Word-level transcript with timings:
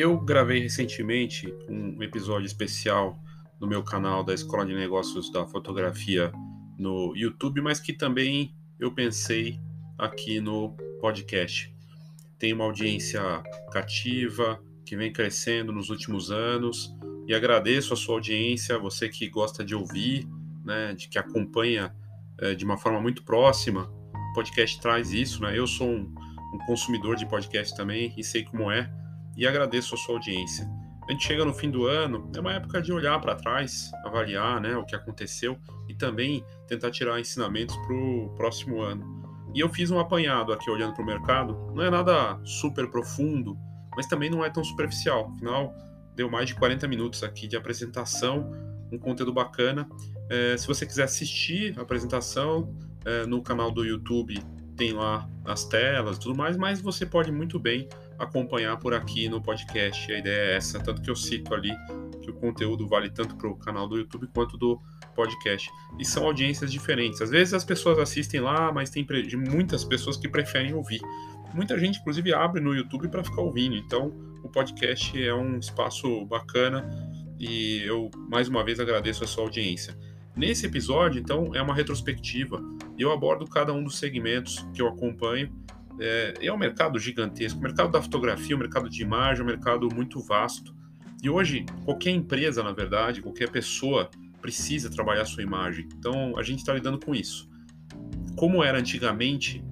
Eu 0.00 0.16
gravei 0.16 0.60
recentemente 0.60 1.52
um 1.68 2.00
episódio 2.00 2.46
especial 2.46 3.20
no 3.60 3.66
meu 3.66 3.82
canal 3.82 4.22
da 4.22 4.32
Escola 4.32 4.64
de 4.64 4.72
Negócios 4.72 5.28
da 5.32 5.44
Fotografia 5.44 6.30
no 6.78 7.16
YouTube, 7.16 7.60
mas 7.60 7.80
que 7.80 7.92
também 7.92 8.54
eu 8.78 8.94
pensei 8.94 9.58
aqui 9.98 10.40
no 10.40 10.76
podcast. 11.00 11.74
Tem 12.38 12.52
uma 12.52 12.62
audiência 12.62 13.20
cativa 13.72 14.62
que 14.86 14.96
vem 14.96 15.12
crescendo 15.12 15.72
nos 15.72 15.90
últimos 15.90 16.30
anos 16.30 16.94
e 17.26 17.34
agradeço 17.34 17.92
a 17.92 17.96
sua 17.96 18.14
audiência, 18.14 18.78
você 18.78 19.08
que 19.08 19.28
gosta 19.28 19.64
de 19.64 19.74
ouvir, 19.74 20.28
né, 20.64 20.94
de 20.94 21.08
que 21.08 21.18
acompanha 21.18 21.92
é, 22.40 22.54
de 22.54 22.64
uma 22.64 22.78
forma 22.78 23.00
muito 23.00 23.24
próxima. 23.24 23.92
O 24.30 24.32
podcast 24.32 24.80
traz 24.80 25.12
isso, 25.12 25.42
né? 25.42 25.58
Eu 25.58 25.66
sou 25.66 25.88
um, 25.88 26.14
um 26.54 26.58
consumidor 26.68 27.16
de 27.16 27.26
podcast 27.26 27.76
também 27.76 28.14
e 28.16 28.22
sei 28.22 28.44
como 28.44 28.70
é 28.70 28.88
e 29.38 29.46
agradeço 29.46 29.94
a 29.94 29.98
sua 29.98 30.16
audiência. 30.16 30.68
A 31.08 31.12
gente 31.12 31.24
chega 31.24 31.42
no 31.44 31.54
fim 31.54 31.70
do 31.70 31.86
ano, 31.86 32.30
é 32.36 32.40
uma 32.40 32.52
época 32.52 32.82
de 32.82 32.92
olhar 32.92 33.18
para 33.18 33.34
trás, 33.34 33.90
avaliar 34.04 34.60
né, 34.60 34.76
o 34.76 34.84
que 34.84 34.94
aconteceu 34.94 35.56
e 35.88 35.94
também 35.94 36.44
tentar 36.66 36.90
tirar 36.90 37.18
ensinamentos 37.18 37.74
para 37.76 37.94
o 37.94 38.34
próximo 38.36 38.82
ano. 38.82 39.18
E 39.54 39.60
eu 39.60 39.70
fiz 39.70 39.90
um 39.90 39.98
apanhado 39.98 40.52
aqui 40.52 40.70
olhando 40.70 40.92
para 40.92 41.02
o 41.02 41.06
mercado, 41.06 41.72
não 41.74 41.82
é 41.82 41.88
nada 41.88 42.38
super 42.44 42.90
profundo, 42.90 43.56
mas 43.96 44.06
também 44.06 44.28
não 44.28 44.44
é 44.44 44.50
tão 44.50 44.62
superficial. 44.62 45.32
Afinal, 45.34 45.74
deu 46.14 46.28
mais 46.28 46.48
de 46.48 46.54
40 46.54 46.86
minutos 46.86 47.22
aqui 47.22 47.46
de 47.46 47.56
apresentação, 47.56 48.52
um 48.92 48.98
conteúdo 48.98 49.32
bacana. 49.32 49.88
É, 50.28 50.56
se 50.58 50.66
você 50.66 50.84
quiser 50.84 51.04
assistir 51.04 51.78
a 51.78 51.82
apresentação 51.82 52.74
é, 53.06 53.24
no 53.24 53.40
canal 53.42 53.70
do 53.70 53.82
YouTube, 53.82 54.34
tem 54.76 54.92
lá 54.92 55.26
as 55.44 55.64
telas 55.64 56.18
e 56.18 56.20
tudo 56.20 56.36
mais, 56.36 56.56
mas 56.56 56.82
você 56.82 57.06
pode 57.06 57.32
muito 57.32 57.58
bem 57.58 57.88
acompanhar 58.18 58.76
por 58.78 58.92
aqui 58.92 59.28
no 59.28 59.40
podcast. 59.40 60.12
A 60.12 60.18
ideia 60.18 60.52
é 60.52 60.56
essa, 60.56 60.80
tanto 60.80 61.00
que 61.00 61.10
eu 61.10 61.16
cito 61.16 61.54
ali 61.54 61.72
que 62.22 62.30
o 62.30 62.34
conteúdo 62.34 62.86
vale 62.86 63.08
tanto 63.08 63.36
para 63.36 63.48
o 63.48 63.56
canal 63.56 63.88
do 63.88 63.96
YouTube 63.96 64.28
quanto 64.34 64.56
do 64.58 64.80
podcast. 65.14 65.70
E 65.98 66.04
são 66.04 66.24
audiências 66.24 66.70
diferentes. 66.70 67.22
Às 67.22 67.30
vezes 67.30 67.54
as 67.54 67.64
pessoas 67.64 67.98
assistem 67.98 68.40
lá, 68.40 68.72
mas 68.72 68.90
tem 68.90 69.06
muitas 69.50 69.84
pessoas 69.84 70.16
que 70.16 70.28
preferem 70.28 70.74
ouvir. 70.74 71.00
Muita 71.54 71.78
gente, 71.78 71.98
inclusive, 72.00 72.34
abre 72.34 72.60
no 72.60 72.74
YouTube 72.74 73.08
para 73.08 73.24
ficar 73.24 73.40
ouvindo. 73.40 73.76
Então, 73.76 74.12
o 74.42 74.48
podcast 74.48 75.20
é 75.20 75.34
um 75.34 75.58
espaço 75.58 76.24
bacana 76.26 76.88
e 77.38 77.82
eu 77.84 78.10
mais 78.28 78.48
uma 78.48 78.64
vez 78.64 78.78
agradeço 78.80 79.24
a 79.24 79.26
sua 79.26 79.44
audiência. 79.44 79.96
Nesse 80.36 80.66
episódio, 80.66 81.20
então, 81.20 81.54
é 81.54 81.62
uma 81.62 81.74
retrospectiva. 81.74 82.62
Eu 82.98 83.12
abordo 83.12 83.46
cada 83.46 83.72
um 83.72 83.82
dos 83.82 83.98
segmentos 83.98 84.64
que 84.74 84.82
eu 84.82 84.88
acompanho 84.88 85.52
é, 86.00 86.34
é 86.42 86.52
um 86.52 86.56
mercado 86.56 86.98
gigantesco. 86.98 87.58
O 87.58 87.62
mercado 87.62 87.90
da 87.90 88.00
fotografia, 88.00 88.54
o 88.54 88.58
mercado 88.58 88.88
de 88.88 89.02
imagem, 89.02 89.40
é 89.40 89.44
um 89.44 89.46
mercado 89.46 89.88
muito 89.94 90.20
vasto. 90.20 90.74
E 91.22 91.28
hoje, 91.28 91.66
qualquer 91.84 92.10
empresa, 92.10 92.62
na 92.62 92.72
verdade, 92.72 93.20
qualquer 93.20 93.50
pessoa 93.50 94.10
precisa 94.40 94.88
trabalhar 94.88 95.24
sua 95.24 95.42
imagem. 95.42 95.88
Então, 95.98 96.38
a 96.38 96.42
gente 96.42 96.60
está 96.60 96.72
lidando 96.72 96.98
com 96.98 97.14
isso. 97.14 97.48
Como 98.36 98.62
era 98.62 98.78
antigamente, 98.78 99.64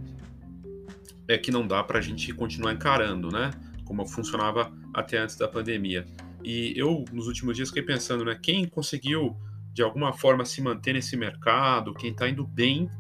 é 1.29 1.39
que 1.39 1.51
não 1.51 1.67
dá 1.67 1.83
para 1.83 1.99
a 1.99 2.03
gente 2.03 2.33
continuar 2.33 2.73
encarando, 2.73 3.29
né? 3.29 3.51
Como 3.85 4.07
funcionava 4.07 4.73
até 4.93 5.19
antes 5.19 5.37
da 5.37 5.47
pandemia. 5.47 6.07
E 6.43 6.73
eu, 6.77 7.05
nos 7.13 7.27
últimos 7.27 7.57
dias, 7.57 7.69
fiquei 7.69 7.83
pensando, 7.83 8.25
né? 8.25 8.39
Quem 8.41 8.67
conseguiu, 8.67 9.37
de 9.73 9.83
alguma 9.83 10.13
forma, 10.13 10.45
se 10.45 10.61
manter 10.61 10.93
nesse 10.95 11.17
mercado, 11.17 11.95
quem 11.95 12.11
está 12.11 12.29
indo 12.29 12.45
bem 12.47 12.91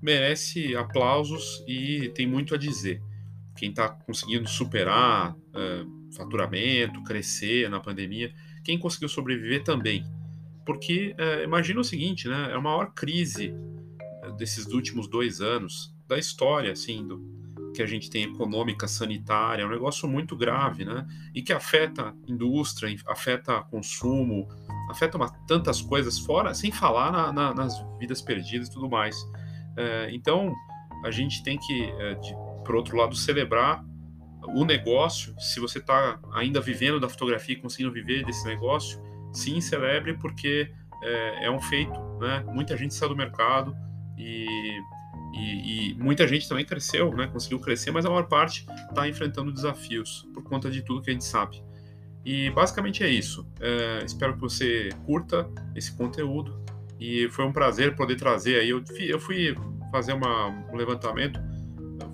merece 0.00 0.76
aplausos 0.76 1.64
e 1.66 2.10
tem 2.14 2.26
muito 2.26 2.54
a 2.54 2.58
dizer. 2.58 3.02
Quem 3.56 3.70
está 3.70 3.88
conseguindo 3.88 4.48
superar 4.48 5.34
uh, 5.34 6.12
faturamento, 6.14 7.02
crescer 7.02 7.70
na 7.70 7.80
pandemia, 7.80 8.32
quem 8.62 8.78
conseguiu 8.78 9.08
sobreviver 9.08 9.64
também. 9.64 10.04
Porque 10.64 11.14
uh, 11.18 11.44
imagina 11.44 11.80
o 11.80 11.84
seguinte, 11.84 12.28
né? 12.28 12.50
É 12.50 12.54
a 12.54 12.60
maior 12.60 12.92
crise 12.92 13.54
eh, 14.22 14.32
desses 14.32 14.66
últimos 14.66 15.08
dois 15.08 15.40
anos 15.40 15.94
da 16.08 16.18
história, 16.18 16.72
assim, 16.72 17.06
do, 17.06 17.36
que 17.76 17.82
a 17.82 17.86
gente 17.86 18.10
tem 18.10 18.24
econômica, 18.24 18.88
sanitária, 18.88 19.62
é 19.62 19.66
um 19.66 19.70
negócio 19.70 20.08
muito 20.08 20.34
grave, 20.34 20.84
né? 20.84 21.06
E 21.34 21.42
que 21.42 21.52
afeta 21.52 22.14
indústria, 22.26 22.96
afeta 23.06 23.62
consumo, 23.62 24.48
afeta 24.90 25.16
uma, 25.16 25.28
tantas 25.46 25.80
coisas 25.82 26.18
fora, 26.18 26.54
sem 26.54 26.72
falar 26.72 27.12
na, 27.12 27.32
na, 27.32 27.54
nas 27.54 27.74
vidas 27.98 28.22
perdidas 28.22 28.68
e 28.68 28.72
tudo 28.72 28.88
mais. 28.88 29.14
É, 29.76 30.08
então, 30.12 30.54
a 31.04 31.10
gente 31.10 31.42
tem 31.42 31.58
que, 31.58 31.84
é, 31.84 32.14
por 32.64 32.74
outro 32.76 32.96
lado, 32.96 33.14
celebrar 33.14 33.84
o 34.48 34.64
negócio. 34.64 35.34
Se 35.38 35.60
você 35.60 35.78
está 35.78 36.18
ainda 36.32 36.60
vivendo 36.60 37.00
da 37.00 37.08
fotografia 37.08 37.54
e 37.54 37.58
conseguindo 37.58 37.92
viver 37.92 38.24
desse 38.24 38.44
negócio, 38.46 39.00
sim, 39.32 39.60
celebre, 39.60 40.14
porque 40.14 40.72
é, 41.02 41.46
é 41.46 41.50
um 41.50 41.60
feito. 41.60 41.98
Né? 42.20 42.44
Muita 42.48 42.76
gente 42.76 42.94
saiu 42.94 43.10
do 43.10 43.16
mercado 43.16 43.76
e, 44.16 44.46
e, 45.34 45.90
e, 45.90 45.94
muita 45.94 46.26
gente 46.26 46.48
também 46.48 46.64
cresceu, 46.64 47.14
né? 47.14 47.26
conseguiu 47.26 47.58
crescer, 47.60 47.90
mas 47.90 48.06
a 48.06 48.10
maior 48.10 48.26
parte 48.26 48.66
está 48.88 49.08
enfrentando 49.08 49.52
desafios 49.52 50.26
por 50.32 50.42
conta 50.42 50.70
de 50.70 50.82
tudo 50.82 51.02
que 51.02 51.10
a 51.10 51.12
gente 51.12 51.24
sabe. 51.24 51.62
E 52.24 52.50
basicamente 52.50 53.04
é 53.04 53.08
isso. 53.08 53.46
É, 53.60 54.04
espero 54.04 54.34
que 54.34 54.40
você 54.40 54.88
curta 55.04 55.48
esse 55.76 55.96
conteúdo 55.96 56.60
e 56.98 57.28
foi 57.30 57.44
um 57.44 57.52
prazer 57.52 57.94
poder 57.94 58.16
trazer 58.16 58.60
aí. 58.60 58.70
Eu, 58.70 58.82
eu 58.98 59.20
fui 59.20 59.54
fazer 59.90 60.12
uma, 60.12 60.48
um 60.48 60.76
levantamento, 60.76 61.40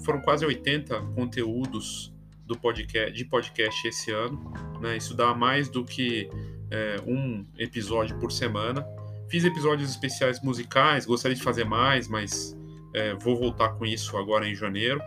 foram 0.04 0.20
quase 0.20 0.44
80 0.44 1.00
conteúdos 1.14 2.12
do 2.46 2.58
podcast, 2.58 3.12
de 3.12 3.24
podcast 3.24 3.88
esse 3.88 4.10
ano. 4.10 4.52
Né? 4.80 4.96
Isso 4.96 5.14
dá 5.14 5.34
mais 5.34 5.68
do 5.68 5.84
que 5.84 6.28
é, 6.70 6.96
um 7.06 7.46
episódio 7.58 8.18
por 8.18 8.32
semana. 8.32 8.84
Fiz 9.28 9.44
episódios 9.44 9.90
especiais 9.90 10.42
musicais, 10.42 11.06
gostaria 11.06 11.36
de 11.36 11.42
fazer 11.42 11.64
mais, 11.64 12.08
mas 12.08 12.56
é, 12.92 13.14
vou 13.14 13.36
voltar 13.36 13.70
com 13.70 13.86
isso 13.86 14.16
agora 14.16 14.46
em 14.46 14.54
janeiro. 14.54 15.00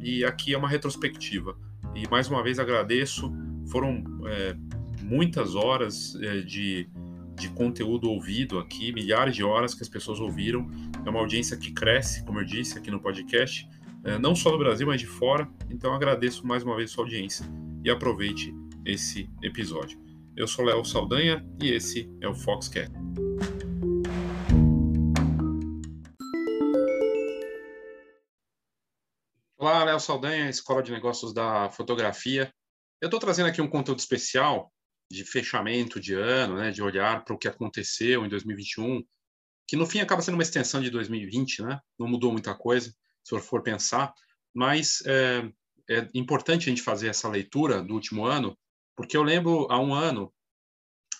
E 0.00 0.24
aqui 0.24 0.52
é 0.52 0.58
uma 0.58 0.68
retrospectiva. 0.68 1.56
E 1.94 2.08
mais 2.10 2.28
uma 2.28 2.42
vez 2.42 2.58
agradeço. 2.58 3.32
Foram 3.70 4.02
é, 4.26 4.54
muitas 5.02 5.54
horas 5.54 6.14
é, 6.20 6.40
de 6.40 6.88
de 7.42 7.48
conteúdo 7.48 8.08
ouvido 8.08 8.60
aqui, 8.60 8.92
milhares 8.92 9.34
de 9.34 9.42
horas 9.42 9.74
que 9.74 9.82
as 9.82 9.88
pessoas 9.88 10.20
ouviram. 10.20 10.70
É 11.04 11.10
uma 11.10 11.18
audiência 11.18 11.56
que 11.56 11.72
cresce, 11.72 12.24
como 12.24 12.38
eu 12.38 12.44
disse 12.44 12.78
aqui 12.78 12.88
no 12.88 13.00
podcast, 13.00 13.68
é, 14.04 14.16
não 14.16 14.34
só 14.36 14.50
do 14.52 14.58
Brasil, 14.58 14.86
mas 14.86 15.00
de 15.00 15.08
fora. 15.08 15.50
Então 15.68 15.92
agradeço 15.92 16.46
mais 16.46 16.62
uma 16.62 16.76
vez 16.76 16.92
sua 16.92 17.02
audiência 17.02 17.44
e 17.84 17.90
aproveite 17.90 18.54
esse 18.86 19.28
episódio. 19.42 20.00
Eu 20.36 20.46
sou 20.46 20.64
Léo 20.64 20.84
Saldanha 20.84 21.44
e 21.60 21.68
esse 21.70 22.08
é 22.20 22.28
o 22.28 22.34
Foxcast. 22.34 22.92
Olá, 29.58 29.82
Léo 29.82 29.98
Saldanha, 29.98 30.48
Escola 30.48 30.80
de 30.80 30.92
Negócios 30.92 31.34
da 31.34 31.68
Fotografia. 31.70 32.52
Eu 33.00 33.06
estou 33.06 33.18
trazendo 33.18 33.48
aqui 33.48 33.60
um 33.60 33.68
conteúdo 33.68 33.98
especial 33.98 34.72
de 35.12 35.24
fechamento 35.24 36.00
de 36.00 36.14
ano, 36.14 36.56
né, 36.56 36.70
de 36.70 36.82
olhar 36.82 37.22
para 37.22 37.34
o 37.34 37.38
que 37.38 37.46
aconteceu 37.46 38.24
em 38.24 38.28
2021, 38.30 39.04
que 39.68 39.76
no 39.76 39.86
fim 39.86 40.00
acaba 40.00 40.22
sendo 40.22 40.34
uma 40.34 40.42
extensão 40.42 40.80
de 40.80 40.90
2020, 40.90 41.62
né? 41.62 41.78
Não 41.98 42.08
mudou 42.08 42.32
muita 42.32 42.54
coisa, 42.54 42.92
se 43.22 43.38
for 43.40 43.62
pensar, 43.62 44.12
mas 44.54 45.02
é, 45.06 45.48
é 45.88 46.08
importante 46.14 46.66
a 46.66 46.70
gente 46.70 46.82
fazer 46.82 47.08
essa 47.08 47.28
leitura 47.28 47.82
do 47.82 47.92
último 47.92 48.24
ano, 48.24 48.58
porque 48.96 49.16
eu 49.16 49.22
lembro 49.22 49.66
há 49.70 49.78
um 49.78 49.94
ano 49.94 50.32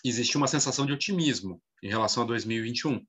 existia 0.03 0.37
uma 0.37 0.47
sensação 0.47 0.85
de 0.85 0.91
otimismo 0.91 1.61
em 1.81 1.87
relação 1.87 2.23
a 2.23 2.25
2021, 2.25 2.99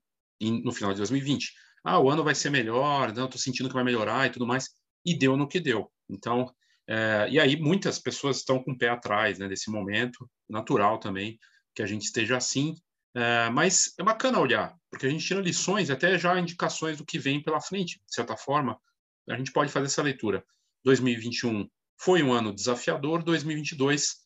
no 0.63 0.71
final 0.71 0.91
de 0.91 0.97
2020. 0.99 1.51
Ah, 1.83 1.99
o 1.99 2.09
ano 2.09 2.23
vai 2.23 2.35
ser 2.35 2.51
melhor, 2.51 3.11
não 3.13 3.25
estou 3.25 3.41
sentindo 3.41 3.67
que 3.67 3.75
vai 3.75 3.83
melhorar 3.83 4.27
e 4.27 4.29
tudo 4.29 4.47
mais, 4.47 4.69
e 5.03 5.17
deu 5.17 5.35
no 5.35 5.47
que 5.47 5.59
deu. 5.59 5.91
Então, 6.09 6.53
é, 6.87 7.27
e 7.29 7.39
aí 7.39 7.59
muitas 7.59 7.99
pessoas 7.99 8.37
estão 8.37 8.63
com 8.63 8.71
o 8.71 8.77
pé 8.77 8.89
atrás 8.89 9.39
né, 9.39 9.47
desse 9.47 9.69
momento, 9.69 10.29
natural 10.49 10.99
também 10.99 11.39
que 11.73 11.81
a 11.81 11.85
gente 11.85 12.03
esteja 12.03 12.37
assim, 12.37 12.75
é, 13.13 13.49
mas 13.49 13.93
é 13.99 14.03
bacana 14.03 14.39
olhar, 14.39 14.75
porque 14.89 15.05
a 15.05 15.09
gente 15.09 15.25
tira 15.25 15.41
lições, 15.41 15.89
até 15.89 16.17
já 16.17 16.39
indicações 16.39 16.97
do 16.97 17.05
que 17.05 17.19
vem 17.19 17.41
pela 17.41 17.61
frente, 17.61 18.01
de 18.05 18.13
certa 18.13 18.35
forma, 18.37 18.79
a 19.29 19.37
gente 19.37 19.51
pode 19.51 19.71
fazer 19.71 19.87
essa 19.87 20.01
leitura. 20.01 20.43
2021 20.83 21.67
foi 21.97 22.21
um 22.21 22.31
ano 22.31 22.53
desafiador, 22.53 23.23
2022 23.23 24.17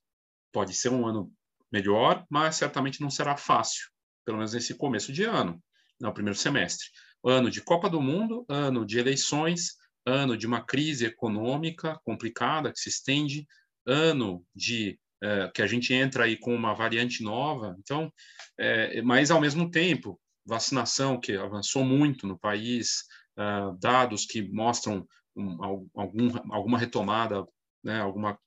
pode 0.51 0.74
ser 0.74 0.89
um 0.89 1.07
ano 1.07 1.31
melhor, 1.71 2.25
mas 2.30 2.56
certamente 2.56 3.01
não 3.01 3.10
será 3.10 3.38
fácil, 3.38 3.89
pelo 4.25 4.38
menos 4.38 4.54
nesse 4.54 4.75
começo 4.75 5.13
de 5.13 5.24
ano, 5.24 5.62
no 6.00 6.13
primeiro 6.13 6.38
semestre. 6.38 6.88
Ano 7.24 7.50
de 7.50 7.62
Copa 7.62 7.89
do 7.89 8.01
Mundo, 8.01 8.45
ano 8.50 8.86
de 8.86 8.98
eleições, 8.98 9.75
ano 10.06 10.36
de 10.38 10.48
uma 10.48 10.65
crise 10.65 11.06
econômica 11.06 12.00
complicada 12.04 12.72
que 12.72 12.80
se 12.80 12.89
estende, 12.89 13.45
ano 13.86 14.44
de 14.56 15.00
é, 15.21 15.51
que 15.54 15.62
a 15.62 15.68
gente 15.68 15.94
entra 15.94 16.24
aí 16.24 16.38
com 16.38 16.54
uma 16.56 16.74
variante 16.74 17.24
nova. 17.24 17.75
Então, 17.80 18.12
é, 18.60 19.01
mas 19.01 19.31
ao 19.31 19.42
mesmo 19.42 19.69
tempo, 19.69 20.19
vacinação 20.45 21.19
que 21.19 21.36
avançou 21.36 21.83
muito 21.83 22.27
no 22.27 22.38
país, 22.38 23.04
é, 23.38 23.44
dados 23.80 24.25
que 24.25 24.42
mostram 24.42 25.06
um, 25.36 25.63
algum, 25.95 26.31
alguma 26.51 26.77
retomada, 26.77 27.45
né, 27.83 28.00
alguma 28.00 28.38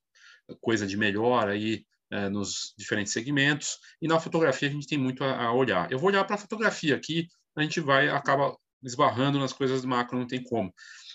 coisa 0.61 0.87
de 0.87 0.97
melhor 0.97 1.49
aí 1.49 1.85
é, 2.11 2.29
nos 2.29 2.75
diferentes 2.77 3.13
segmentos. 3.13 3.79
E 4.01 4.09
na 4.09 4.21
fotografia 4.21 4.69
a 4.69 4.73
gente 4.73 4.87
tem 4.87 4.99
muito 4.99 5.25
a, 5.25 5.47
a 5.47 5.53
olhar. 5.53 5.91
Eu 5.91 5.99
vou 5.99 6.09
olhar 6.09 6.25
para 6.25 6.37
a 6.37 6.39
fotografia 6.39 6.95
aqui, 6.95 7.27
a 7.57 7.63
gente 7.63 7.81
vai 7.81 8.09
acaba 8.09 8.57
esbarrando 8.83 9.39
nas 9.39 9.53
coisas 9.53 9.85
macro, 9.85 10.19
não 10.19 10.27
tem 10.27 10.43
como. 10.43 10.73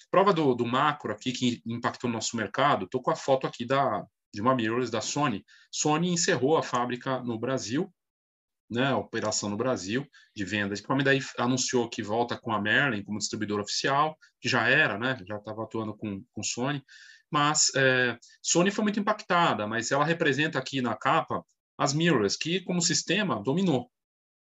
Prova 0.10 0.34
do, 0.34 0.56
do 0.56 0.66
macro 0.66 1.12
aqui 1.12 1.32
que 1.34 1.62
impactou 1.66 2.10
no 2.10 2.16
nosso 2.16 2.38
mercado, 2.38 2.86
estou 2.86 3.02
com 3.02 3.12
a 3.12 3.16
foto 3.16 3.46
aqui 3.46 3.66
da, 3.66 4.06
de 4.34 4.42
uma 4.42 4.56
mirrorless 4.56 4.92
da 4.92 5.02
Sony. 5.02 5.46
Sony 5.72 6.10
encerrou 6.10 6.58
a 6.58 6.64
fábrica 6.64 7.20
no 7.22 7.40
Brasil, 7.40 7.94
né, 8.70 8.88
a 8.88 8.98
operação 8.98 9.50
no 9.50 9.58
Brasil 9.58 10.06
de 10.36 10.44
venda 10.44 10.74
de 10.74 10.82
equipamento, 10.82 11.06
daí 11.06 11.20
anunciou 11.38 11.90
que 11.90 12.04
volta 12.04 12.38
com 12.38 12.52
a 12.52 12.62
Merlin 12.62 13.04
como 13.04 13.18
distribuidor 13.18 13.62
oficial, 13.62 14.18
que 14.42 14.50
já 14.50 14.68
era, 14.68 14.98
né, 14.98 15.18
já 15.26 15.38
estava 15.38 15.64
atuando 15.64 15.96
com, 15.96 16.24
com 16.32 16.44
Sony, 16.44 16.84
mas 17.32 17.72
é, 17.76 18.18
Sony 18.42 18.72
foi 18.72 18.84
muito 18.84 19.00
impactada, 19.00 19.68
mas 19.68 19.92
ela 19.92 20.06
representa 20.06 20.60
aqui 20.60 20.82
na 20.82 20.96
capa 20.96 21.44
as 21.78 21.94
mirrorless, 21.94 22.38
que 22.38 22.62
como 22.62 22.82
sistema 22.82 23.42
dominou. 23.42 23.90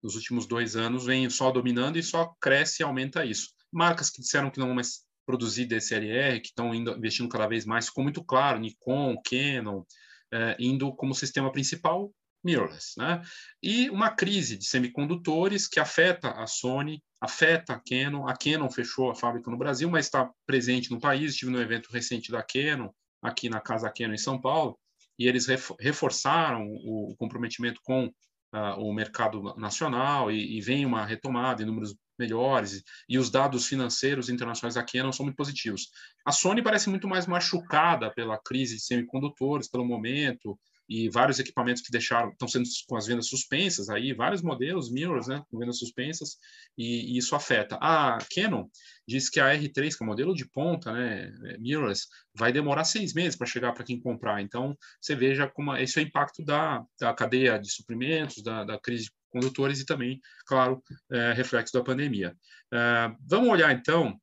Nos 0.01 0.15
últimos 0.15 0.45
dois 0.45 0.75
anos 0.75 1.05
vem 1.05 1.29
só 1.29 1.49
dominando 1.49 1.97
e 1.97 2.03
só 2.03 2.35
cresce 2.39 2.81
e 2.81 2.83
aumenta 2.83 3.25
isso. 3.25 3.49
Marcas 3.71 4.09
que 4.09 4.21
disseram 4.21 4.51
que 4.51 4.59
não 4.59 4.73
mais 4.73 5.05
produzir 5.25 5.65
DSLR, 5.65 6.39
que 6.39 6.47
estão 6.47 6.73
investindo 6.73 7.29
cada 7.29 7.47
vez 7.47 7.65
mais, 7.65 7.87
ficou 7.87 8.03
muito 8.03 8.23
claro, 8.23 8.59
Nikon, 8.59 9.15
Canon, 9.23 9.83
é, 10.31 10.55
indo 10.59 10.93
como 10.95 11.13
sistema 11.13 11.51
principal, 11.51 12.11
mirrorless. 12.43 12.97
Né? 12.97 13.21
E 13.61 13.89
uma 13.89 14.09
crise 14.09 14.57
de 14.57 14.65
semicondutores 14.65 15.67
que 15.67 15.79
afeta 15.79 16.31
a 16.31 16.45
Sony, 16.45 17.01
afeta 17.21 17.73
a 17.73 17.79
Canon. 17.79 18.27
A 18.27 18.35
Canon 18.35 18.69
fechou 18.69 19.09
a 19.09 19.15
fábrica 19.15 19.49
no 19.49 19.57
Brasil, 19.57 19.89
mas 19.89 20.05
está 20.05 20.29
presente 20.45 20.91
no 20.91 20.99
país. 20.99 21.31
Estive 21.31 21.51
no 21.51 21.61
evento 21.61 21.89
recente 21.91 22.31
da 22.31 22.43
Canon, 22.43 22.89
aqui 23.21 23.49
na 23.49 23.61
Casa 23.61 23.91
Canon 23.95 24.13
em 24.13 24.17
São 24.17 24.39
Paulo, 24.39 24.77
e 25.17 25.27
eles 25.27 25.47
reforçaram 25.79 26.67
o 26.67 27.15
comprometimento 27.17 27.79
com 27.83 28.11
uh, 28.53 28.79
o 28.79 28.93
mercado 28.93 29.55
nacional 29.57 30.31
e, 30.31 30.57
e 30.57 30.61
vem 30.61 30.85
uma 30.85 31.05
retomada 31.05 31.63
em 31.63 31.65
números 31.65 31.95
melhores 32.17 32.83
e 33.09 33.17
os 33.17 33.29
dados 33.29 33.67
financeiros 33.67 34.29
internacionais 34.29 34.75
da 34.75 34.83
Canon 34.83 35.11
são 35.11 35.25
muito 35.25 35.35
positivos. 35.35 35.89
A 36.25 36.31
Sony 36.31 36.61
parece 36.61 36.89
muito 36.89 37.07
mais 37.07 37.25
machucada 37.25 38.11
pela 38.11 38.37
crise 38.37 38.75
de 38.75 38.83
semicondutores 38.83 39.67
pelo 39.67 39.85
momento 39.85 40.57
e 40.93 41.09
vários 41.09 41.39
equipamentos 41.39 41.81
que 41.81 41.91
deixaram 41.91 42.29
estão 42.29 42.47
sendo 42.47 42.67
com 42.87 42.95
as 42.95 43.07
vendas 43.07 43.27
suspensas 43.27 43.89
aí 43.89 44.13
vários 44.13 44.41
modelos 44.41 44.91
mirrors 44.91 45.27
né 45.27 45.43
com 45.49 45.57
vendas 45.57 45.79
suspensas 45.79 46.37
e, 46.77 47.13
e 47.13 47.17
isso 47.17 47.35
afeta 47.35 47.77
a 47.81 48.19
Canon 48.35 48.67
diz 49.07 49.29
que 49.29 49.39
a 49.39 49.55
R3 49.55 49.97
que 49.97 50.03
é 50.03 50.05
o 50.05 50.05
modelo 50.05 50.35
de 50.35 50.47
ponta 50.49 50.91
né 50.91 51.33
é, 51.45 51.57
mirrors 51.57 52.07
vai 52.35 52.51
demorar 52.51 52.83
seis 52.83 53.13
meses 53.13 53.35
para 53.35 53.47
chegar 53.47 53.73
para 53.73 53.83
quem 53.83 53.99
comprar 53.99 54.41
então 54.41 54.77
você 55.01 55.15
veja 55.15 55.47
como 55.47 55.75
esse 55.75 55.99
é 55.99 56.03
o 56.03 56.05
impacto 56.05 56.43
da, 56.43 56.83
da 56.99 57.13
cadeia 57.13 57.57
de 57.57 57.71
suprimentos 57.71 58.43
da, 58.43 58.63
da 58.63 58.79
crise 58.79 59.09
condutores 59.33 59.79
e 59.79 59.85
também, 59.85 60.21
claro, 60.45 60.81
é, 61.11 61.33
reflexo 61.33 61.73
da 61.73 61.83
pandemia. 61.83 62.37
É, 62.71 63.11
vamos 63.27 63.49
olhar, 63.49 63.73
então, 63.73 64.15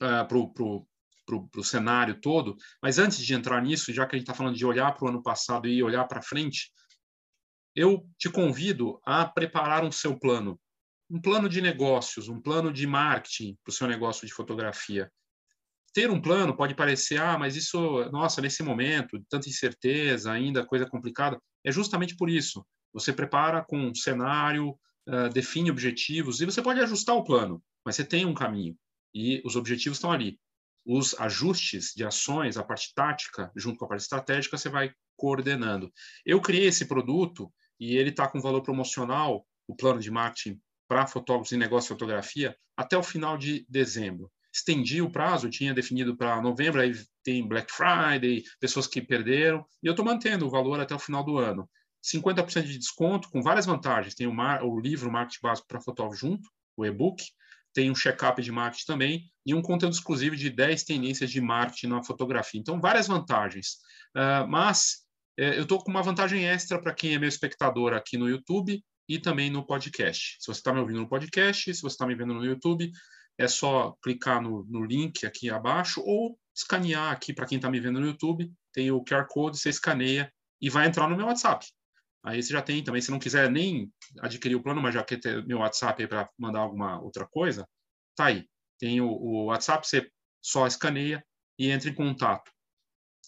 é, 0.00 0.24
para 0.24 0.38
o 0.38 0.86
cenário 1.62 2.20
todo, 2.20 2.56
mas 2.82 2.98
antes 2.98 3.18
de 3.18 3.34
entrar 3.34 3.62
nisso, 3.62 3.92
já 3.92 4.06
que 4.06 4.14
a 4.14 4.18
gente 4.18 4.26
está 4.26 4.34
falando 4.34 4.56
de 4.56 4.66
olhar 4.66 4.92
para 4.94 5.06
o 5.06 5.08
ano 5.08 5.22
passado 5.22 5.66
e 5.68 5.82
olhar 5.82 6.04
para 6.06 6.22
frente, 6.22 6.70
eu 7.74 8.06
te 8.18 8.30
convido 8.30 9.00
a 9.04 9.24
preparar 9.26 9.84
um 9.84 9.90
seu 9.90 10.18
plano, 10.18 10.60
um 11.10 11.20
plano 11.20 11.48
de 11.48 11.60
negócios, 11.60 12.28
um 12.28 12.40
plano 12.40 12.72
de 12.72 12.86
marketing 12.86 13.56
para 13.64 13.70
o 13.70 13.74
seu 13.74 13.86
negócio 13.86 14.26
de 14.26 14.32
fotografia. 14.32 15.10
Ter 15.92 16.10
um 16.10 16.20
plano 16.20 16.56
pode 16.56 16.74
parecer, 16.74 17.20
ah, 17.20 17.38
mas 17.38 17.56
isso, 17.56 17.78
nossa, 18.10 18.40
nesse 18.40 18.62
momento, 18.62 19.22
tanta 19.28 19.48
incerteza, 19.48 20.32
ainda 20.32 20.66
coisa 20.66 20.86
complicada. 20.86 21.40
É 21.64 21.70
justamente 21.70 22.16
por 22.16 22.28
isso. 22.28 22.64
Você 22.92 23.12
prepara 23.12 23.64
com 23.64 23.78
um 23.78 23.94
cenário, 23.94 24.70
uh, 25.08 25.28
define 25.32 25.70
objetivos 25.70 26.40
e 26.40 26.44
você 26.44 26.62
pode 26.62 26.80
ajustar 26.80 27.14
o 27.16 27.24
plano, 27.24 27.62
mas 27.84 27.96
você 27.96 28.04
tem 28.04 28.24
um 28.26 28.34
caminho 28.34 28.76
e 29.14 29.40
os 29.44 29.54
objetivos 29.56 29.98
estão 29.98 30.10
ali. 30.10 30.38
Os 30.86 31.18
ajustes 31.18 31.92
de 31.94 32.04
ações, 32.04 32.56
a 32.56 32.62
parte 32.62 32.92
tática, 32.94 33.50
junto 33.56 33.78
com 33.78 33.86
a 33.86 33.88
parte 33.88 34.02
estratégica, 34.02 34.58
você 34.58 34.68
vai 34.68 34.92
coordenando. 35.16 35.92
Eu 36.24 36.40
criei 36.40 36.66
esse 36.66 36.86
produto 36.86 37.52
e 37.80 37.96
ele 37.96 38.10
está 38.10 38.28
com 38.28 38.40
valor 38.40 38.62
promocional, 38.62 39.46
o 39.66 39.74
plano 39.74 40.00
de 40.00 40.10
marketing 40.10 40.60
para 40.86 41.06
fotógrafos 41.06 41.52
e 41.52 41.56
negócio 41.56 41.88
de 41.88 41.94
fotografia, 41.94 42.56
até 42.76 42.96
o 42.96 43.02
final 43.02 43.38
de 43.38 43.64
dezembro. 43.68 44.30
Estendi 44.52 45.02
o 45.02 45.10
prazo, 45.10 45.50
tinha 45.50 45.74
definido 45.74 46.16
para 46.16 46.40
novembro, 46.40 46.80
aí 46.80 46.92
tem 47.24 47.46
Black 47.46 47.72
Friday, 47.72 48.44
pessoas 48.60 48.86
que 48.86 49.02
perderam, 49.02 49.66
e 49.82 49.86
eu 49.86 49.92
estou 49.92 50.04
mantendo 50.04 50.46
o 50.46 50.50
valor 50.50 50.78
até 50.78 50.94
o 50.94 50.98
final 50.98 51.24
do 51.24 51.38
ano. 51.38 51.68
50% 52.04 52.62
de 52.64 52.78
desconto 52.78 53.30
com 53.30 53.42
várias 53.42 53.66
vantagens. 53.66 54.14
Tem 54.14 54.26
o, 54.26 54.32
mar, 54.32 54.62
o 54.62 54.78
livro 54.78 55.10
Marketing 55.10 55.40
Básico 55.42 55.66
para 55.66 55.80
Fotógrafo 55.80 56.20
junto, 56.20 56.48
o 56.76 56.84
e-book, 56.84 57.24
tem 57.74 57.90
um 57.90 57.94
check-up 57.94 58.40
de 58.40 58.52
marketing 58.52 58.86
também 58.86 59.24
e 59.44 59.54
um 59.54 59.60
conteúdo 59.60 59.92
exclusivo 59.92 60.36
de 60.36 60.48
10 60.48 60.84
tendências 60.84 61.30
de 61.30 61.40
marketing 61.40 61.88
na 61.88 62.02
fotografia. 62.02 62.60
Então, 62.60 62.80
várias 62.80 63.08
vantagens. 63.08 63.78
Uh, 64.16 64.48
mas 64.48 65.04
uh, 65.38 65.42
eu 65.42 65.64
estou 65.64 65.82
com 65.82 65.90
uma 65.90 66.02
vantagem 66.02 66.46
extra 66.46 66.80
para 66.80 66.94
quem 66.94 67.14
é 67.14 67.18
meu 67.18 67.28
espectador 67.28 67.92
aqui 67.92 68.16
no 68.16 68.28
YouTube 68.28 68.82
e 69.08 69.18
também 69.18 69.50
no 69.50 69.66
podcast. 69.66 70.36
Se 70.38 70.46
você 70.46 70.60
está 70.60 70.72
me 70.72 70.80
ouvindo 70.80 71.00
no 71.00 71.08
podcast, 71.08 71.74
se 71.74 71.82
você 71.82 71.94
está 71.94 72.06
me 72.06 72.14
vendo 72.14 72.32
no 72.32 72.44
YouTube, 72.44 72.90
é 73.36 73.48
só 73.48 73.94
clicar 74.02 74.40
no, 74.40 74.64
no 74.64 74.84
link 74.84 75.26
aqui 75.26 75.50
abaixo 75.50 76.00
ou 76.00 76.38
escanear 76.56 77.10
aqui 77.10 77.32
para 77.32 77.46
quem 77.46 77.56
está 77.56 77.68
me 77.68 77.80
vendo 77.80 78.00
no 78.00 78.06
YouTube, 78.06 78.50
tem 78.72 78.90
o 78.92 79.02
QR 79.04 79.26
Code, 79.28 79.58
você 79.58 79.68
escaneia 79.68 80.32
e 80.60 80.70
vai 80.70 80.86
entrar 80.86 81.08
no 81.08 81.16
meu 81.16 81.26
WhatsApp. 81.26 81.66
Aí 82.24 82.42
você 82.42 82.52
já 82.52 82.62
tem 82.62 82.82
também, 82.82 83.02
se 83.02 83.10
não 83.10 83.18
quiser 83.18 83.50
nem 83.50 83.92
adquirir 84.20 84.56
o 84.56 84.62
plano, 84.62 84.80
mas 84.80 84.94
já 84.94 85.04
quer 85.04 85.20
ter 85.20 85.44
meu 85.46 85.58
WhatsApp 85.58 86.02
aí 86.02 86.08
para 86.08 86.28
mandar 86.38 86.60
alguma 86.60 86.98
outra 87.00 87.26
coisa, 87.26 87.68
tá 88.16 88.26
aí. 88.26 88.48
Tem 88.78 89.00
o, 89.00 89.06
o, 89.06 89.44
WhatsApp, 89.46 89.86
você 89.86 90.10
só 90.42 90.66
escaneia 90.66 91.22
e 91.58 91.70
entra 91.70 91.90
em 91.90 91.94
contato. 91.94 92.50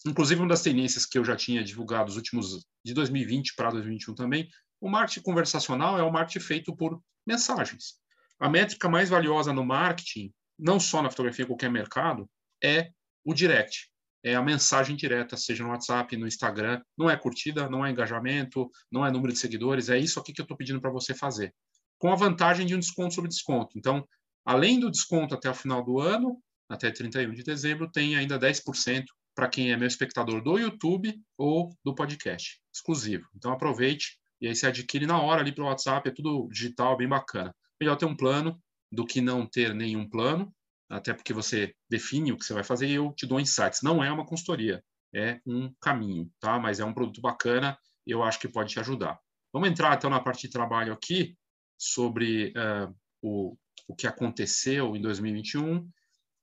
Inclusive, 0.05 0.41
uma 0.41 0.49
das 0.49 0.63
tendências 0.63 1.05
que 1.05 1.17
eu 1.17 1.23
já 1.23 1.35
tinha 1.35 1.63
divulgado 1.63 2.09
os 2.09 2.15
últimos, 2.15 2.65
de 2.83 2.93
2020 2.93 3.53
para 3.55 3.69
2021 3.69 4.15
também, 4.15 4.49
o 4.81 4.89
marketing 4.89 5.21
conversacional 5.21 5.99
é 5.99 6.03
o 6.03 6.11
marketing 6.11 6.45
feito 6.45 6.75
por 6.75 6.99
mensagens. 7.25 7.95
A 8.39 8.49
métrica 8.49 8.89
mais 8.89 9.09
valiosa 9.09 9.53
no 9.53 9.63
marketing, 9.63 10.33
não 10.57 10.79
só 10.79 11.03
na 11.03 11.09
fotografia, 11.09 11.43
em 11.43 11.47
qualquer 11.47 11.69
mercado, 11.69 12.27
é 12.63 12.89
o 13.23 13.33
direct 13.33 13.89
é 14.23 14.35
a 14.35 14.41
mensagem 14.41 14.95
direta, 14.95 15.37
seja 15.37 15.63
no 15.63 15.69
WhatsApp, 15.69 16.15
no 16.17 16.27
Instagram. 16.27 16.81
Não 16.97 17.09
é 17.09 17.15
curtida, 17.15 17.69
não 17.69 17.85
é 17.85 17.91
engajamento, 17.91 18.69
não 18.91 19.05
é 19.05 19.11
número 19.11 19.33
de 19.33 19.39
seguidores, 19.39 19.89
é 19.89 19.97
isso 19.97 20.19
aqui 20.19 20.33
que 20.33 20.41
eu 20.41 20.43
estou 20.43 20.57
pedindo 20.57 20.81
para 20.81 20.91
você 20.91 21.13
fazer. 21.13 21.53
Com 21.99 22.11
a 22.11 22.15
vantagem 22.15 22.65
de 22.65 22.75
um 22.75 22.79
desconto 22.79 23.13
sobre 23.13 23.29
desconto. 23.29 23.77
Então, 23.77 24.07
além 24.45 24.79
do 24.79 24.91
desconto 24.91 25.33
até 25.33 25.49
o 25.49 25.55
final 25.55 25.83
do 25.83 25.99
ano, 25.99 26.39
até 26.69 26.91
31 26.91 27.33
de 27.33 27.43
dezembro, 27.43 27.89
tem 27.89 28.15
ainda 28.15 28.39
10% 28.39 29.05
para 29.33 29.47
quem 29.47 29.71
é 29.71 29.77
meu 29.77 29.87
espectador 29.87 30.43
do 30.43 30.57
YouTube 30.57 31.15
ou 31.37 31.69
do 31.85 31.93
podcast, 31.93 32.59
exclusivo. 32.73 33.27
Então, 33.35 33.51
aproveite 33.51 34.17
e 34.39 34.47
aí 34.47 34.55
você 34.55 34.67
adquire 34.67 35.05
na 35.05 35.19
hora 35.19 35.41
ali 35.41 35.51
pelo 35.51 35.67
WhatsApp, 35.67 36.07
é 36.07 36.11
tudo 36.11 36.47
digital, 36.49 36.95
bem 36.95 37.07
bacana. 37.07 37.53
Melhor 37.79 37.95
ter 37.95 38.05
um 38.05 38.15
plano 38.15 38.59
do 38.91 39.05
que 39.05 39.19
não 39.19 39.45
ter 39.45 39.73
nenhum 39.73 40.07
plano 40.07 40.53
até 40.89 41.13
porque 41.13 41.33
você 41.33 41.73
define 41.89 42.31
o 42.31 42.37
que 42.37 42.45
você 42.45 42.53
vai 42.53 42.63
fazer 42.63 42.87
e 42.87 42.93
eu 42.93 43.11
te 43.13 43.25
dou 43.25 43.39
insights. 43.39 43.81
Não 43.81 44.03
é 44.03 44.11
uma 44.11 44.25
consultoria, 44.25 44.83
é 45.13 45.39
um 45.45 45.73
caminho, 45.81 46.31
tá? 46.39 46.57
Mas 46.59 46.79
é 46.79 46.85
um 46.85 46.93
produto 46.93 47.21
bacana, 47.21 47.77
eu 48.05 48.23
acho 48.23 48.39
que 48.39 48.47
pode 48.47 48.71
te 48.71 48.79
ajudar. 48.79 49.19
Vamos 49.51 49.69
entrar 49.69 49.95
então 49.95 50.09
na 50.09 50.19
parte 50.19 50.47
de 50.47 50.53
trabalho 50.53 50.93
aqui 50.93 51.37
sobre 51.77 52.53
uh, 52.55 52.93
o, 53.21 53.57
o 53.87 53.95
que 53.95 54.07
aconteceu 54.07 54.95
em 54.95 55.01
2021. 55.01 55.89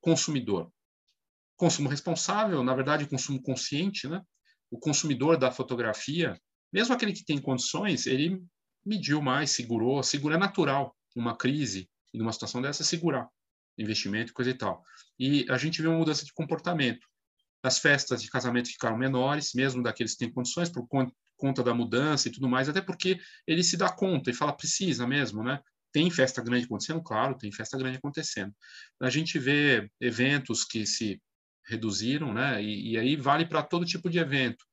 Consumidor. 0.00 0.70
Consumo 1.56 1.88
responsável, 1.88 2.62
na 2.62 2.74
verdade, 2.74 3.06
consumo 3.06 3.42
consciente, 3.42 4.08
né? 4.08 4.20
O 4.70 4.78
consumidor 4.78 5.38
da 5.38 5.50
fotografia, 5.50 6.38
mesmo 6.72 6.94
aquele 6.94 7.12
que 7.12 7.24
tem 7.24 7.40
condições, 7.40 8.06
ele 8.06 8.42
mediu 8.84 9.22
mais, 9.22 9.50
segurou, 9.50 10.02
segura 10.02 10.34
é 10.34 10.38
natural 10.38 10.94
numa 11.14 11.36
crise 11.36 11.88
e 12.12 12.18
numa 12.18 12.32
situação 12.32 12.60
dessa 12.60 12.82
segurar 12.82 13.28
investimento, 13.78 14.32
coisa 14.32 14.50
e 14.50 14.54
tal. 14.54 14.82
E 15.18 15.46
a 15.50 15.56
gente 15.56 15.80
viu 15.80 15.90
uma 15.90 15.98
mudança 15.98 16.24
de 16.24 16.32
comportamento. 16.32 17.06
As 17.62 17.78
festas 17.78 18.22
de 18.22 18.30
casamento 18.30 18.68
ficaram 18.68 18.96
menores, 18.96 19.52
mesmo 19.54 19.82
daqueles 19.82 20.12
que 20.12 20.18
têm 20.18 20.32
condições, 20.32 20.68
por 20.68 20.86
conta 21.36 21.62
da 21.62 21.74
mudança 21.74 22.28
e 22.28 22.32
tudo 22.32 22.48
mais, 22.48 22.68
até 22.68 22.80
porque 22.80 23.18
ele 23.46 23.62
se 23.62 23.76
dá 23.76 23.90
conta 23.90 24.30
e 24.30 24.34
fala, 24.34 24.52
precisa 24.52 25.06
mesmo, 25.06 25.42
né? 25.42 25.60
Tem 25.92 26.10
festa 26.10 26.42
grande 26.42 26.66
acontecendo? 26.66 27.02
Claro, 27.02 27.38
tem 27.38 27.52
festa 27.52 27.78
grande 27.78 27.98
acontecendo. 27.98 28.52
A 29.00 29.08
gente 29.08 29.38
vê 29.38 29.88
eventos 30.00 30.64
que 30.64 30.86
se 30.86 31.22
reduziram, 31.66 32.34
né? 32.34 32.62
E, 32.62 32.92
e 32.92 32.98
aí 32.98 33.16
vale 33.16 33.46
para 33.46 33.62
todo 33.62 33.86
tipo 33.86 34.10
de 34.10 34.18
evento. 34.18 34.64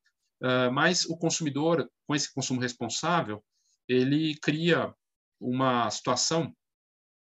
Uh, 0.43 0.72
mas 0.74 1.05
o 1.05 1.15
consumidor, 1.15 1.88
com 2.08 2.15
esse 2.15 2.34
consumo 2.34 2.60
responsável, 2.60 3.43
ele 3.88 4.36
cria 4.41 4.93
uma 5.39 5.89
situação 5.89 6.53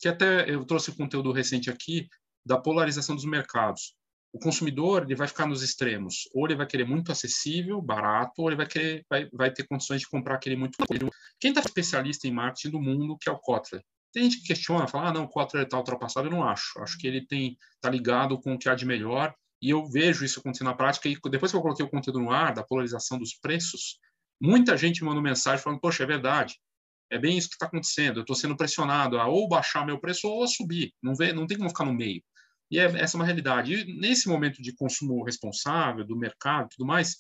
que 0.03 0.09
até 0.09 0.51
eu 0.51 0.65
trouxe 0.65 0.91
conteúdo 0.97 1.31
recente 1.31 1.71
aqui 1.71 2.09
da 2.45 2.59
polarização 2.59 3.15
dos 3.15 3.25
mercados. 3.25 3.95
o 4.35 4.39
consumidor 4.39 5.03
ele 5.03 5.15
vai 5.15 5.29
ficar 5.29 5.47
nos 5.47 5.63
extremos. 5.63 6.29
Ou 6.35 6.47
ele 6.47 6.57
vai 6.57 6.67
querer 6.67 6.85
muito 6.85 7.13
acessível, 7.13 7.81
barato, 7.81 8.33
ou 8.39 8.49
ele 8.49 8.57
vai 8.57 8.67
querer 8.67 9.05
vai, 9.09 9.29
vai 9.31 9.53
ter 9.53 9.65
condições 9.65 10.01
de 10.01 10.09
comprar 10.09 10.35
aquele 10.35 10.57
muito 10.57 10.77
Quem 11.39 11.51
está 11.51 11.61
especialista 11.61 12.27
em 12.27 12.33
marketing 12.33 12.71
do 12.71 12.81
mundo, 12.81 13.17
que 13.17 13.29
é 13.29 13.33
o 13.33 13.39
Kotler. 13.39 13.83
Tem 14.13 14.25
gente 14.25 14.41
que 14.41 14.49
questiona, 14.49 14.89
fala, 14.89 15.09
ah, 15.09 15.13
não, 15.13 15.25
o 15.25 15.29
Kotler 15.29 15.65
está 15.65 15.77
ultrapassado. 15.77 16.27
Eu 16.27 16.33
não 16.33 16.43
acho. 16.43 16.81
Acho 16.81 16.99
que 16.99 17.07
ele 17.07 17.25
tem 17.25 17.57
está 17.75 17.89
ligado 17.89 18.41
com 18.41 18.55
o 18.55 18.59
que 18.59 18.69
há 18.69 18.75
de 18.75 18.87
melhor. 18.87 19.35
E 19.61 19.71
eu 19.71 19.87
vejo 19.87 20.25
isso 20.25 20.41
acontecer 20.41 20.65
na 20.65 20.75
prática. 20.75 21.09
E 21.09 21.17
depois 21.31 21.53
que 21.53 21.57
eu 21.57 21.63
coloquei 21.63 21.85
o 21.85 21.91
conteúdo 21.91 22.19
no 22.19 22.31
ar, 22.31 22.53
da 22.55 22.65
polarização 22.65 23.19
dos 23.19 23.35
preços, 23.35 23.99
muita 24.41 24.77
gente 24.77 25.05
mandou 25.05 25.23
mensagem 25.23 25.63
falando, 25.63 25.81
poxa, 25.81 26.03
é 26.03 26.07
verdade. 26.07 26.59
É 27.13 27.19
bem 27.19 27.37
isso 27.37 27.49
que 27.49 27.57
está 27.57 27.67
acontecendo. 27.67 28.17
Eu 28.17 28.23
estou 28.23 28.35
sendo 28.35 28.57
pressionado 28.57 29.19
a 29.19 29.27
ou 29.29 29.47
baixar 29.47 29.85
meu 29.85 30.01
preço 30.01 30.27
ou 30.27 30.49
subir. 30.49 30.95
Não, 31.03 31.15
vê, 31.15 31.31
não 31.31 31.47
tem 31.47 31.59
como 31.59 31.69
ficar 31.69 31.85
no 31.85 31.93
meio. 31.93 32.23
E 32.71 32.79
é, 32.79 32.85
essa 32.85 33.17
é 33.17 33.19
uma 33.19 33.27
realidade. 33.27 33.75
E 33.75 34.01
nesse 34.01 34.29
momento 34.29 34.63
de 34.63 34.75
consumo 34.75 35.23
responsável, 35.23 36.07
do 36.07 36.17
mercado 36.17 36.67
e 36.67 36.77
tudo 36.77 36.87
mais, 36.87 37.19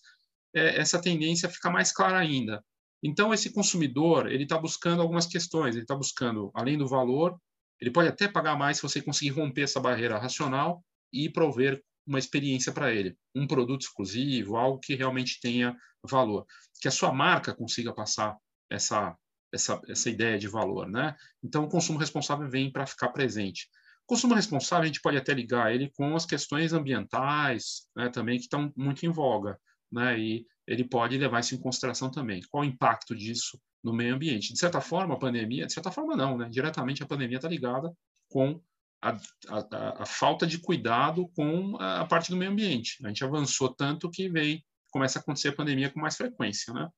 é, 0.54 0.80
essa 0.80 0.98
tendência 0.98 1.46
fica 1.46 1.70
mais 1.70 1.92
clara 1.92 2.18
ainda. 2.18 2.64
Então, 3.02 3.34
esse 3.34 3.52
consumidor, 3.52 4.32
ele 4.32 4.44
está 4.44 4.56
buscando 4.56 5.02
algumas 5.02 5.26
questões. 5.26 5.74
Ele 5.74 5.84
está 5.84 5.94
buscando, 5.94 6.50
além 6.54 6.78
do 6.78 6.88
valor, 6.88 7.38
ele 7.78 7.90
pode 7.90 8.08
até 8.08 8.26
pagar 8.26 8.56
mais 8.56 8.78
se 8.78 8.82
você 8.82 9.02
conseguir 9.02 9.30
romper 9.30 9.62
essa 9.62 9.78
barreira 9.78 10.18
racional 10.18 10.82
e 11.12 11.28
prover 11.28 11.82
uma 12.06 12.18
experiência 12.18 12.72
para 12.72 12.92
ele, 12.92 13.14
um 13.34 13.46
produto 13.46 13.82
exclusivo, 13.82 14.56
algo 14.56 14.78
que 14.78 14.94
realmente 14.94 15.38
tenha 15.40 15.76
valor, 16.02 16.46
que 16.80 16.88
a 16.88 16.90
sua 16.90 17.12
marca 17.12 17.54
consiga 17.54 17.92
passar 17.92 18.36
essa 18.70 19.16
essa, 19.52 19.80
essa 19.88 20.08
ideia 20.08 20.38
de 20.38 20.48
valor, 20.48 20.88
né? 20.88 21.14
Então, 21.42 21.64
o 21.64 21.68
consumo 21.68 21.98
responsável 21.98 22.48
vem 22.48 22.70
para 22.70 22.86
ficar 22.86 23.10
presente. 23.10 23.68
Consumo 24.06 24.34
responsável, 24.34 24.84
a 24.84 24.86
gente 24.86 25.00
pode 25.00 25.16
até 25.16 25.32
ligar 25.32 25.72
ele 25.74 25.90
com 25.94 26.16
as 26.16 26.26
questões 26.26 26.72
ambientais, 26.72 27.86
né, 27.94 28.08
também, 28.08 28.36
que 28.36 28.44
estão 28.44 28.72
muito 28.76 29.06
em 29.06 29.10
voga, 29.10 29.58
né, 29.90 30.18
e 30.18 30.46
ele 30.66 30.84
pode 30.84 31.16
levar 31.16 31.40
isso 31.40 31.54
em 31.54 31.60
consideração 31.60 32.10
também. 32.10 32.42
Qual 32.50 32.62
o 32.62 32.66
impacto 32.66 33.14
disso 33.14 33.60
no 33.82 33.92
meio 33.92 34.14
ambiente? 34.14 34.52
De 34.52 34.58
certa 34.58 34.80
forma, 34.80 35.14
a 35.14 35.18
pandemia, 35.18 35.66
de 35.66 35.72
certa 35.72 35.90
forma, 35.90 36.16
não, 36.16 36.36
né, 36.36 36.48
diretamente 36.50 37.02
a 37.02 37.06
pandemia 37.06 37.36
está 37.36 37.48
ligada 37.48 37.92
com 38.28 38.60
a, 39.00 39.16
a, 39.48 40.02
a, 40.02 40.06
falta 40.06 40.46
de 40.46 40.58
cuidado 40.58 41.28
com 41.34 41.76
a, 41.80 42.04
parte 42.06 42.30
do 42.30 42.36
meio 42.36 42.50
ambiente. 42.50 42.98
A 43.04 43.08
gente 43.08 43.24
avançou 43.24 43.72
tanto 43.74 44.10
que 44.10 44.28
veio, 44.28 44.60
começa 44.90 45.18
a 45.18 45.22
acontecer 45.22 45.48
a 45.48 45.56
pandemia 45.56 45.90
com 45.90 46.00
mais 46.00 46.16
frequência, 46.16 46.72
né? 46.72 46.88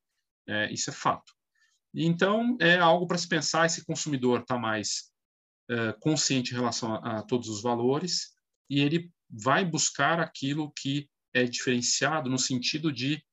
É, 0.46 0.72
isso 0.72 0.90
é 0.90 0.92
fato. 0.92 1.32
Então, 1.94 2.56
é 2.60 2.76
algo 2.76 3.06
para 3.06 3.18
se 3.18 3.28
pensar, 3.28 3.66
esse 3.66 3.84
consumidor 3.84 4.40
está 4.40 4.58
mais 4.58 5.12
é, 5.70 5.92
consciente 6.00 6.52
em 6.52 6.56
relação 6.56 6.94
a, 6.94 7.18
a, 7.18 7.22
todos 7.22 7.48
os 7.48 7.62
valores 7.62 8.34
e 8.68 8.80
ele 8.80 9.10
vai 9.30 9.64
buscar 9.64 10.20
aquilo 10.20 10.72
que 10.72 11.08
é 11.32 11.44
diferenciado 11.44 12.28
no 12.28 12.38
sentido 12.38 12.92
de 12.92 13.24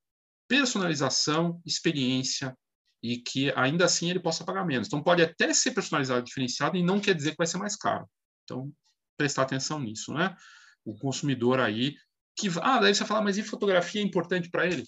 personalização, 0.48 1.62
experiência 1.66 2.56
e 3.02 3.18
que 3.18 3.52
ainda 3.56 3.86
assim 3.86 4.10
ele 4.10 4.20
possa 4.20 4.44
pagar 4.44 4.66
menos. 4.66 4.88
Então 4.88 5.02
pode 5.02 5.22
até 5.22 5.54
ser 5.54 5.72
personalizado, 5.72 6.26
diferenciado 6.26 6.78
e 6.78 6.84
não 6.84 7.00
quer 7.00 7.16
dizer 7.16 7.32
que 7.32 7.38
vai 7.38 7.48
ser 7.48 7.58
mais 7.58 7.76
caro. 7.76 8.08
Então 8.44 8.72
prestar 9.18 9.44
atenção 9.44 9.80
nisso, 9.80 10.14
né? 10.14 10.36
O 10.84 10.96
consumidor 10.98 11.60
aí 11.60 11.96
que 12.36 12.50
ah, 12.62 12.80
daí 12.80 12.94
você 12.94 13.06
fala, 13.06 13.22
mas 13.22 13.38
e 13.38 13.44
fotografia 13.44 14.02
é 14.02 14.04
importante 14.04 14.50
para 14.50 14.66
ele? 14.66 14.86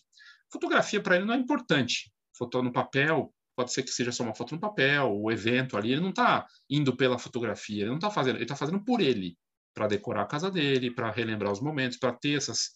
Fotografia 0.51 1.01
para 1.01 1.15
ele 1.15 1.25
não 1.25 1.33
é 1.33 1.37
importante. 1.37 2.11
Foto 2.35 2.61
no 2.63 2.71
papel, 2.71 3.33
pode 3.55 3.71
ser 3.71 3.83
que 3.83 3.91
seja 3.91 4.11
só 4.11 4.23
uma 4.23 4.35
foto 4.35 4.55
no 4.55 4.61
papel, 4.61 5.11
o 5.11 5.31
evento 5.31 5.77
ali, 5.77 5.91
ele 5.91 6.01
não 6.01 6.09
está 6.09 6.47
indo 6.69 6.95
pela 6.95 7.19
fotografia, 7.19 7.83
ele 7.83 7.89
não 7.89 7.97
está 7.97 8.09
fazendo, 8.09 8.35
ele 8.35 8.43
está 8.43 8.55
fazendo 8.55 8.83
por 8.83 9.01
ele, 9.01 9.37
para 9.73 9.87
decorar 9.87 10.23
a 10.23 10.27
casa 10.27 10.49
dele, 10.51 10.91
para 10.91 11.11
relembrar 11.11 11.51
os 11.51 11.61
momentos, 11.61 11.97
para 11.97 12.13
ter 12.13 12.37
essas, 12.37 12.71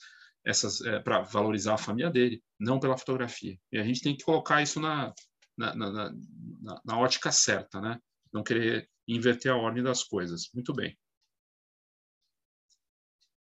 essas, 0.46 0.82
é, 0.82 1.00
para 1.00 1.22
valorizar 1.22 1.76
a 1.76 1.78
família 1.78 2.10
dele, 2.10 2.42
não 2.60 2.80
pela 2.80 2.98
fotografia. 2.98 3.58
E 3.72 3.78
a 3.78 3.84
gente 3.84 4.02
tem 4.02 4.16
que 4.16 4.24
colocar 4.24 4.62
isso 4.62 4.80
na, 4.80 5.14
na, 5.58 5.76
na, 5.76 5.92
na, 6.62 6.82
na 6.86 6.98
ótica 6.98 7.32
certa, 7.32 7.82
né? 7.82 8.00
Não 8.32 8.44
querer 8.44 8.90
inverter 9.08 9.52
a 9.52 9.56
ordem 9.56 9.84
das 9.84 10.04
coisas. 10.04 10.50
Muito 10.54 10.74
bem. 10.74 10.98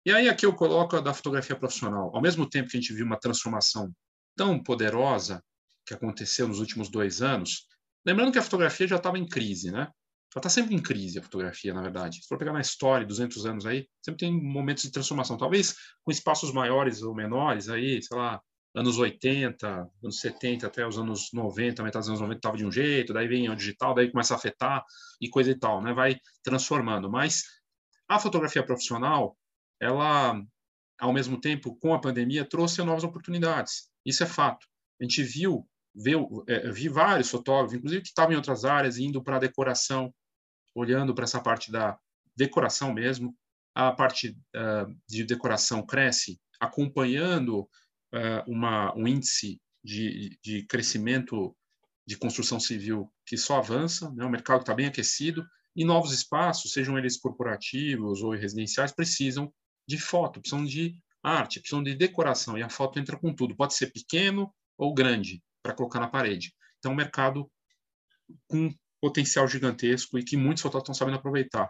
E 0.04 0.12
aí 0.12 0.28
aqui 0.28 0.47
eu 0.47 0.54
coloco 0.54 0.97
a 0.97 1.00
da 1.00 1.12
fotografia 1.12 1.56
profissional. 1.56 2.14
Ao 2.14 2.23
mesmo 2.23 2.49
tempo 2.49 2.68
que 2.68 2.76
a 2.76 2.80
gente 2.80 2.92
viu 2.92 3.04
uma 3.04 3.18
transformação 3.18 3.92
tão 4.37 4.62
poderosa 4.62 5.42
que 5.87 5.95
aconteceu 5.95 6.49
nos 6.49 6.59
últimos 6.59 6.88
dois 6.88 7.23
anos, 7.23 7.66
lembrando 8.05 8.33
que 8.33 8.38
a 8.38 8.43
fotografia 8.43 8.88
já 8.88 8.97
estava 8.97 9.19
em 9.19 9.26
crise, 9.26 9.71
né? 9.71 9.88
Ela 10.35 10.40
está 10.40 10.50
sempre 10.50 10.75
em 10.75 10.83
crise, 10.83 11.19
a 11.19 11.23
fotografia, 11.23 11.73
na 11.73 11.81
verdade. 11.81 12.21
Se 12.21 12.28
for 12.28 12.37
pegar 12.37 12.52
na 12.52 12.61
história, 12.61 13.07
200 13.07 13.47
anos 13.47 13.64
aí, 13.64 13.88
sempre 14.02 14.26
tem 14.26 14.43
momentos 14.43 14.83
de 14.83 14.90
transformação. 14.90 15.38
Talvez 15.38 15.75
com 16.05 16.11
espaços 16.11 16.52
maiores 16.52 17.00
ou 17.00 17.14
menores, 17.14 17.71
aí, 17.71 18.02
sei 18.02 18.19
lá, 18.19 18.38
anos 18.75 18.99
80, 18.99 19.90
anos 20.05 20.21
70 20.21 20.66
até 20.66 20.87
os 20.87 20.99
anos 20.99 21.31
90, 21.33 21.83
metade 21.83 22.02
dos 22.02 22.09
anos 22.11 22.21
90 22.21 22.38
estava 22.38 22.57
de 22.59 22.66
um 22.66 22.71
jeito, 22.71 23.14
daí 23.14 23.26
vem 23.26 23.49
o 23.49 23.57
digital, 23.57 23.95
daí 23.95 24.11
começa 24.11 24.35
a 24.35 24.37
afetar 24.37 24.85
e 25.19 25.31
coisa 25.31 25.50
e 25.50 25.59
tal, 25.59 25.81
né? 25.81 25.95
Vai 25.95 26.19
transformando. 26.43 27.11
Mas 27.11 27.43
a 28.07 28.19
fotografia 28.19 28.62
profissional, 28.62 29.38
ela, 29.81 30.38
ao 30.99 31.12
mesmo 31.14 31.40
tempo, 31.40 31.75
com 31.76 31.95
a 31.95 32.00
pandemia, 32.00 32.45
trouxe 32.45 32.83
novas 32.83 33.05
oportunidades. 33.05 33.88
Isso 34.05 34.23
é 34.23 34.26
fato. 34.26 34.66
A 35.00 35.05
gente 35.05 35.23
viu 35.23 35.66
é, 36.47 36.71
vi 36.71 36.88
vários 36.88 37.31
fotógrafos, 37.31 37.75
inclusive 37.75 38.03
que 38.03 38.09
estavam 38.09 38.33
em 38.33 38.37
outras 38.37 38.65
áreas, 38.65 38.99
indo 38.99 39.23
para 39.23 39.37
a 39.37 39.41
decoração, 39.41 40.15
olhando 40.75 41.15
para 41.15 41.25
essa 41.25 41.41
parte 41.41 41.73
da 41.73 41.99
decoração 42.37 42.93
mesmo. 42.93 43.35
A 43.75 43.93
parte 43.93 44.31
uh, 44.31 44.95
de 45.07 45.25
decoração 45.25 45.85
cresce, 45.85 46.41
acompanhando 46.59 47.61
uh, 47.61 48.43
uma, 48.47 48.95
um 48.97 49.07
índice 49.07 49.61
de, 49.85 50.38
de 50.43 50.62
crescimento 50.67 51.55
de 52.07 52.17
construção 52.17 52.59
civil 52.59 53.12
que 53.26 53.37
só 53.37 53.59
avança, 53.59 54.11
né? 54.12 54.25
o 54.25 54.31
mercado 54.31 54.61
está 54.61 54.75
bem 54.75 54.87
aquecido, 54.87 55.47
e 55.75 55.85
novos 55.85 56.12
espaços, 56.12 56.73
sejam 56.73 56.97
eles 56.99 57.19
corporativos 57.19 58.23
ou 58.23 58.31
residenciais, 58.31 58.93
precisam 58.93 59.53
de 59.87 59.99
foto, 59.99 60.41
precisam 60.41 60.65
de 60.65 60.99
arte, 61.23 61.61
precisam 61.61 61.83
de 61.83 61.95
decoração, 61.95 62.57
e 62.57 62.62
a 62.62 62.69
foto 62.71 62.99
entra 62.99 63.19
com 63.19 63.35
tudo. 63.35 63.55
Pode 63.55 63.75
ser 63.75 63.93
pequeno 63.93 64.50
ou 64.79 64.95
grande, 64.95 65.43
para 65.67 65.75
colocar 65.75 65.99
na 65.99 66.09
parede. 66.09 66.53
Então, 66.79 66.93
um 66.93 66.97
mercado 66.97 67.51
com 68.49 68.73
potencial 69.01 69.47
gigantesco 69.49 70.19
e 70.19 70.25
que 70.25 70.37
muitos 70.37 70.63
fotógrafos 70.63 70.95
estão 70.95 70.95
sabendo 70.95 71.19
aproveitar. 71.19 71.69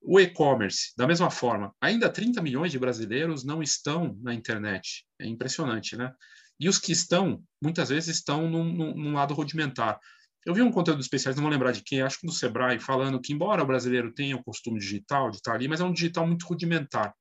O 0.00 0.18
e-commerce, 0.20 0.92
da 0.96 1.06
mesma 1.06 1.30
forma, 1.30 1.74
ainda 1.80 2.08
30 2.08 2.40
milhões 2.42 2.72
de 2.72 2.78
brasileiros 2.78 3.44
não 3.44 3.62
estão 3.62 4.16
na 4.22 4.32
internet. 4.34 5.04
É 5.20 5.26
impressionante, 5.26 5.96
né? 5.96 6.12
E 6.58 6.68
os 6.68 6.78
que 6.78 6.92
estão, 6.92 7.42
muitas 7.62 7.90
vezes, 7.90 8.16
estão 8.16 8.48
num, 8.48 8.94
num 8.94 9.12
lado 9.12 9.34
rudimentar. 9.34 9.98
Eu 10.44 10.54
vi 10.54 10.62
um 10.62 10.70
conteúdo 10.70 11.00
especial, 11.00 11.34
não 11.34 11.42
vou 11.42 11.50
lembrar 11.50 11.72
de 11.72 11.82
quem, 11.82 12.00
acho 12.00 12.20
que 12.20 12.26
do 12.26 12.32
Sebrae, 12.32 12.78
falando 12.78 13.20
que, 13.20 13.32
embora 13.32 13.62
o 13.62 13.66
brasileiro 13.66 14.14
tenha 14.14 14.36
o 14.36 14.44
costume 14.44 14.78
digital 14.78 15.30
de 15.30 15.38
estar 15.38 15.54
ali, 15.54 15.66
mas 15.68 15.80
é 15.80 15.84
um 15.84 15.92
digital 15.92 16.26
muito 16.26 16.46
rudimentar. 16.46 17.12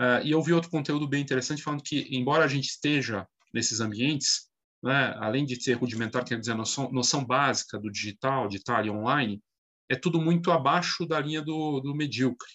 Uh, 0.00 0.22
e 0.24 0.32
eu 0.32 0.42
vi 0.42 0.52
outro 0.52 0.70
conteúdo 0.70 1.08
bem 1.08 1.22
interessante 1.22 1.62
falando 1.62 1.82
que, 1.82 2.06
embora 2.10 2.44
a 2.44 2.48
gente 2.48 2.68
esteja 2.68 3.26
nesses 3.54 3.80
ambientes, 3.80 4.47
né, 4.82 5.14
além 5.18 5.44
de 5.44 5.60
ser 5.62 5.74
rudimentar, 5.74 6.24
quer 6.24 6.38
dizer, 6.38 6.52
a 6.52 6.56
noção, 6.56 6.90
noção 6.90 7.24
básica 7.24 7.78
do 7.78 7.90
digital, 7.90 8.48
de 8.48 8.56
estar 8.56 8.78
ali 8.78 8.90
online, 8.90 9.42
é 9.88 9.96
tudo 9.96 10.20
muito 10.20 10.50
abaixo 10.50 11.06
da 11.06 11.18
linha 11.20 11.42
do, 11.42 11.80
do 11.80 11.94
medíocre. 11.94 12.50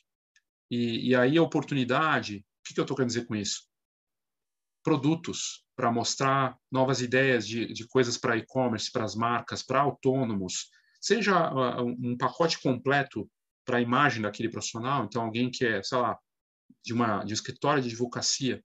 E, 0.69 1.09
e, 1.09 1.15
aí 1.15 1.37
a 1.37 1.43
oportunidade, 1.43 2.37
o 2.37 2.41
que, 2.67 2.73
que 2.73 2.79
eu 2.79 2.83
estou 2.83 2.95
querendo 2.95 3.09
dizer 3.09 3.25
com 3.25 3.35
isso? 3.35 3.67
Produtos 4.83 5.63
para 5.75 5.91
mostrar 5.91 6.57
novas 6.71 7.01
ideias 7.01 7.47
de, 7.47 7.73
de 7.73 7.87
coisas 7.87 8.17
para 8.17 8.37
e-commerce, 8.37 8.91
para 8.91 9.03
as 9.03 9.15
marcas, 9.15 9.63
para 9.63 9.81
autônomos, 9.81 10.69
seja 11.01 11.51
uh, 11.51 11.85
um 11.85 12.15
pacote 12.17 12.61
completo 12.61 13.29
para 13.65 13.77
a 13.77 13.81
imagem 13.81 14.21
daquele 14.21 14.49
profissional, 14.49 15.05
então 15.05 15.23
alguém 15.23 15.49
que 15.49 15.65
é, 15.65 15.81
sei 15.81 15.97
lá, 15.97 16.17
de, 16.83 16.93
uma, 16.93 17.23
de 17.23 17.33
um 17.33 17.35
escritório 17.35 17.81
de 17.81 17.89
advocacia, 17.89 18.63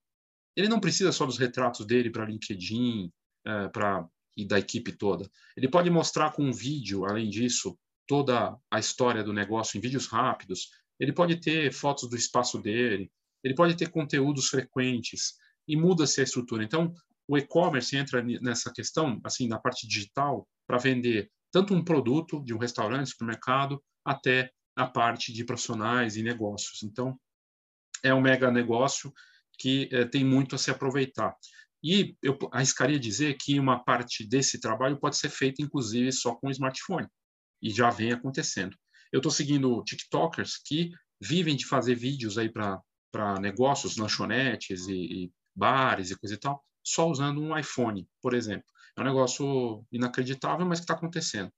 ele 0.56 0.68
não 0.68 0.80
precisa 0.80 1.12
só 1.12 1.24
dos 1.24 1.38
retratos 1.38 1.86
dele 1.86 2.10
para 2.10 2.24
LinkedIn, 2.24 3.12
é, 3.48 3.68
para 3.68 4.06
e 4.36 4.44
da 4.44 4.58
equipe 4.58 4.92
toda. 4.92 5.28
Ele 5.56 5.68
pode 5.68 5.90
mostrar 5.90 6.30
com 6.30 6.44
um 6.44 6.52
vídeo, 6.52 7.04
além 7.04 7.28
disso, 7.28 7.76
toda 8.06 8.56
a 8.70 8.78
história 8.78 9.24
do 9.24 9.32
negócio 9.32 9.76
em 9.76 9.80
vídeos 9.80 10.06
rápidos. 10.06 10.70
Ele 11.00 11.12
pode 11.12 11.40
ter 11.40 11.72
fotos 11.72 12.08
do 12.08 12.14
espaço 12.14 12.60
dele. 12.62 13.10
Ele 13.42 13.54
pode 13.54 13.76
ter 13.76 13.90
conteúdos 13.90 14.48
frequentes 14.48 15.34
e 15.66 15.76
muda-se 15.76 16.20
a 16.20 16.24
estrutura. 16.24 16.62
Então, 16.62 16.94
o 17.26 17.36
e-commerce 17.36 17.96
entra 17.96 18.22
nessa 18.22 18.72
questão, 18.72 19.20
assim, 19.24 19.48
na 19.48 19.58
parte 19.58 19.88
digital, 19.88 20.48
para 20.66 20.78
vender 20.78 21.30
tanto 21.50 21.74
um 21.74 21.84
produto 21.84 22.42
de 22.44 22.54
um 22.54 22.58
restaurante, 22.58 23.10
supermercado, 23.10 23.82
até 24.04 24.52
a 24.76 24.86
parte 24.86 25.32
de 25.32 25.44
profissionais 25.44 26.16
e 26.16 26.22
negócios. 26.22 26.82
Então, 26.84 27.18
é 28.04 28.14
um 28.14 28.20
mega 28.20 28.50
negócio 28.50 29.12
que 29.58 29.88
é, 29.92 30.04
tem 30.04 30.24
muito 30.24 30.54
a 30.54 30.58
se 30.58 30.70
aproveitar. 30.70 31.34
E 31.82 32.16
eu 32.22 32.36
arriscaria 32.52 32.98
dizer 32.98 33.36
que 33.38 33.58
uma 33.58 33.82
parte 33.84 34.26
desse 34.26 34.60
trabalho 34.60 34.98
pode 34.98 35.16
ser 35.16 35.28
feita, 35.28 35.62
inclusive, 35.62 36.10
só 36.12 36.34
com 36.34 36.50
smartphone. 36.50 37.06
E 37.62 37.70
já 37.70 37.90
vem 37.90 38.12
acontecendo. 38.12 38.76
Eu 39.12 39.18
estou 39.18 39.32
seguindo 39.32 39.82
TikTokers 39.84 40.60
que 40.64 40.90
vivem 41.20 41.56
de 41.56 41.66
fazer 41.66 41.94
vídeos 41.94 42.36
aí 42.38 42.50
para 42.50 43.40
negócios, 43.40 43.96
lanchonetes 43.96 44.86
e, 44.86 44.94
e 44.94 45.32
bares 45.54 46.10
e 46.10 46.18
coisa 46.18 46.34
e 46.34 46.38
tal, 46.38 46.64
só 46.84 47.08
usando 47.08 47.40
um 47.40 47.56
iPhone, 47.56 48.06
por 48.22 48.34
exemplo. 48.34 48.66
É 48.96 49.00
um 49.00 49.04
negócio 49.04 49.84
inacreditável, 49.92 50.66
mas 50.66 50.80
que 50.80 50.84
está 50.84 50.94
acontecendo. 50.94 51.52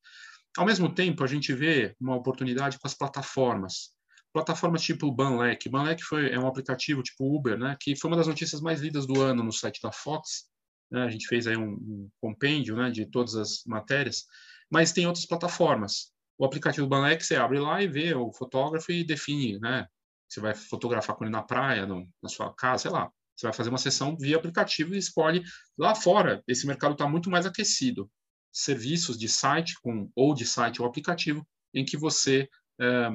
Ao 0.57 0.67
mesmo 0.67 0.93
tempo, 0.93 1.23
a 1.23 1.27
gente 1.27 1.53
vê 1.53 1.95
uma 2.01 2.17
oportunidade 2.17 2.79
com 2.79 2.87
as 2.87 2.95
plataformas. 2.95 3.93
Plataformas 4.33 4.83
tipo 4.83 5.11
Banlec. 5.11 5.69
Banlec 5.69 6.03
foi, 6.03 6.31
é 6.31 6.39
um 6.39 6.47
aplicativo 6.47 7.03
tipo 7.03 7.37
Uber, 7.37 7.59
né, 7.59 7.77
que 7.81 7.97
foi 7.97 8.11
uma 8.11 8.17
das 8.17 8.27
notícias 8.27 8.61
mais 8.61 8.81
lidas 8.81 9.07
do 9.07 9.21
ano 9.21 9.43
no 9.43 9.53
site 9.53 9.81
da 9.83 9.91
Fox. 9.91 10.49
Né, 10.91 11.03
a 11.03 11.11
gente 11.11 11.27
fez 11.27 11.47
aí 11.47 11.57
um, 11.57 11.73
um 11.73 12.11
compêndio 12.21 12.77
né, 12.77 12.91
de 12.91 13.07
todas 13.07 13.35
as 13.35 13.65
matérias, 13.67 14.25
mas 14.71 14.93
tem 14.93 15.07
outras 15.07 15.27
plataformas. 15.27 16.13
O 16.39 16.45
aplicativo 16.45 16.87
Banlec, 16.87 17.25
você 17.25 17.37
abre 17.37 17.59
lá 17.59 17.83
e 17.83 17.89
vê 17.89 18.15
o 18.15 18.33
fotógrafo 18.33 18.91
e 18.91 19.05
define, 19.05 19.59
né? 19.59 19.87
Você 20.27 20.41
vai 20.41 20.55
fotografar 20.55 21.15
com 21.17 21.25
ele 21.25 21.33
na 21.33 21.43
praia, 21.43 21.85
no, 21.85 22.09
na 22.23 22.29
sua 22.29 22.55
casa, 22.55 22.83
sei 22.83 22.91
lá. 22.91 23.11
Você 23.37 23.47
vai 23.47 23.53
fazer 23.53 23.69
uma 23.69 23.79
sessão 23.79 24.17
via 24.17 24.37
aplicativo 24.37 24.95
e 24.95 24.99
escolhe. 24.99 25.43
Lá 25.77 25.95
fora, 25.95 26.43
esse 26.47 26.67
mercado 26.67 26.93
está 26.93 27.09
muito 27.09 27.29
mais 27.29 27.47
aquecido. 27.47 28.11
Serviços 28.53 29.19
de 29.19 29.29
site 29.29 29.75
com 29.83 30.11
ou 30.15 30.35
de 30.35 30.47
site 30.47 30.81
ou 30.81 30.89
aplicativo 30.89 31.47
em 31.75 31.85
que 31.85 31.97
você 31.97 32.49
é, 32.81 33.11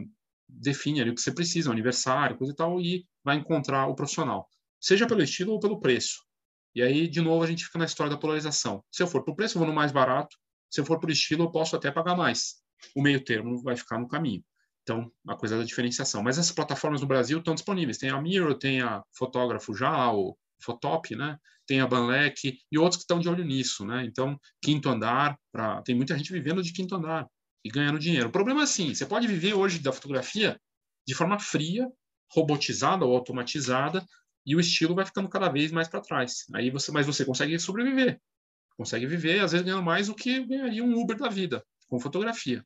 define 0.48 1.02
ali 1.02 1.12
o 1.12 1.16
que 1.16 1.22
você 1.22 1.32
precisa, 1.32 1.72
aniversário, 1.72 2.38
coisa 2.38 2.54
e 2.54 2.56
tal, 2.56 2.80
e 2.82 3.06
vai 3.24 3.38
encontrar 3.38 3.88
o 3.88 3.96
profissional, 3.96 4.48
seja 4.80 5.08
pelo 5.08 5.24
estilo 5.24 5.54
ou 5.54 5.60
pelo 5.60 5.80
preço. 5.80 6.24
E 6.74 6.82
aí, 6.82 7.08
de 7.08 7.22
novo, 7.22 7.44
a 7.44 7.48
gente 7.48 7.64
fica 7.66 7.80
na 7.80 7.86
história 7.86 8.12
da 8.12 8.18
polarização. 8.18 8.84
Se 8.92 9.02
eu 9.02 9.08
for 9.08 9.24
por 9.24 9.34
preço, 9.34 9.56
eu 9.56 9.60
vou 9.60 9.68
no 9.68 9.74
mais 9.74 9.94
barato. 9.94 10.36
Se 10.70 10.82
eu 10.82 10.86
for 10.86 11.00
por 11.00 11.10
estilo, 11.10 11.46
eu 11.46 11.52
posso 11.52 11.74
até 11.76 11.90
pagar 11.90 12.18
mais. 12.18 12.56
O 12.94 13.02
meio 13.02 13.24
termo 13.24 13.62
vai 13.64 13.78
ficar 13.78 13.98
no 13.98 14.10
caminho. 14.10 14.44
Então, 14.84 15.10
a 15.26 15.36
coisa 15.36 15.58
da 15.58 15.64
diferenciação. 15.64 16.22
Mas 16.22 16.38
essas 16.38 16.52
plataformas 16.52 17.00
no 17.00 17.08
Brasil 17.08 17.40
estão 17.40 17.56
disponíveis. 17.56 17.98
Tem 17.98 18.10
a 18.10 18.22
Miro, 18.22 18.54
tem 18.54 18.82
a 18.82 19.02
Fotógrafo 19.18 19.74
já, 19.74 20.12
o 20.12 20.38
Fotop, 20.62 21.16
né? 21.16 21.38
Tem 21.66 21.80
a 21.80 21.88
Banlec 21.88 22.60
e 22.70 22.78
outros 22.78 22.98
que 22.98 23.04
estão 23.04 23.20
de 23.20 23.30
olho 23.30 23.46
nisso, 23.46 23.86
né? 23.86 24.06
Então, 24.06 24.38
quinto 24.62 24.90
andar, 24.90 25.40
pra... 25.54 25.82
tem 25.82 25.96
muita 25.96 26.16
gente 26.18 26.32
vivendo 26.32 26.62
de 26.62 26.74
quinto 26.74 26.94
andar 26.94 27.26
e 27.66 27.70
ganhando 27.70 27.98
dinheiro. 27.98 28.28
O 28.28 28.32
problema 28.32 28.62
é 28.62 28.64
assim, 28.64 28.94
você 28.94 29.08
pode 29.08 29.28
viver 29.28 29.56
hoje 29.56 29.80
da 29.80 29.92
fotografia 29.92 30.62
de 31.06 31.16
forma 31.16 31.40
fria, 31.40 31.92
robotizada 32.32 33.04
ou 33.04 33.16
automatizada, 33.16 34.06
e 34.46 34.56
o 34.56 34.60
estilo 34.60 34.94
vai 34.94 35.04
ficando 35.04 35.28
cada 35.28 35.50
vez 35.50 35.72
mais 35.72 35.88
para 35.88 36.00
trás. 36.00 36.46
Aí 36.54 36.70
você, 36.70 36.92
mas 36.92 37.08
você 37.08 37.26
consegue 37.26 37.58
sobreviver, 37.58 38.22
consegue 38.78 39.08
viver, 39.08 39.40
às 39.40 39.52
vezes 39.52 39.66
ganhando 39.66 39.82
mais 39.84 40.08
do 40.08 40.16
que 40.16 40.46
ganharia 40.46 40.84
um 40.84 40.96
Uber 40.96 41.18
da 41.18 41.28
vida 41.28 41.66
com 41.88 42.00
fotografia. 42.00 42.64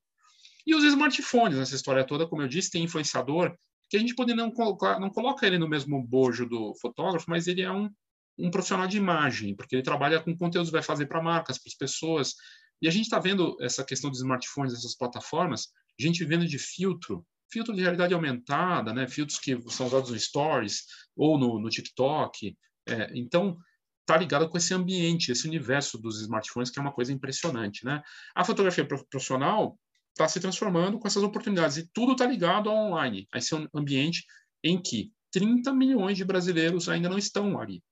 E 0.67 0.75
os 0.75 0.83
smartphones 0.83 1.57
nessa 1.57 1.75
história 1.75 2.05
toda, 2.05 2.27
como 2.27 2.41
eu 2.41 2.47
disse, 2.49 2.69
tem 2.69 2.83
influenciador 2.83 3.55
que 3.89 3.95
a 3.95 3.99
gente 3.99 4.13
pode 4.13 4.33
não 4.33 4.51
colocar, 4.51 4.99
não 4.99 5.09
coloca 5.09 5.47
ele 5.47 5.57
no 5.57 5.67
mesmo 5.67 6.05
bojo 6.05 6.45
do 6.45 6.75
fotógrafo, 6.75 7.25
mas 7.29 7.47
ele 7.47 7.61
é 7.61 7.71
um, 7.71 7.89
um 8.37 8.51
profissional 8.51 8.85
de 8.85 8.97
imagem, 8.97 9.55
porque 9.55 9.75
ele 9.75 9.81
trabalha 9.81 10.19
com 10.19 10.37
conteúdos, 10.37 10.69
vai 10.69 10.83
fazer 10.83 11.05
para 11.05 11.23
marcas, 11.23 11.57
para 11.57 11.69
as 11.69 11.75
pessoas, 11.75 12.35
e 12.81 12.87
a 12.87 12.91
gente 12.91 13.03
está 13.03 13.19
vendo 13.19 13.57
essa 13.59 13.83
questão 13.83 14.09
dos 14.09 14.19
smartphones, 14.19 14.73
essas 14.73 14.95
plataformas, 14.95 15.69
gente 15.99 16.19
vivendo 16.19 16.45
de 16.45 16.57
filtro, 16.57 17.25
filtro 17.51 17.73
de 17.73 17.81
realidade 17.81 18.13
aumentada, 18.13 18.93
né? 18.93 19.07
filtros 19.07 19.39
que 19.39 19.59
são 19.69 19.87
usados 19.87 20.11
no 20.11 20.19
Stories 20.19 20.85
ou 21.15 21.37
no, 21.37 21.59
no 21.59 21.69
TikTok. 21.69 22.55
É, 22.87 23.11
então, 23.13 23.57
está 24.01 24.17
ligado 24.17 24.49
com 24.49 24.57
esse 24.57 24.73
ambiente, 24.73 25.31
esse 25.31 25.47
universo 25.47 25.97
dos 25.97 26.21
smartphones, 26.21 26.69
que 26.69 26.79
é 26.79 26.81
uma 26.81 26.93
coisa 26.93 27.11
impressionante. 27.11 27.85
Né? 27.85 28.01
A 28.33 28.45
fotografia 28.45 28.85
profissional 28.85 29.77
está 30.11 30.27
se 30.27 30.39
transformando 30.39 30.97
com 30.97 31.07
essas 31.07 31.23
oportunidades 31.23 31.77
e 31.77 31.87
tudo 31.93 32.13
está 32.13 32.25
ligado 32.25 32.69
ao 32.69 32.75
online, 32.75 33.27
a 33.31 33.37
esse 33.37 33.55
ambiente 33.73 34.25
em 34.63 34.81
que 34.81 35.11
30 35.31 35.73
milhões 35.73 36.17
de 36.17 36.25
brasileiros 36.25 36.89
ainda 36.89 37.09
não 37.09 37.17
estão 37.17 37.59
ali. 37.59 37.83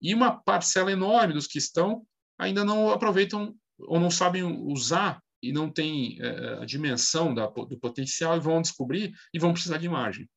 E 0.00 0.14
uma 0.14 0.32
parcela 0.32 0.92
enorme 0.92 1.32
dos 1.32 1.46
que 1.46 1.58
estão 1.58 2.06
ainda 2.38 2.64
não 2.64 2.90
aproveitam 2.90 3.56
ou 3.82 4.00
não 4.00 4.10
sabem 4.10 4.42
usar 4.42 5.22
e 5.42 5.52
não 5.52 5.70
têm 5.70 6.18
é, 6.20 6.62
a 6.62 6.64
dimensão 6.64 7.34
da, 7.34 7.46
do 7.46 7.78
potencial 7.78 8.36
e 8.36 8.40
vão 8.40 8.62
descobrir 8.62 9.12
e 9.34 9.38
vão 9.38 9.52
precisar 9.52 9.78
de 9.78 9.86
imagem. 9.86 10.28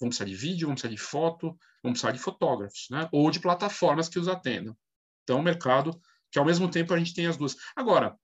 Vão 0.00 0.08
precisar 0.08 0.24
de 0.24 0.34
vídeo, 0.34 0.66
vão 0.66 0.74
precisar 0.74 0.94
de 0.94 1.00
foto, 1.00 1.56
vão 1.82 1.92
precisar 1.92 2.12
de 2.12 2.18
fotógrafos, 2.18 2.86
né? 2.90 3.08
ou 3.12 3.30
de 3.30 3.40
plataformas 3.40 4.08
que 4.08 4.18
os 4.18 4.28
atendam. 4.28 4.76
Então, 5.24 5.40
o 5.40 5.42
mercado 5.42 6.00
que, 6.30 6.38
ao 6.38 6.44
mesmo 6.44 6.70
tempo, 6.70 6.94
a 6.94 6.98
gente 6.98 7.14
tem 7.14 7.26
as 7.26 7.36
duas. 7.36 7.56
Agora, 7.76 8.16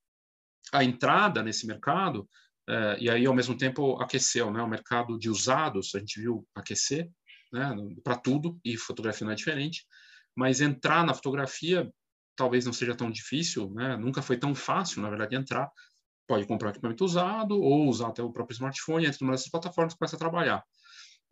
a 0.72 0.82
entrada 0.84 1.42
nesse 1.42 1.66
mercado, 1.66 2.28
é, 2.68 2.96
e 3.00 3.10
aí, 3.10 3.26
ao 3.26 3.34
mesmo 3.34 3.56
tempo, 3.56 4.00
aqueceu, 4.00 4.50
né? 4.50 4.62
o 4.62 4.68
mercado 4.68 5.18
de 5.18 5.28
usados, 5.28 5.94
a 5.94 5.98
gente 5.98 6.20
viu 6.20 6.46
aquecer 6.54 7.10
né? 7.52 7.74
para 8.02 8.16
tudo, 8.16 8.58
e 8.64 8.76
fotografia 8.76 9.24
não 9.24 9.32
é 9.32 9.36
diferente, 9.36 9.84
mas 10.36 10.60
entrar 10.60 11.04
na 11.04 11.14
fotografia 11.14 11.90
talvez 12.38 12.64
não 12.64 12.72
seja 12.72 12.94
tão 12.94 13.10
difícil, 13.10 13.70
né? 13.74 13.96
nunca 13.96 14.22
foi 14.22 14.38
tão 14.38 14.54
fácil, 14.54 15.02
na 15.02 15.10
verdade, 15.10 15.34
entrar. 15.34 15.68
Pode 16.26 16.46
comprar 16.46 16.70
equipamento 16.70 17.04
usado 17.04 17.60
ou 17.60 17.88
usar 17.88 18.08
até 18.08 18.22
o 18.22 18.32
próprio 18.32 18.54
smartphone, 18.54 19.06
entra 19.06 19.18
numa 19.20 19.32
dessas 19.32 19.50
plataformas 19.50 19.92
e 19.92 19.98
começa 19.98 20.14
a 20.14 20.18
trabalhar. 20.18 20.62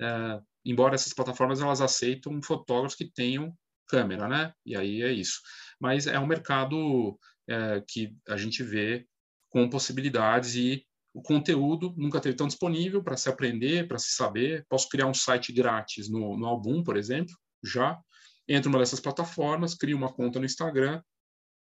É, 0.00 0.40
embora 0.64 0.96
essas 0.96 1.12
plataformas 1.14 1.60
elas 1.60 1.80
aceitam 1.80 2.42
fotógrafos 2.42 2.96
que 2.96 3.10
tenham 3.10 3.54
câmera, 3.86 4.26
né? 4.26 4.52
E 4.64 4.76
aí 4.76 5.02
é 5.02 5.12
isso. 5.12 5.40
Mas 5.80 6.08
é 6.08 6.18
um 6.18 6.26
mercado 6.26 7.16
é, 7.48 7.82
que 7.86 8.16
a 8.28 8.36
gente 8.36 8.64
vê 8.64 9.06
com 9.48 9.70
possibilidades 9.70 10.56
e 10.56 10.84
o 11.14 11.22
conteúdo 11.22 11.94
nunca 11.96 12.20
teve 12.20 12.34
tão 12.34 12.48
disponível 12.48 13.02
para 13.02 13.16
se 13.16 13.28
aprender, 13.28 13.86
para 13.86 13.98
se 13.98 14.10
saber. 14.10 14.66
Posso 14.68 14.88
criar 14.88 15.06
um 15.06 15.14
site 15.14 15.52
grátis 15.52 16.10
no, 16.10 16.36
no 16.36 16.46
Album, 16.46 16.82
por 16.82 16.96
exemplo, 16.96 17.32
já 17.62 17.96
entro 18.48 18.70
numa 18.70 18.80
dessas 18.80 19.00
plataformas, 19.00 19.74
crio 19.74 19.96
uma 19.96 20.12
conta 20.12 20.38
no 20.38 20.44
Instagram, 20.44 21.02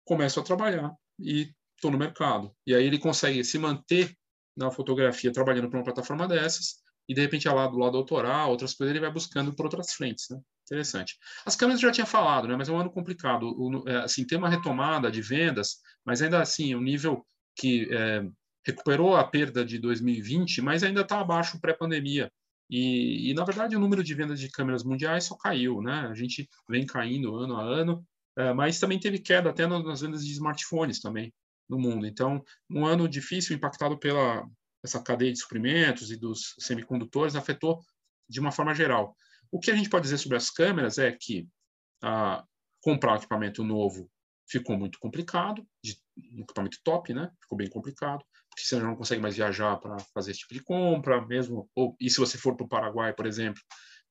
começo 0.06 0.40
a 0.40 0.44
trabalhar 0.44 0.94
e 1.20 1.54
estou 1.76 1.92
no 1.92 1.98
mercado. 1.98 2.54
E 2.66 2.76
aí 2.76 2.86
ele 2.86 3.00
consegue 3.00 3.44
se 3.44 3.58
manter 3.58 4.16
na 4.56 4.72
fotografia 4.72 5.32
trabalhando 5.32 5.70
para 5.70 5.80
uma 5.80 5.86
plataforma 5.86 6.28
dessas 6.28 6.82
e 7.08 7.14
de 7.14 7.22
repente 7.22 7.48
lá 7.48 7.68
do 7.68 7.78
lado 7.78 7.98
autoral, 7.98 8.50
outras 8.50 8.74
coisas 8.74 8.92
ele 8.92 9.02
vai 9.04 9.12
buscando 9.12 9.54
por 9.54 9.66
outras 9.66 9.94
frentes, 9.94 10.28
né? 10.30 10.40
Interessante. 10.66 11.18
As 11.46 11.56
câmeras 11.56 11.82
eu 11.82 11.90
já 11.90 11.94
tinha 11.94 12.06
falado, 12.06 12.48
né? 12.48 12.56
Mas 12.56 12.70
é 12.70 12.72
um 12.72 12.80
ano 12.80 12.90
complicado. 12.90 13.54
O, 13.58 13.90
é, 13.90 13.98
assim, 13.98 14.26
tem 14.26 14.38
uma 14.38 14.48
retomada 14.48 15.12
de 15.12 15.22
vendas, 15.22 15.80
mas 16.06 16.22
ainda 16.22 16.42
assim, 16.42 16.74
o 16.74 16.78
um 16.78 16.82
nível 16.82 17.26
que 17.56 17.90
é, 17.92 18.24
recuperou 18.66 19.16
a 19.16 19.24
perda 19.24 19.66
de 19.66 19.78
2020, 19.80 20.62
mas 20.62 20.84
ainda 20.84 21.02
está 21.02 21.20
abaixo 21.20 21.60
pré-pandemia. 21.60 22.32
E, 22.72 23.30
e, 23.30 23.34
na 23.34 23.44
verdade, 23.44 23.76
o 23.76 23.80
número 23.80 24.02
de 24.02 24.16
vendas 24.16 24.40
de 24.40 24.50
câmeras 24.50 24.82
mundiais 24.82 25.26
só 25.26 25.36
caiu, 25.36 25.82
né? 25.82 26.08
A 26.10 26.14
gente 26.14 26.50
vem 26.70 26.86
caindo 26.86 27.36
ano 27.36 27.58
a 27.58 27.62
ano, 27.62 28.08
é, 28.38 28.54
mas 28.54 28.80
também 28.80 28.98
teve 28.98 29.20
queda 29.20 29.50
até 29.50 29.68
nas 29.68 30.00
vendas 30.00 30.26
de 30.26 30.32
smartphones 30.32 31.02
também 31.02 31.34
no 31.70 31.78
mundo. 31.78 32.08
Então, 32.08 32.42
um 32.70 32.86
ano 32.86 33.10
difícil, 33.10 33.54
impactado 33.54 34.00
pela 34.00 34.48
essa 34.82 35.04
cadeia 35.04 35.34
de 35.34 35.40
suprimentos 35.40 36.12
e 36.12 36.16
dos 36.16 36.56
semicondutores, 36.60 37.36
afetou 37.36 37.82
de 38.28 38.40
uma 38.40 38.54
forma 38.54 38.74
geral. 38.74 39.16
O 39.52 39.60
que 39.60 39.70
a 39.70 39.76
gente 39.76 39.90
pode 39.90 40.04
dizer 40.04 40.18
sobre 40.18 40.38
as 40.38 40.50
câmeras 40.50 40.98
é 40.98 41.12
que 41.12 41.48
comprar 42.82 43.14
um 43.14 43.18
equipamento 43.18 43.66
novo 43.66 44.10
ficou 44.50 44.78
muito 44.78 44.98
complicado, 44.98 45.64
de, 45.84 45.98
um 46.34 46.42
equipamento 46.42 46.78
top, 46.84 47.14
né? 47.14 47.30
Ficou 47.42 47.58
bem 47.58 47.70
complicado 47.70 48.24
porque 48.52 48.68
você 48.68 48.78
não 48.80 48.96
consegue 48.96 49.22
mais 49.22 49.36
viajar 49.36 49.78
para 49.78 49.98
fazer 50.14 50.32
esse 50.32 50.42
tipo 50.42 50.54
de 50.54 50.62
compra, 50.62 51.26
mesmo. 51.26 51.70
Ou, 51.74 51.96
e 52.00 52.10
se 52.10 52.20
você 52.20 52.38
for 52.38 52.56
para 52.56 52.66
o 52.66 52.70
Paraguai, 52.70 53.14
por 53.14 53.26
exemplo, 53.26 53.62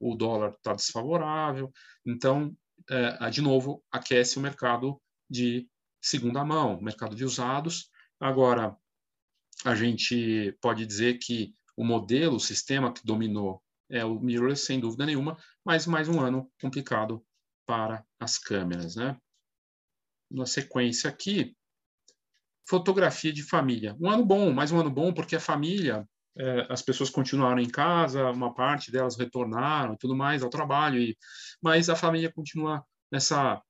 o 0.00 0.14
dólar 0.14 0.50
está 0.52 0.72
desfavorável. 0.72 1.70
Então, 2.06 2.56
é, 2.88 3.30
de 3.30 3.42
novo, 3.42 3.84
aquece 3.92 4.38
o 4.38 4.40
mercado 4.40 5.00
de 5.28 5.68
segunda 6.00 6.42
mão, 6.42 6.80
mercado 6.80 7.14
de 7.14 7.24
usados. 7.24 7.90
Agora, 8.18 8.74
a 9.64 9.74
gente 9.74 10.56
pode 10.62 10.86
dizer 10.86 11.18
que 11.18 11.54
o 11.76 11.84
modelo, 11.84 12.36
o 12.36 12.40
sistema 12.40 12.92
que 12.92 13.04
dominou 13.04 13.62
é 13.90 14.04
o 14.04 14.18
mirrorless, 14.18 14.64
sem 14.64 14.80
dúvida 14.80 15.04
nenhuma, 15.04 15.36
mas 15.64 15.86
mais 15.86 16.08
um 16.08 16.20
ano 16.20 16.50
complicado 16.60 17.22
para 17.66 18.04
as 18.18 18.38
câmeras, 18.38 18.96
né? 18.96 19.18
Na 20.30 20.46
sequência 20.46 21.10
aqui, 21.10 21.54
fotografia 22.70 23.32
de 23.32 23.42
família. 23.42 23.96
Um 24.00 24.08
ano 24.08 24.24
bom, 24.24 24.52
mais 24.52 24.70
um 24.70 24.78
ano 24.78 24.90
bom, 24.90 25.12
porque 25.12 25.34
a 25.34 25.40
família, 25.40 26.08
é, 26.38 26.66
as 26.70 26.80
pessoas 26.80 27.10
continuaram 27.10 27.60
em 27.60 27.68
casa, 27.68 28.30
uma 28.30 28.54
parte 28.54 28.92
delas 28.92 29.18
retornaram 29.18 29.94
e 29.94 29.98
tudo 29.98 30.14
mais 30.14 30.40
ao 30.40 30.48
trabalho, 30.48 31.00
e, 31.00 31.16
mas 31.60 31.88
a 31.88 31.96
família 31.96 32.32
continua 32.32 32.84
nessa. 33.10 33.60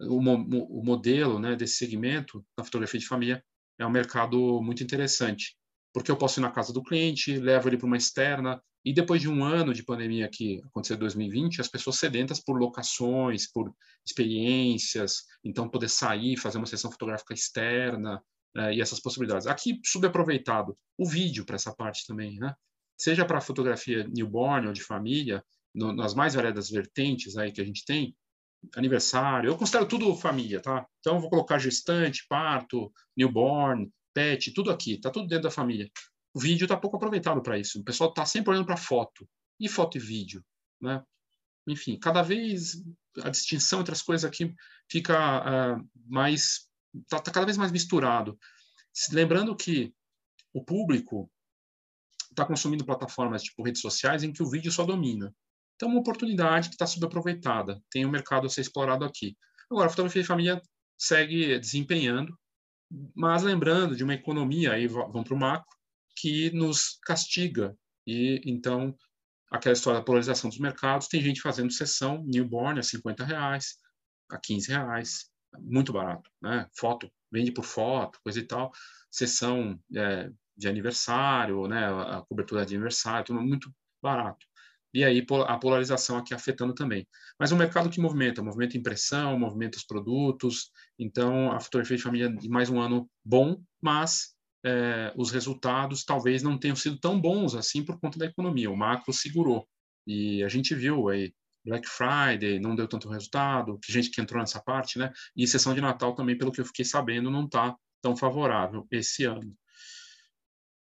O, 0.00 0.16
o 0.18 0.82
modelo 0.82 1.38
né, 1.38 1.56
desse 1.56 1.74
segmento 1.74 2.42
da 2.56 2.64
fotografia 2.64 2.98
de 2.98 3.06
família 3.06 3.44
é 3.78 3.84
um 3.84 3.90
mercado 3.90 4.62
muito 4.62 4.82
interessante, 4.82 5.54
porque 5.92 6.10
eu 6.10 6.16
posso 6.16 6.40
ir 6.40 6.42
na 6.42 6.50
casa 6.50 6.72
do 6.72 6.82
cliente, 6.82 7.36
levo 7.36 7.68
ele 7.68 7.76
para 7.76 7.86
uma 7.86 7.96
externa, 7.98 8.62
e 8.84 8.94
depois 8.94 9.20
de 9.20 9.28
um 9.28 9.44
ano 9.44 9.74
de 9.74 9.84
pandemia 9.84 10.28
que 10.32 10.62
aconteceu 10.64 10.96
em 10.96 11.00
2020, 11.00 11.60
as 11.60 11.68
pessoas 11.68 11.96
sedentas 11.96 12.40
por 12.40 12.56
locações, 12.56 13.50
por 13.50 13.74
experiências, 14.06 15.24
então 15.44 15.68
poder 15.68 15.90
sair, 15.90 16.38
fazer 16.38 16.56
uma 16.56 16.66
sessão 16.66 16.90
fotográfica 16.90 17.34
externa, 17.34 18.22
é, 18.56 18.74
e 18.74 18.80
essas 18.80 19.00
possibilidades. 19.00 19.46
Aqui, 19.46 19.80
subaproveitado, 19.84 20.76
o 20.96 21.08
vídeo 21.08 21.44
para 21.44 21.56
essa 21.56 21.74
parte 21.74 22.06
também, 22.06 22.38
né? 22.38 22.54
Seja 22.96 23.24
para 23.24 23.40
fotografia 23.40 24.06
newborn 24.08 24.66
ou 24.66 24.72
de 24.72 24.82
família, 24.82 25.44
no, 25.74 25.92
nas 25.92 26.14
mais 26.14 26.34
variadas 26.34 26.70
vertentes 26.70 27.36
aí 27.36 27.52
que 27.52 27.60
a 27.60 27.64
gente 27.64 27.84
tem, 27.84 28.16
aniversário, 28.74 29.50
eu 29.50 29.56
considero 29.56 29.86
tudo 29.86 30.14
família, 30.16 30.60
tá? 30.60 30.86
Então, 30.98 31.14
eu 31.14 31.20
vou 31.20 31.30
colocar 31.30 31.58
gestante, 31.58 32.26
parto, 32.28 32.92
newborn, 33.16 33.90
pet, 34.12 34.52
tudo 34.52 34.70
aqui, 34.70 34.98
tá 34.98 35.10
tudo 35.10 35.28
dentro 35.28 35.44
da 35.44 35.50
família. 35.50 35.88
O 36.34 36.40
vídeo 36.40 36.64
está 36.64 36.76
pouco 36.76 36.96
aproveitado 36.96 37.40
para 37.42 37.58
isso. 37.58 37.80
O 37.80 37.84
pessoal 37.84 38.10
está 38.10 38.26
sempre 38.26 38.50
olhando 38.50 38.66
para 38.66 38.76
foto. 38.76 39.28
E 39.60 39.68
foto 39.68 39.96
e 39.96 40.00
vídeo, 40.00 40.44
né? 40.80 41.02
Enfim, 41.66 41.98
cada 41.98 42.22
vez 42.22 42.82
a 43.22 43.28
distinção 43.28 43.80
entre 43.80 43.92
as 43.92 44.02
coisas 44.02 44.24
aqui 44.24 44.54
fica 44.90 45.76
uh, 45.76 45.88
mais 46.06 46.67
está 46.94 47.20
tá 47.20 47.30
cada 47.30 47.46
vez 47.46 47.56
mais 47.56 47.72
misturado. 47.72 48.38
Lembrando 49.12 49.54
que 49.56 49.94
o 50.52 50.64
público 50.64 51.30
está 52.30 52.44
consumindo 52.44 52.84
plataformas 52.84 53.42
tipo 53.42 53.62
redes 53.62 53.80
sociais 53.80 54.22
em 54.22 54.32
que 54.32 54.42
o 54.42 54.50
vídeo 54.50 54.70
só 54.70 54.84
domina. 54.84 55.34
Então, 55.76 55.88
uma 55.88 56.00
oportunidade 56.00 56.68
que 56.68 56.74
está 56.74 56.86
subaproveitada. 56.86 57.80
Tem 57.90 58.04
um 58.04 58.10
mercado 58.10 58.46
a 58.46 58.50
ser 58.50 58.62
explorado 58.62 59.04
aqui. 59.04 59.36
Agora, 59.70 59.86
a 59.86 59.90
fotografia 59.90 60.22
de 60.22 60.28
família 60.28 60.62
segue 60.98 61.58
desempenhando, 61.58 62.36
mas 63.14 63.42
lembrando 63.42 63.94
de 63.94 64.02
uma 64.02 64.14
economia, 64.14 64.72
aí 64.72 64.88
vamos 64.88 65.24
para 65.24 65.34
o 65.34 65.38
macro, 65.38 65.68
que 66.16 66.50
nos 66.50 66.98
castiga. 67.04 67.76
E 68.06 68.40
então, 68.44 68.96
aquela 69.50 69.72
história 69.72 70.00
da 70.00 70.04
polarização 70.04 70.50
dos 70.50 70.58
mercados, 70.58 71.06
tem 71.06 71.22
gente 71.22 71.40
fazendo 71.40 71.72
sessão 71.72 72.24
newborn 72.24 72.80
a 72.80 72.82
50 72.82 73.24
reais, 73.24 73.76
a 74.30 74.38
15 74.38 74.68
reais, 74.68 75.30
muito 75.58 75.92
barato, 75.92 76.30
né? 76.40 76.66
Foto, 76.76 77.10
vende 77.30 77.52
por 77.52 77.64
foto, 77.64 78.18
coisa 78.22 78.38
e 78.38 78.42
tal. 78.42 78.72
Sessão 79.10 79.78
é, 79.96 80.30
de 80.56 80.68
aniversário, 80.68 81.66
né? 81.66 81.86
A 81.86 82.22
cobertura 82.28 82.66
de 82.66 82.74
aniversário, 82.74 83.26
tudo 83.26 83.40
muito 83.40 83.72
barato. 84.02 84.46
E 84.92 85.04
aí 85.04 85.24
a 85.46 85.58
polarização 85.58 86.16
aqui 86.16 86.32
afetando 86.32 86.74
também. 86.74 87.06
Mas 87.38 87.52
um 87.52 87.56
mercado 87.56 87.90
que 87.90 88.00
movimenta, 88.00 88.42
movimenta 88.42 88.76
impressão, 88.76 89.38
movimenta 89.38 89.76
os 89.76 89.84
produtos. 89.84 90.70
Então, 90.98 91.52
a 91.52 91.60
fotografia 91.60 91.96
de 91.96 92.02
família 92.02 92.30
de 92.30 92.48
mais 92.48 92.70
um 92.70 92.80
ano 92.80 93.08
bom, 93.24 93.62
mas 93.82 94.34
é, 94.64 95.12
os 95.16 95.30
resultados 95.30 96.04
talvez 96.04 96.42
não 96.42 96.58
tenham 96.58 96.76
sido 96.76 96.98
tão 96.98 97.20
bons 97.20 97.54
assim 97.54 97.84
por 97.84 98.00
conta 98.00 98.18
da 98.18 98.26
economia. 98.26 98.70
O 98.70 98.76
macro 98.76 99.12
segurou. 99.12 99.68
E 100.06 100.42
a 100.42 100.48
gente 100.48 100.74
viu 100.74 101.08
aí 101.08 101.32
Black 101.64 101.88
Friday 101.88 102.58
não 102.58 102.74
deu 102.74 102.88
tanto 102.88 103.08
resultado, 103.08 103.78
que 103.78 103.92
gente 103.92 104.10
que 104.10 104.20
entrou 104.20 104.40
nessa 104.40 104.60
parte, 104.60 104.98
né? 104.98 105.12
E 105.36 105.46
sessão 105.46 105.74
de 105.74 105.80
Natal 105.80 106.14
também, 106.14 106.36
pelo 106.36 106.52
que 106.52 106.60
eu 106.60 106.64
fiquei 106.64 106.84
sabendo, 106.84 107.30
não 107.30 107.44
está 107.44 107.76
tão 108.00 108.16
favorável 108.16 108.86
esse 108.90 109.24
ano. 109.24 109.56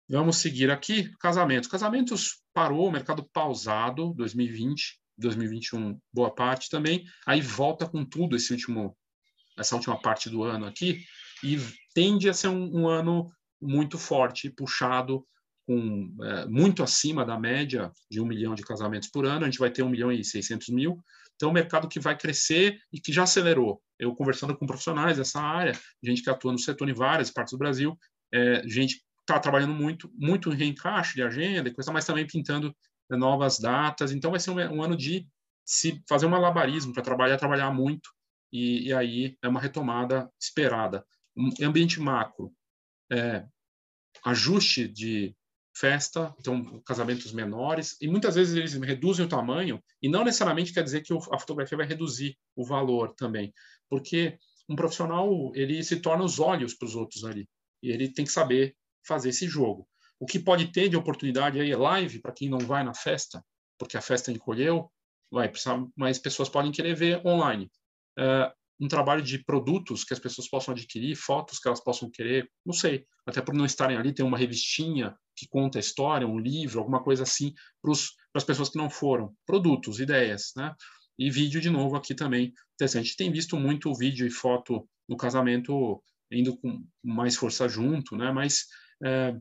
Vamos 0.09 0.39
seguir 0.39 0.71
aqui, 0.71 1.11
casamentos. 1.19 1.69
Casamentos 1.69 2.43
parou, 2.53 2.91
mercado 2.91 3.29
pausado, 3.33 4.13
2020, 4.15 5.01
2021, 5.17 6.01
boa 6.13 6.35
parte 6.35 6.69
também. 6.69 7.05
Aí 7.27 7.41
volta 7.41 7.89
com 7.89 8.05
tudo 8.05 8.35
esse 8.35 8.53
último, 8.53 8.97
essa 9.57 9.77
última 9.77 10.01
parte 10.01 10.29
do 10.29 10.43
ano 10.43 10.67
aqui 10.67 11.05
e 11.45 11.59
tende 11.95 12.29
a 12.29 12.35
ser 12.35 12.49
um, 12.49 12.81
um 12.81 12.89
ano 12.89 13.31
muito 13.61 13.99
forte, 13.99 14.51
puxado 14.51 15.25
com 15.67 16.15
é, 16.23 16.47
muito 16.47 16.83
acima 16.83 17.25
da 17.25 17.39
média 17.39 17.93
de 18.11 18.21
um 18.21 18.27
milhão 18.27 18.55
de 18.55 18.63
casamentos 18.63 19.09
por 19.09 19.25
ano, 19.25 19.45
a 19.45 19.51
gente 19.51 19.59
vai 19.59 19.71
ter 19.71 19.83
um 19.83 19.89
milhão 19.89 20.11
e 20.11 20.25
seiscentos 20.25 20.69
mil. 20.69 21.03
Então, 21.37 21.49
é 21.49 21.53
um 21.53 21.55
mercado 21.55 21.89
que 21.89 21.99
vai 21.99 22.17
crescer 22.17 22.79
e 22.93 23.01
que 23.01 23.13
já 23.13 23.23
acelerou. 23.23 23.81
Eu 23.99 24.15
conversando 24.15 24.57
com 24.57 24.67
profissionais 24.67 25.17
dessa 25.17 25.41
área, 25.41 25.73
gente 26.03 26.23
que 26.23 26.29
atua 26.29 26.53
no 26.53 26.59
setor 26.59 26.89
em 26.89 26.93
várias 26.93 27.31
partes 27.31 27.53
do 27.53 27.59
Brasil, 27.59 27.99
é, 28.33 28.63
gente 28.67 29.03
está 29.21 29.39
trabalhando 29.39 29.73
muito, 29.73 30.11
muito 30.15 30.53
em 30.53 30.57
reencaixe 30.57 31.15
de 31.15 31.23
agenda 31.23 31.69
e 31.69 31.73
coisa, 31.73 31.93
mas 31.93 32.05
também 32.05 32.27
pintando 32.27 32.75
né, 33.09 33.17
novas 33.17 33.59
datas. 33.59 34.13
Então, 34.13 34.31
vai 34.31 34.41
ser 34.41 34.51
um, 34.51 34.59
um 34.59 34.83
ano 34.83 34.97
de 34.97 35.27
se 35.65 36.03
fazer 36.09 36.27
um 36.27 36.31
malabarismo 36.31 36.93
para 36.93 37.03
trabalhar, 37.03 37.37
trabalhar 37.37 37.71
muito, 37.71 38.11
e, 38.53 38.89
e, 38.89 38.93
aí 38.93 39.39
é 39.41 39.49
uma 39.49 39.61
retomada 39.61 40.31
esperada. 40.41 41.07
Um 41.37 41.49
ambiente 41.65 42.01
macro, 42.01 42.53
é, 43.11 43.47
ajuste 44.25 44.89
de 44.89 45.35
festa, 45.81 46.35
então 46.39 46.81
casamentos 46.85 47.33
menores, 47.33 47.97
e 48.01 48.07
muitas 48.07 48.35
vezes 48.35 48.55
eles 48.55 48.75
reduzem 48.75 49.25
o 49.25 49.29
tamanho, 49.29 49.83
e 50.03 50.09
não 50.09 50.25
necessariamente 50.25 50.75
quer 50.75 50.85
dizer 50.85 51.01
que 51.01 51.15
a 51.15 51.39
fotografia 51.39 51.79
vai 51.79 51.87
reduzir 51.87 52.37
o 52.55 52.65
valor 52.65 53.15
também, 53.15 53.53
porque 53.89 54.39
um 54.69 54.77
profissional 54.77 55.51
ele 55.55 55.83
se 55.83 55.97
torna 56.01 56.23
os 56.23 56.39
olhos 56.39 56.75
para 56.75 56.87
os 56.87 56.95
outros 56.95 57.25
ali, 57.25 57.49
e 57.83 57.91
ele 57.91 58.13
tem 58.13 58.25
que 58.25 58.33
saber 58.33 58.77
fazer 59.07 59.31
esse 59.31 59.49
jogo. 59.49 59.89
O 60.19 60.27
que 60.27 60.39
pode 60.39 60.71
ter 60.71 60.91
de 60.91 60.97
oportunidade 60.97 61.59
aí 61.59 61.71
é 61.71 61.77
live 61.77 62.21
para 62.21 62.33
quem 62.33 62.51
não 62.51 62.59
vai 62.59 62.85
na 62.85 62.93
festa, 62.93 63.43
porque 63.79 63.97
a 63.97 64.03
festa 64.03 64.31
encolheu, 64.31 64.91
vai 65.33 65.49
precisar, 65.49 65.83
mais 65.97 66.19
pessoas 66.19 66.51
podem 66.51 66.71
querer 66.71 66.95
ver 66.95 67.27
online. 67.27 67.71
Uh, 68.19 68.53
um 68.81 68.89
trabalho 68.89 69.23
de 69.23 69.45
produtos 69.45 70.05
que 70.05 70.15
as 70.15 70.19
pessoas 70.19 70.49
possam 70.49 70.73
adquirir, 70.73 71.15
fotos 71.15 71.59
que 71.59 71.69
elas 71.69 71.83
possam 71.83 72.11
querer, 72.11 72.49
não 72.65 72.73
sei, 72.73 73.05
até 73.27 73.43
por 73.43 73.55
não 73.55 73.67
estarem 73.67 73.97
ali, 73.97 74.15
tem 74.15 74.25
uma 74.25 74.39
revistinha 74.39 75.15
que 75.37 75.47
conta 75.49 75.79
a 75.79 75.81
história, 75.81 76.27
um 76.27 76.39
livro, 76.39 76.79
alguma 76.79 77.03
coisa 77.03 77.25
assim, 77.25 77.53
para 77.83 77.93
as 78.35 78.45
pessoas 78.45 78.71
que 78.71 78.79
não 78.79 78.89
foram. 78.89 79.35
Produtos, 79.47 80.01
ideias, 80.01 80.53
né? 80.57 80.75
E 81.19 81.31
vídeo, 81.31 81.61
de 81.61 81.69
novo, 81.69 81.97
aqui 81.97 82.15
também 82.15 82.53
interessante. 82.75 83.17
Tem 83.17 83.31
visto 83.31 83.57
muito 83.57 83.95
vídeo 83.95 84.27
e 84.27 84.31
foto 84.31 84.89
no 85.07 85.17
casamento 85.17 86.03
indo 86.33 86.57
com 86.57 86.83
mais 87.05 87.37
força 87.37 87.69
junto, 87.69 88.17
né? 88.17 88.33
Mas 88.33 88.67
é, 89.05 89.35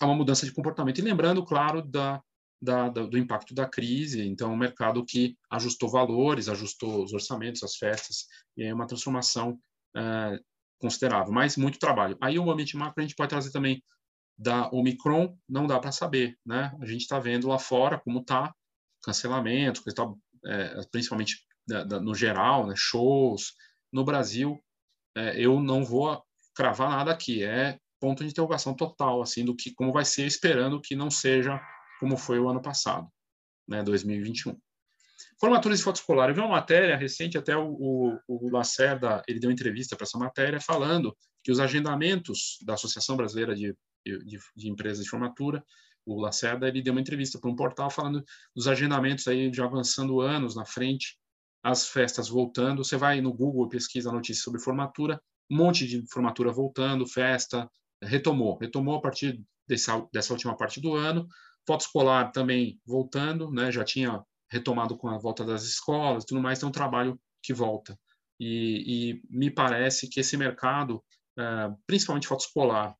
há 0.00 0.06
uma 0.06 0.14
mudança 0.14 0.46
de 0.46 0.52
comportamento. 0.52 0.98
E 0.98 1.02
lembrando, 1.02 1.44
claro, 1.44 1.82
da, 1.82 2.22
da, 2.60 2.88
da, 2.88 3.02
do 3.04 3.18
impacto 3.18 3.54
da 3.54 3.68
crise, 3.68 4.26
então 4.26 4.52
o 4.52 4.56
mercado 4.56 5.04
que 5.04 5.36
ajustou 5.50 5.88
valores, 5.88 6.48
ajustou 6.48 7.04
os 7.04 7.12
orçamentos, 7.12 7.62
as 7.62 7.76
festas, 7.76 8.26
e 8.56 8.64
é 8.64 8.72
uma 8.72 8.86
transformação 8.86 9.58
é, 9.96 10.40
considerável, 10.80 11.32
mas 11.32 11.56
muito 11.56 11.78
trabalho. 11.78 12.16
Aí 12.20 12.38
o 12.38 12.50
ambiente 12.50 12.76
macro 12.76 12.94
a 12.98 13.02
gente 13.02 13.14
pode 13.14 13.30
trazer 13.30 13.50
também 13.50 13.82
da 14.38 14.68
Omicron, 14.70 15.36
não 15.48 15.66
dá 15.66 15.78
para 15.78 15.92
saber, 15.92 16.36
né? 16.44 16.72
A 16.80 16.86
gente 16.86 17.02
está 17.02 17.18
vendo 17.18 17.48
lá 17.48 17.58
fora 17.58 17.98
como 17.98 18.20
está, 18.20 18.54
cancelamento, 19.02 19.82
é, 20.44 20.80
principalmente 20.90 21.46
da, 21.66 21.84
da, 21.84 22.00
no 22.00 22.14
geral, 22.14 22.66
né? 22.66 22.74
shows. 22.76 23.54
No 23.90 24.04
Brasil, 24.04 24.62
é, 25.16 25.40
eu 25.40 25.60
não 25.60 25.84
vou 25.84 26.22
cravar 26.54 26.90
nada 26.90 27.12
aqui, 27.12 27.42
é 27.42 27.78
ponto 27.98 28.22
de 28.22 28.30
interrogação 28.30 28.74
total, 28.74 29.22
assim, 29.22 29.44
do 29.44 29.56
que 29.56 29.72
como 29.74 29.92
vai 29.92 30.04
ser, 30.04 30.26
esperando 30.26 30.80
que 30.80 30.94
não 30.94 31.10
seja 31.10 31.60
como 31.98 32.16
foi 32.16 32.38
o 32.38 32.48
ano 32.48 32.60
passado, 32.60 33.08
né, 33.68 33.82
2021. 33.82 34.58
Formaturas 35.38 35.78
de 35.78 35.84
foto 35.84 35.96
escolar. 35.96 36.28
Eu 36.28 36.34
vi 36.34 36.40
uma 36.40 36.48
matéria 36.48 36.96
recente, 36.96 37.38
até 37.38 37.56
o, 37.56 37.68
o, 37.68 38.20
o 38.28 38.50
Lacerda, 38.50 39.22
ele 39.28 39.40
deu 39.40 39.50
entrevista 39.50 39.96
para 39.96 40.04
essa 40.04 40.18
matéria, 40.18 40.60
falando 40.60 41.16
que 41.42 41.52
os 41.52 41.60
agendamentos 41.60 42.58
da 42.62 42.74
Associação 42.74 43.16
Brasileira 43.16 43.54
de, 43.54 43.74
de, 44.04 44.38
de 44.54 44.68
Empresas 44.68 45.04
de 45.04 45.10
Formatura, 45.10 45.64
o 46.06 46.20
Lacerda, 46.20 46.68
ele 46.68 46.80
deu 46.80 46.92
uma 46.92 47.00
entrevista 47.00 47.38
para 47.38 47.50
um 47.50 47.56
portal 47.56 47.90
falando 47.90 48.24
dos 48.54 48.68
agendamentos 48.68 49.26
aí 49.26 49.50
de 49.50 49.60
avançando 49.60 50.20
anos 50.20 50.54
na 50.54 50.64
frente, 50.64 51.18
as 51.62 51.88
festas 51.88 52.28
voltando. 52.28 52.84
Você 52.84 52.96
vai 52.96 53.20
no 53.20 53.32
Google, 53.32 53.68
pesquisa 53.68 54.12
notícias 54.12 54.44
sobre 54.44 54.60
formatura, 54.60 55.20
um 55.50 55.56
monte 55.56 55.86
de 55.86 56.06
formatura 56.08 56.52
voltando, 56.52 57.06
festa, 57.06 57.68
retomou. 58.02 58.56
Retomou 58.58 58.96
a 58.96 59.00
partir 59.00 59.42
dessa, 59.66 60.06
dessa 60.12 60.32
última 60.32 60.56
parte 60.56 60.80
do 60.80 60.94
ano. 60.94 61.26
Foto 61.66 61.80
escolar 61.80 62.30
também 62.32 62.80
voltando, 62.86 63.50
né? 63.50 63.72
já 63.72 63.84
tinha 63.84 64.24
retomado 64.50 64.96
com 64.96 65.08
a 65.08 65.18
volta 65.18 65.44
das 65.44 65.64
escolas 65.64 66.24
tudo 66.24 66.40
mais, 66.40 66.58
tem 66.58 66.68
um 66.68 66.72
trabalho 66.72 67.18
que 67.42 67.52
volta. 67.52 67.98
E, 68.38 69.20
e 69.20 69.22
me 69.30 69.50
parece 69.50 70.08
que 70.08 70.20
esse 70.20 70.36
mercado, 70.36 71.02
é, 71.38 71.70
principalmente 71.86 72.28
foto 72.28 72.40
escolar, 72.40 72.94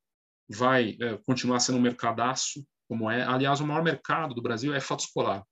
vai 0.48 0.96
é, 1.00 1.18
continuar 1.26 1.60
sendo 1.60 1.78
um 1.78 1.82
mercadaço, 1.82 2.66
como 2.88 3.10
é. 3.10 3.22
Aliás, 3.22 3.60
o 3.60 3.66
maior 3.66 3.82
mercado 3.82 4.34
do 4.34 4.42
Brasil 4.42 4.74
é 4.74 4.80
foto 4.80 5.00
escolar. 5.00 5.44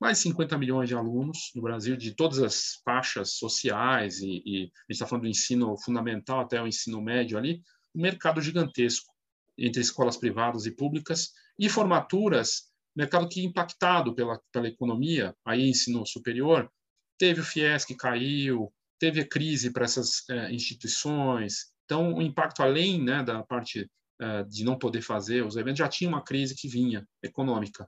Mais 0.00 0.18
de 0.18 0.24
50 0.24 0.58
milhões 0.58 0.88
de 0.88 0.94
alunos 0.94 1.50
no 1.54 1.62
Brasil, 1.62 1.96
de 1.96 2.14
todas 2.14 2.38
as 2.38 2.80
faixas 2.84 3.34
sociais, 3.34 4.20
e, 4.20 4.42
e 4.44 4.56
a 4.56 4.62
gente 4.62 4.72
está 4.90 5.06
falando 5.06 5.24
do 5.24 5.28
ensino 5.28 5.76
fundamental 5.78 6.40
até 6.40 6.60
o 6.60 6.66
ensino 6.66 7.00
médio 7.00 7.38
ali, 7.38 7.62
um 7.94 8.02
mercado 8.02 8.40
gigantesco 8.40 9.12
entre 9.58 9.82
escolas 9.82 10.16
privadas 10.16 10.64
e 10.64 10.70
públicas, 10.70 11.32
e 11.60 11.68
formaturas, 11.68 12.70
mercado 12.96 13.28
que 13.28 13.44
impactado 13.44 14.14
pela, 14.14 14.40
pela 14.50 14.66
economia, 14.66 15.34
aí 15.44 15.68
ensino 15.68 16.06
superior, 16.06 16.72
teve 17.18 17.42
o 17.42 17.44
FIES 17.44 17.84
que 17.84 17.94
caiu, 17.94 18.72
teve 18.98 19.20
a 19.20 19.28
crise 19.28 19.70
para 19.70 19.84
essas 19.84 20.28
é, 20.30 20.50
instituições, 20.50 21.66
então 21.84 22.14
o 22.14 22.22
impacto 22.22 22.62
além 22.62 23.04
né, 23.04 23.22
da 23.22 23.42
parte 23.42 23.90
é, 24.18 24.42
de 24.44 24.64
não 24.64 24.78
poder 24.78 25.02
fazer 25.02 25.44
os 25.44 25.56
eventos, 25.56 25.78
já 25.78 25.88
tinha 25.88 26.08
uma 26.08 26.24
crise 26.24 26.54
que 26.56 26.66
vinha, 26.66 27.06
econômica. 27.22 27.86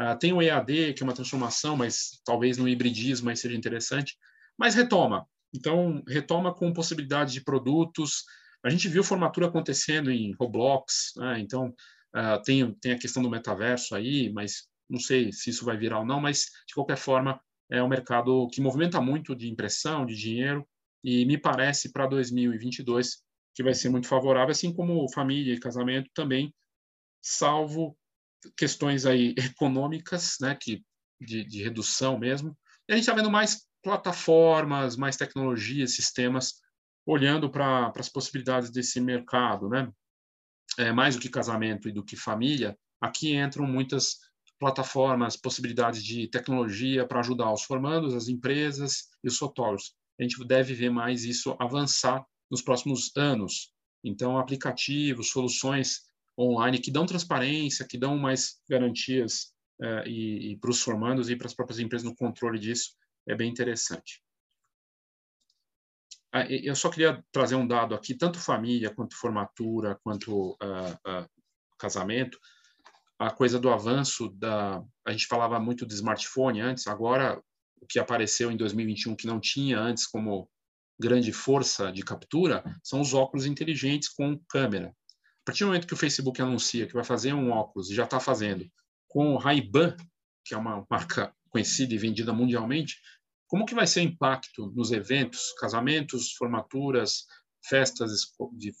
Uh, 0.00 0.18
tem 0.18 0.32
o 0.32 0.40
EAD, 0.40 0.94
que 0.94 1.02
é 1.02 1.04
uma 1.04 1.14
transformação, 1.14 1.76
mas 1.76 2.20
talvez 2.24 2.56
no 2.56 2.66
hibridismo 2.66 3.28
aí 3.28 3.36
seja 3.36 3.54
interessante, 3.54 4.16
mas 4.58 4.74
retoma. 4.74 5.26
Então, 5.54 6.02
retoma 6.08 6.54
com 6.54 6.72
possibilidade 6.72 7.34
de 7.34 7.44
produtos, 7.44 8.24
a 8.64 8.70
gente 8.70 8.88
viu 8.88 9.04
formatura 9.04 9.48
acontecendo 9.48 10.10
em 10.10 10.34
Roblox, 10.40 11.12
né? 11.16 11.40
então 11.40 11.74
uh, 12.14 12.42
tem, 12.42 12.74
tem 12.74 12.92
a 12.92 12.98
questão 12.98 13.22
do 13.22 13.30
metaverso 13.30 13.94
aí, 13.94 14.32
mas 14.32 14.68
não 14.88 15.00
sei 15.00 15.32
se 15.32 15.50
isso 15.50 15.64
vai 15.64 15.76
virar 15.76 16.00
ou 16.00 16.04
não, 16.04 16.20
mas 16.20 16.46
de 16.66 16.74
qualquer 16.74 16.96
forma 16.96 17.40
é 17.70 17.82
um 17.82 17.88
mercado 17.88 18.48
que 18.52 18.60
movimenta 18.60 19.00
muito 19.00 19.34
de 19.34 19.50
impressão, 19.50 20.04
de 20.04 20.14
dinheiro, 20.14 20.66
e 21.02 21.24
me 21.24 21.38
parece 21.38 21.90
para 21.92 22.06
2022 22.06 23.22
que 23.54 23.62
vai 23.62 23.74
ser 23.74 23.88
muito 23.88 24.06
favorável, 24.06 24.50
assim 24.50 24.74
como 24.74 25.10
família 25.12 25.54
e 25.54 25.60
casamento 25.60 26.10
também, 26.14 26.54
salvo 27.22 27.96
questões 28.56 29.06
aí 29.06 29.34
econômicas, 29.38 30.36
né, 30.40 30.54
que 30.54 30.82
de, 31.20 31.44
de 31.44 31.62
redução 31.62 32.18
mesmo. 32.18 32.56
E 32.88 32.92
a 32.92 32.96
gente 32.96 33.04
está 33.04 33.14
vendo 33.14 33.30
mais 33.30 33.66
plataformas, 33.82 34.96
mais 34.96 35.16
tecnologias, 35.16 35.94
sistemas 35.94 36.60
olhando 37.06 37.50
para 37.50 37.92
as 37.96 38.08
possibilidades 38.08 38.70
desse 38.70 39.00
mercado, 39.00 39.68
né? 39.68 39.90
É, 40.78 40.92
mais 40.92 41.14
do 41.14 41.20
que 41.20 41.28
casamento 41.28 41.88
e 41.88 41.92
do 41.92 42.04
que 42.04 42.16
família, 42.16 42.76
aqui 43.00 43.34
entram 43.34 43.66
muitas 43.66 44.16
plataformas, 44.58 45.36
possibilidades 45.36 46.04
de 46.04 46.28
tecnologia 46.28 47.06
para 47.06 47.20
ajudar 47.20 47.52
os 47.52 47.64
formandos, 47.64 48.14
as 48.14 48.28
empresas 48.28 49.08
e 49.22 49.28
os 49.28 49.36
fotógrafos. 49.36 49.92
A 50.18 50.22
gente 50.22 50.42
deve 50.44 50.72
ver 50.72 50.90
mais 50.90 51.24
isso 51.24 51.56
avançar 51.58 52.24
nos 52.50 52.62
próximos 52.62 53.10
anos. 53.16 53.72
Então, 54.04 54.38
aplicativos, 54.38 55.30
soluções 55.30 56.02
online 56.38 56.78
que 56.78 56.90
dão 56.90 57.06
transparência, 57.06 57.86
que 57.86 57.98
dão 57.98 58.16
mais 58.16 58.60
garantias 58.68 59.52
uh, 59.80 60.06
e, 60.06 60.52
e 60.52 60.56
para 60.58 60.70
os 60.70 60.80
formandos 60.80 61.28
e 61.28 61.36
para 61.36 61.46
as 61.46 61.54
próprias 61.54 61.80
empresas 61.80 62.08
no 62.08 62.14
controle 62.14 62.58
disso, 62.58 62.92
é 63.26 63.34
bem 63.34 63.50
interessante. 63.50 64.21
Ah, 66.32 66.46
eu 66.46 66.74
só 66.74 66.88
queria 66.88 67.22
trazer 67.30 67.56
um 67.56 67.66
dado 67.66 67.94
aqui, 67.94 68.14
tanto 68.14 68.38
família, 68.38 68.94
quanto 68.94 69.14
formatura, 69.16 69.98
quanto 70.02 70.52
uh, 70.52 70.92
uh, 71.06 71.28
casamento, 71.78 72.38
a 73.18 73.30
coisa 73.30 73.58
do 73.58 73.70
avanço 73.70 74.30
da... 74.30 74.82
A 75.06 75.12
gente 75.12 75.26
falava 75.26 75.60
muito 75.60 75.86
de 75.86 75.94
smartphone 75.94 76.60
antes, 76.60 76.86
agora 76.86 77.40
o 77.80 77.86
que 77.86 77.98
apareceu 77.98 78.50
em 78.50 78.56
2021 78.56 79.14
que 79.14 79.26
não 79.26 79.38
tinha 79.38 79.78
antes 79.78 80.06
como 80.06 80.48
grande 80.98 81.32
força 81.32 81.92
de 81.92 82.02
captura 82.02 82.64
são 82.82 83.00
os 83.00 83.12
óculos 83.12 83.44
inteligentes 83.44 84.08
com 84.08 84.40
câmera. 84.48 84.88
A 84.88 85.44
partir 85.44 85.64
do 85.64 85.66
momento 85.66 85.86
que 85.86 85.94
o 85.94 85.96
Facebook 85.96 86.40
anuncia 86.40 86.86
que 86.86 86.94
vai 86.94 87.04
fazer 87.04 87.32
um 87.34 87.50
óculos, 87.50 87.90
e 87.90 87.94
já 87.94 88.04
está 88.04 88.20
fazendo, 88.20 88.66
com 89.08 89.34
o 89.34 89.38
Ray-Ban, 89.38 89.96
que 90.44 90.54
é 90.54 90.56
uma 90.56 90.86
marca 90.88 91.34
conhecida 91.50 91.92
e 91.92 91.98
vendida 91.98 92.32
mundialmente, 92.32 92.96
como 93.52 93.66
que 93.66 93.74
vai 93.74 93.86
ser 93.86 94.00
o 94.00 94.04
impacto 94.04 94.72
nos 94.74 94.92
eventos, 94.92 95.52
casamentos, 95.60 96.32
formaturas, 96.32 97.26
festas 97.62 98.10
de, 98.54 98.72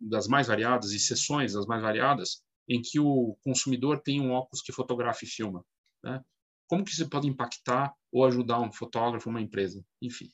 das 0.00 0.26
mais 0.26 0.48
variadas 0.48 0.90
e 0.90 0.98
sessões 0.98 1.52
das 1.52 1.64
mais 1.64 1.80
variadas, 1.80 2.42
em 2.68 2.82
que 2.82 2.98
o 2.98 3.38
consumidor 3.44 4.00
tem 4.00 4.20
um 4.20 4.32
óculos 4.32 4.62
que 4.62 4.72
fotografa 4.72 5.24
e 5.24 5.28
filma? 5.28 5.64
Né? 6.02 6.20
Como 6.66 6.84
que 6.84 6.90
isso 6.90 7.08
pode 7.08 7.28
impactar 7.28 7.94
ou 8.10 8.26
ajudar 8.26 8.58
um 8.58 8.72
fotógrafo, 8.72 9.30
uma 9.30 9.40
empresa? 9.40 9.86
Enfim. 10.02 10.28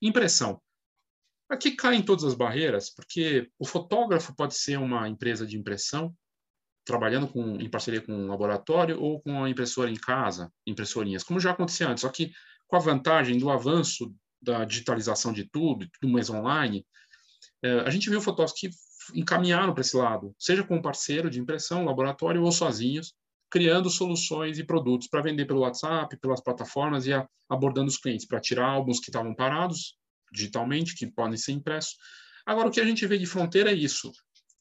Impressão. 0.00 0.58
Aqui 1.46 1.72
caem 1.72 2.02
todas 2.02 2.24
as 2.24 2.32
barreiras, 2.32 2.88
porque 2.88 3.50
o 3.58 3.66
fotógrafo 3.66 4.34
pode 4.34 4.56
ser 4.56 4.78
uma 4.78 5.06
empresa 5.06 5.46
de 5.46 5.58
impressão, 5.58 6.16
trabalhando 6.86 7.28
com, 7.28 7.56
em 7.56 7.68
parceria 7.68 8.00
com 8.00 8.14
um 8.14 8.28
laboratório 8.28 8.98
ou 8.98 9.20
com 9.20 9.44
a 9.44 9.50
impressora 9.50 9.90
em 9.90 9.96
casa, 9.96 10.50
impressorinhas, 10.66 11.22
como 11.22 11.38
já 11.38 11.50
acontecia 11.50 11.86
antes, 11.86 12.00
só 12.00 12.08
que 12.08 12.32
com 12.70 12.76
a 12.76 12.80
vantagem 12.80 13.36
do 13.36 13.50
avanço 13.50 14.14
da 14.40 14.64
digitalização 14.64 15.32
de 15.32 15.44
tudo, 15.44 15.86
tudo 16.00 16.10
mais 16.10 16.30
online, 16.30 16.86
é, 17.62 17.80
a 17.80 17.90
gente 17.90 18.08
viu 18.08 18.20
fotógrafos 18.20 18.58
que 18.58 18.70
encaminharam 19.14 19.74
para 19.74 19.80
esse 19.80 19.96
lado, 19.96 20.34
seja 20.38 20.62
com 20.62 20.76
um 20.76 20.82
parceiro 20.82 21.28
de 21.28 21.40
impressão, 21.40 21.84
laboratório 21.84 22.42
ou 22.42 22.52
sozinhos, 22.52 23.12
criando 23.50 23.90
soluções 23.90 24.58
e 24.58 24.64
produtos 24.64 25.08
para 25.08 25.20
vender 25.20 25.44
pelo 25.44 25.60
WhatsApp, 25.60 26.16
pelas 26.18 26.40
plataformas 26.40 27.06
e 27.06 27.10
abordando 27.48 27.88
os 27.88 27.98
clientes 27.98 28.24
para 28.24 28.40
tirar 28.40 28.66
álbuns 28.66 29.00
que 29.00 29.10
estavam 29.10 29.34
parados 29.34 29.98
digitalmente, 30.32 30.94
que 30.94 31.08
podem 31.08 31.36
ser 31.36 31.52
impressos. 31.52 31.96
Agora, 32.46 32.68
o 32.68 32.70
que 32.70 32.80
a 32.80 32.84
gente 32.84 33.04
vê 33.04 33.18
de 33.18 33.26
fronteira 33.26 33.72
é 33.72 33.74
isso. 33.74 34.12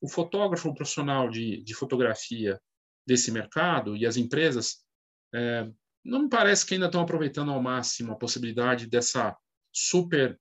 O 0.02 0.10
fotógrafo 0.10 0.74
profissional 0.74 1.30
de, 1.30 1.63
de 1.63 1.74
fotografia 1.76 2.60
desse 3.06 3.32
mercado 3.32 3.95
e 3.95 4.08
as 4.08 4.17
empresas 4.17 4.78
é, 5.34 5.69
não 6.03 6.23
me 6.23 6.29
parece 6.29 6.65
que 6.65 6.73
ainda 6.73 6.85
estão 6.85 7.01
aproveitando 7.01 7.51
ao 7.51 7.62
máximo 7.62 8.13
a 8.13 8.17
possibilidade 8.17 8.88
dessa 8.88 9.35
super 9.73 10.39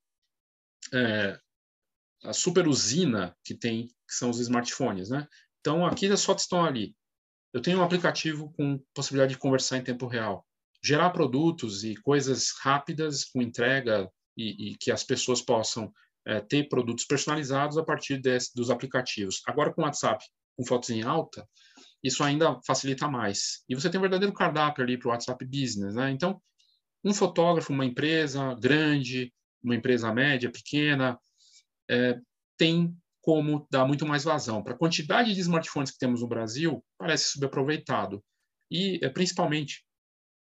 é, 0.93 1.39
a 2.25 2.33
super 2.33 2.67
usina 2.67 3.37
que 3.45 3.55
tem, 3.55 3.87
que 3.87 4.15
são 4.15 4.31
os 4.31 4.41
smartphones, 4.41 5.11
né? 5.11 5.27
Então, 5.61 5.87
aqui 5.87 6.07
as 6.07 6.25
fotos 6.25 6.45
estão 6.45 6.65
ali. 6.65 6.97
Eu 7.53 7.63
tenho 7.63 7.79
um 7.79 7.83
aplicativo 7.83 8.53
com 8.53 8.83
possibilidade 8.95 9.35
de 9.35 9.39
conversar 9.39 9.79
em 9.79 9.85
tempo 9.85 10.07
real, 10.07 10.47
gerar 10.83 11.11
produtos 11.11 11.85
e 11.85 11.97
coisas 11.97 12.53
rápidas 12.61 13.25
com 13.25 13.43
entrega 13.43 14.11
e, 14.37 14.71
e 14.71 14.77
que 14.77 14.91
as 14.91 15.03
pessoas 15.03 15.41
possam 15.41 15.93
é, 16.27 16.41
ter 16.41 16.69
produtos 16.69 17.05
personalizados 17.05 17.79
a 17.79 17.85
partir 17.85 18.19
desse, 18.19 18.55
dos 18.55 18.71
aplicativos. 18.71 19.41
Agora 19.47 19.73
com 19.73 19.83
o 19.83 19.85
WhatsApp, 19.85 20.25
com 20.57 20.65
fotos 20.65 20.91
em 20.91 21.03
alta, 21.03 21.49
isso 22.03 22.23
ainda 22.23 22.61
facilita 22.67 23.09
mais. 23.09 23.65
E 23.69 23.75
você 23.75 23.91
tem 23.91 23.99
um 23.99 24.03
verdadeiro 24.03 24.33
cardápio 24.33 24.85
ali 24.85 24.99
para 24.99 25.09
o 25.09 25.11
WhatsApp 25.11 25.45
Business, 25.45 25.95
né? 25.95 26.11
Então, 26.11 26.41
um 27.05 27.13
fotógrafo, 27.13 27.73
uma 27.73 27.85
empresa 27.85 28.55
grande, 28.55 29.33
uma 29.63 29.75
empresa 29.75 30.13
média, 30.13 30.51
pequena, 30.51 31.19
é, 31.91 32.19
tem 32.57 32.95
como 33.21 33.67
dar 33.71 33.85
muito 33.87 34.07
mais 34.07 34.25
vazão. 34.25 34.63
Para 34.63 34.75
a 34.75 34.79
quantidade 34.79 35.35
de 35.35 35.41
smartphones 35.41 35.91
que 35.91 35.99
temos 35.99 36.23
no 36.23 36.29
Brasil, 36.29 36.85
parece 36.97 37.33
subaproveitado. 37.33 38.23
E, 38.71 38.99
é, 39.03 39.09
principalmente, 39.09 39.85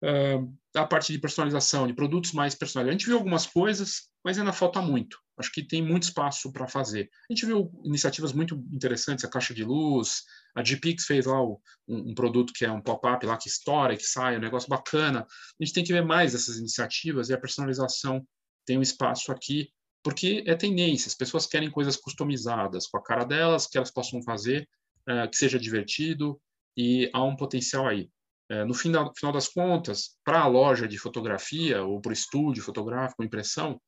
é, 0.04 0.36
a 0.76 0.86
parte 0.86 1.12
de 1.12 1.20
personalização, 1.20 1.88
de 1.88 1.94
produtos 1.94 2.34
mais 2.34 2.54
personalizados. 2.54 2.96
A 2.96 2.98
gente 2.98 3.08
viu 3.08 3.18
algumas 3.18 3.48
coisas, 3.48 4.10
mas 4.28 4.38
ainda 4.38 4.52
falta 4.52 4.82
muito. 4.82 5.18
Acho 5.38 5.50
que 5.54 5.64
tem 5.64 5.82
muito 5.82 6.04
espaço 6.04 6.52
para 6.52 6.68
fazer. 6.68 7.10
A 7.30 7.34
gente 7.34 7.46
viu 7.46 7.72
iniciativas 7.86 8.34
muito 8.34 8.62
interessantes, 8.74 9.24
a 9.24 9.30
caixa 9.30 9.54
de 9.54 9.64
luz, 9.64 10.24
a 10.54 10.62
GPix 10.62 11.06
fez 11.06 11.26
lá 11.26 11.42
um, 11.42 11.58
um 11.88 12.14
produto 12.14 12.52
que 12.52 12.66
é 12.66 12.70
um 12.70 12.82
pop-up 12.82 13.26
lá 13.26 13.38
que 13.38 13.48
estoura, 13.48 13.96
que 13.96 14.04
sai, 14.04 14.36
um 14.36 14.42
negócio 14.42 14.68
bacana. 14.68 15.22
A 15.22 15.64
gente 15.64 15.74
tem 15.74 15.82
que 15.82 15.94
ver 15.94 16.04
mais 16.04 16.36
essas 16.36 16.58
iniciativas 16.58 17.30
e 17.30 17.34
a 17.34 17.40
personalização 17.40 18.22
tem 18.66 18.78
um 18.78 18.82
espaço 18.82 19.32
aqui 19.32 19.70
porque 20.04 20.44
é 20.46 20.56
tendência, 20.56 21.08
as 21.08 21.16
pessoas 21.16 21.46
querem 21.46 21.72
coisas 21.72 21.96
customizadas 21.96 22.86
com 22.86 22.98
a 22.98 23.02
cara 23.02 23.24
delas, 23.24 23.66
que 23.66 23.78
elas 23.78 23.92
possam 23.92 24.22
fazer, 24.24 24.68
uh, 25.10 25.30
que 25.30 25.38
seja 25.38 25.58
divertido 25.58 26.38
e 26.76 27.10
há 27.14 27.24
um 27.24 27.38
potencial 27.38 27.88
aí. 27.88 28.10
Uh, 28.52 28.66
no 28.66 28.74
final, 28.74 29.14
final 29.16 29.32
das 29.32 29.48
contas, 29.48 30.18
para 30.26 30.42
a 30.42 30.48
loja 30.48 30.86
de 30.86 30.98
fotografia 30.98 31.82
ou 31.82 32.02
para 32.02 32.10
o 32.10 32.14
estúdio 32.14 32.62
fotográfico, 32.62 33.24
impressão, 33.24 33.80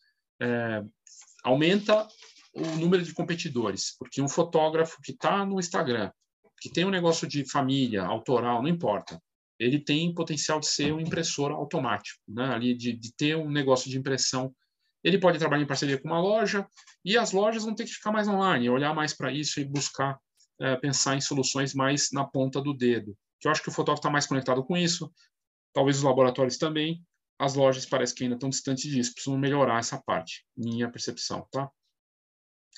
uh, 0.41 0.89
aumenta 1.43 2.07
o 2.53 2.65
número 2.77 3.03
de 3.03 3.13
competidores, 3.13 3.95
porque 3.97 4.21
um 4.21 4.27
fotógrafo 4.27 4.97
que 5.03 5.11
está 5.11 5.45
no 5.45 5.59
Instagram, 5.59 6.11
que 6.59 6.71
tem 6.71 6.85
um 6.85 6.89
negócio 6.89 7.27
de 7.27 7.49
família, 7.49 8.03
autoral, 8.03 8.61
não 8.61 8.69
importa, 8.69 9.21
ele 9.57 9.79
tem 9.79 10.13
potencial 10.13 10.59
de 10.59 10.67
ser 10.67 10.93
um 10.93 10.99
impressor 10.99 11.51
automático, 11.51 12.19
né? 12.27 12.53
ali 12.53 12.73
de, 12.73 12.93
de 12.93 13.13
ter 13.15 13.35
um 13.35 13.49
negócio 13.49 13.89
de 13.89 13.97
impressão 13.97 14.53
ele 15.03 15.17
pode 15.17 15.39
trabalhar 15.39 15.63
em 15.63 15.67
parceria 15.67 15.97
com 15.97 16.07
uma 16.07 16.19
loja 16.19 16.67
e 17.03 17.17
as 17.17 17.31
lojas 17.31 17.63
vão 17.63 17.73
ter 17.73 17.85
que 17.85 17.93
ficar 17.93 18.11
mais 18.11 18.27
online, 18.27 18.69
olhar 18.69 18.93
mais 18.93 19.13
para 19.13 19.31
isso 19.31 19.59
e 19.59 19.65
buscar 19.65 20.19
é, 20.59 20.75
pensar 20.75 21.15
em 21.15 21.21
soluções 21.21 21.73
mais 21.73 22.09
na 22.11 22.25
ponta 22.25 22.61
do 22.61 22.73
dedo. 22.73 23.15
Que 23.39 23.47
eu 23.47 23.51
acho 23.51 23.63
que 23.63 23.69
o 23.69 23.71
fotógrafo 23.71 24.01
está 24.01 24.09
mais 24.09 24.25
conectado 24.25 24.63
com 24.63 24.75
isso, 24.75 25.11
talvez 25.73 25.97
os 25.97 26.03
laboratórios 26.03 26.57
também. 26.57 27.01
As 27.39 27.55
lojas 27.55 27.85
parece 27.85 28.13
que 28.13 28.23
ainda 28.23 28.35
estão 28.35 28.49
distantes 28.49 28.91
disso, 28.91 29.13
precisam 29.13 29.39
melhorar 29.39 29.79
essa 29.79 29.97
parte, 29.97 30.45
minha 30.55 30.91
percepção, 30.91 31.47
tá? 31.51 31.71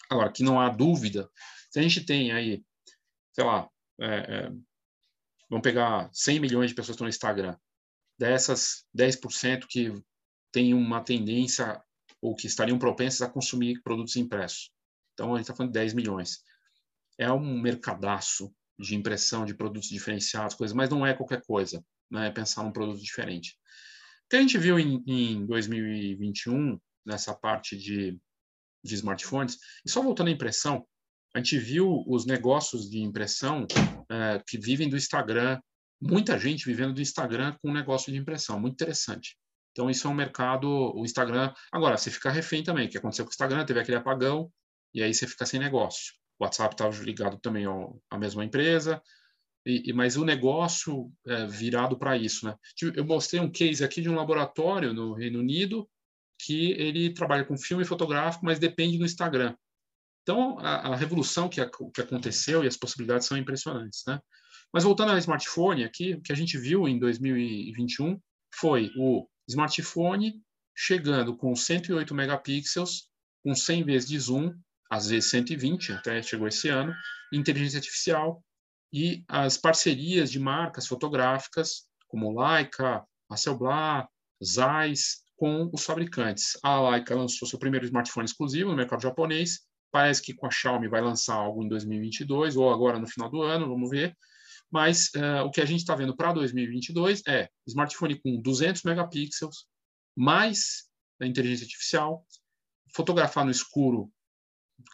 Agora, 0.09 0.31
que 0.31 0.43
não 0.43 0.61
há 0.61 0.69
dúvida, 0.69 1.29
se 1.71 1.79
a 1.79 1.81
gente 1.81 2.05
tem 2.05 2.31
aí, 2.31 2.63
sei 3.33 3.43
lá, 3.43 3.67
é, 3.99 4.05
é, 4.07 4.49
vamos 5.49 5.63
pegar 5.63 6.09
100 6.13 6.39
milhões 6.39 6.69
de 6.69 6.75
pessoas 6.75 6.89
que 6.89 6.97
estão 6.97 7.05
no 7.05 7.09
Instagram, 7.09 7.57
dessas 8.19 8.85
10% 8.95 9.65
que 9.67 9.91
tem 10.51 10.73
uma 10.73 11.03
tendência 11.03 11.81
ou 12.21 12.35
que 12.35 12.45
estariam 12.45 12.77
propensas 12.77 13.21
a 13.21 13.29
consumir 13.29 13.81
produtos 13.81 14.15
impressos. 14.15 14.71
Então, 15.13 15.33
a 15.33 15.37
gente 15.37 15.45
está 15.45 15.55
falando 15.55 15.71
de 15.71 15.79
10 15.79 15.93
milhões. 15.93 16.43
É 17.17 17.31
um 17.31 17.59
mercadaço 17.59 18.53
de 18.77 18.95
impressão 18.95 19.45
de 19.45 19.55
produtos 19.55 19.89
diferenciados, 19.89 20.55
coisas, 20.55 20.75
mas 20.75 20.89
não 20.89 21.05
é 21.05 21.13
qualquer 21.13 21.41
coisa, 21.43 21.83
né? 22.09 22.27
é 22.27 22.31
pensar 22.31 22.63
num 22.63 22.71
produto 22.71 23.01
diferente. 23.01 23.57
Que 24.31 24.37
a 24.37 24.39
gente 24.39 24.57
viu 24.57 24.79
em, 24.79 25.03
em 25.05 25.45
2021, 25.45 26.79
nessa 27.05 27.35
parte 27.35 27.75
de, 27.75 28.17
de 28.81 28.95
smartphones, 28.95 29.57
e 29.85 29.91
só 29.91 30.01
voltando 30.01 30.29
à 30.29 30.31
impressão, 30.31 30.87
a 31.35 31.39
gente 31.39 31.57
viu 31.57 32.01
os 32.07 32.25
negócios 32.25 32.89
de 32.89 33.01
impressão 33.01 33.67
é, 34.09 34.41
que 34.47 34.57
vivem 34.57 34.87
do 34.87 34.95
Instagram, 34.95 35.59
muita 36.01 36.39
gente 36.39 36.65
vivendo 36.65 36.93
do 36.93 37.01
Instagram 37.01 37.57
com 37.61 37.71
um 37.71 37.73
negócio 37.73 38.09
de 38.09 38.17
impressão, 38.17 38.57
muito 38.57 38.75
interessante. 38.75 39.35
Então, 39.73 39.89
isso 39.89 40.07
é 40.07 40.09
um 40.09 40.13
mercado, 40.13 40.65
o 40.65 41.03
Instagram. 41.03 41.53
Agora, 41.69 41.97
você 41.97 42.09
fica 42.09 42.31
refém 42.31 42.63
também. 42.63 42.87
O 42.87 42.89
que 42.89 42.97
aconteceu 42.97 43.25
com 43.25 43.31
o 43.31 43.33
Instagram? 43.33 43.65
Teve 43.65 43.81
aquele 43.81 43.97
apagão, 43.97 44.49
e 44.93 45.03
aí 45.03 45.13
você 45.13 45.27
fica 45.27 45.45
sem 45.45 45.59
negócio. 45.59 46.13
O 46.39 46.45
WhatsApp 46.45 46.73
estava 46.73 47.03
ligado 47.03 47.37
também 47.37 47.65
ao, 47.65 48.01
à 48.09 48.17
mesma 48.17 48.45
empresa. 48.45 49.01
E, 49.65 49.89
e, 49.89 49.93
mas 49.93 50.17
o 50.17 50.25
negócio 50.25 51.11
é, 51.27 51.45
virado 51.45 51.97
para 51.97 52.17
isso. 52.17 52.45
Né? 52.45 52.55
Eu 52.95 53.05
mostrei 53.05 53.39
um 53.39 53.51
case 53.51 53.83
aqui 53.83 54.01
de 54.01 54.09
um 54.09 54.15
laboratório 54.15 54.93
no 54.93 55.13
Reino 55.13 55.39
Unido 55.39 55.87
que 56.43 56.71
ele 56.71 57.13
trabalha 57.13 57.45
com 57.45 57.57
filme 57.57 57.85
fotográfico, 57.85 58.43
mas 58.43 58.57
depende 58.57 58.97
do 58.97 59.05
Instagram. 59.05 59.55
Então, 60.23 60.57
a, 60.59 60.93
a 60.93 60.95
revolução 60.95 61.47
que, 61.47 61.61
a, 61.61 61.69
que, 61.69 62.01
aconteceu 62.01 62.63
e 62.63 62.67
as 62.67 62.77
possibilidades 62.77 63.27
são 63.27 63.37
impressionantes. 63.37 64.03
Né? 64.07 64.19
Mas 64.73 64.83
voltando 64.83 65.11
ao 65.11 65.17
smartphone 65.19 65.83
aqui, 65.83 66.15
o 66.15 66.21
que 66.21 66.31
a 66.31 66.35
gente 66.35 66.57
viu 66.57 66.87
em 66.87 66.97
2021 66.97 68.19
foi 68.55 68.91
o 68.97 69.27
smartphone 69.47 70.41
chegando 70.75 71.35
com 71.35 71.55
108 71.55 72.15
megapixels, 72.15 73.07
com 73.43 73.53
100 73.53 73.83
vezes 73.83 74.09
de 74.09 74.19
zoom, 74.19 74.53
às 74.89 75.07
vezes 75.07 75.29
120, 75.29 75.93
até 75.93 76.21
chegou 76.21 76.47
esse 76.47 76.69
ano, 76.69 76.93
inteligência 77.31 77.77
artificial 77.77 78.43
e 78.91 79.23
as 79.27 79.57
parcerias 79.57 80.31
de 80.31 80.39
marcas 80.39 80.87
fotográficas 80.87 81.87
como 82.07 82.37
Leica, 82.39 83.05
Hasselblad, 83.29 84.05
Zeiss, 84.43 85.23
com 85.37 85.69
os 85.73 85.83
fabricantes. 85.85 86.57
A 86.61 86.89
Leica 86.89 87.15
lançou 87.15 87.47
seu 87.47 87.57
primeiro 87.57 87.85
smartphone 87.85 88.25
exclusivo 88.25 88.69
no 88.69 88.75
mercado 88.75 89.01
japonês, 89.01 89.61
parece 89.91 90.21
que 90.21 90.33
com 90.33 90.45
a 90.45 90.51
Xiaomi 90.51 90.87
vai 90.87 91.01
lançar 91.01 91.35
algo 91.35 91.63
em 91.63 91.69
2022 91.69 92.57
ou 92.57 92.71
agora 92.71 92.99
no 92.99 93.07
final 93.07 93.29
do 93.29 93.41
ano, 93.41 93.67
vamos 93.67 93.89
ver. 93.89 94.15
Mas 94.69 95.09
uh, 95.15 95.43
o 95.45 95.51
que 95.51 95.61
a 95.61 95.65
gente 95.65 95.79
está 95.79 95.95
vendo 95.95 96.15
para 96.15 96.33
2022 96.33 97.23
é 97.27 97.49
smartphone 97.67 98.19
com 98.21 98.41
200 98.41 98.83
megapixels, 98.83 99.65
mais 100.15 100.89
a 101.21 101.25
inteligência 101.25 101.65
artificial, 101.65 102.25
fotografar 102.93 103.45
no 103.45 103.51
escuro 103.51 104.11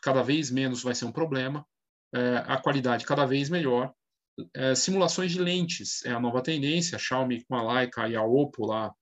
cada 0.01 0.21
vez 0.21 0.51
menos 0.51 0.83
vai 0.83 0.93
ser 0.93 1.05
um 1.05 1.12
problema, 1.12 1.65
é, 2.13 2.43
a 2.46 2.58
qualidade 2.58 3.06
cada 3.06 3.26
vez 3.26 3.50
melhor. 3.50 3.93
É, 4.56 4.76
simulações 4.76 5.32
de 5.32 5.39
lentes 5.39 6.06
é 6.06 6.12
a 6.12 6.20
nova 6.20 6.41
tendência, 6.41 6.96
a 6.96 7.00
Xiaomi 7.00 7.43
com 7.46 7.56
a 7.56 7.74
Leica 7.74 8.08
e 8.08 8.15
a 8.15 8.24
Oppo 8.24 8.65
lá 8.65 8.93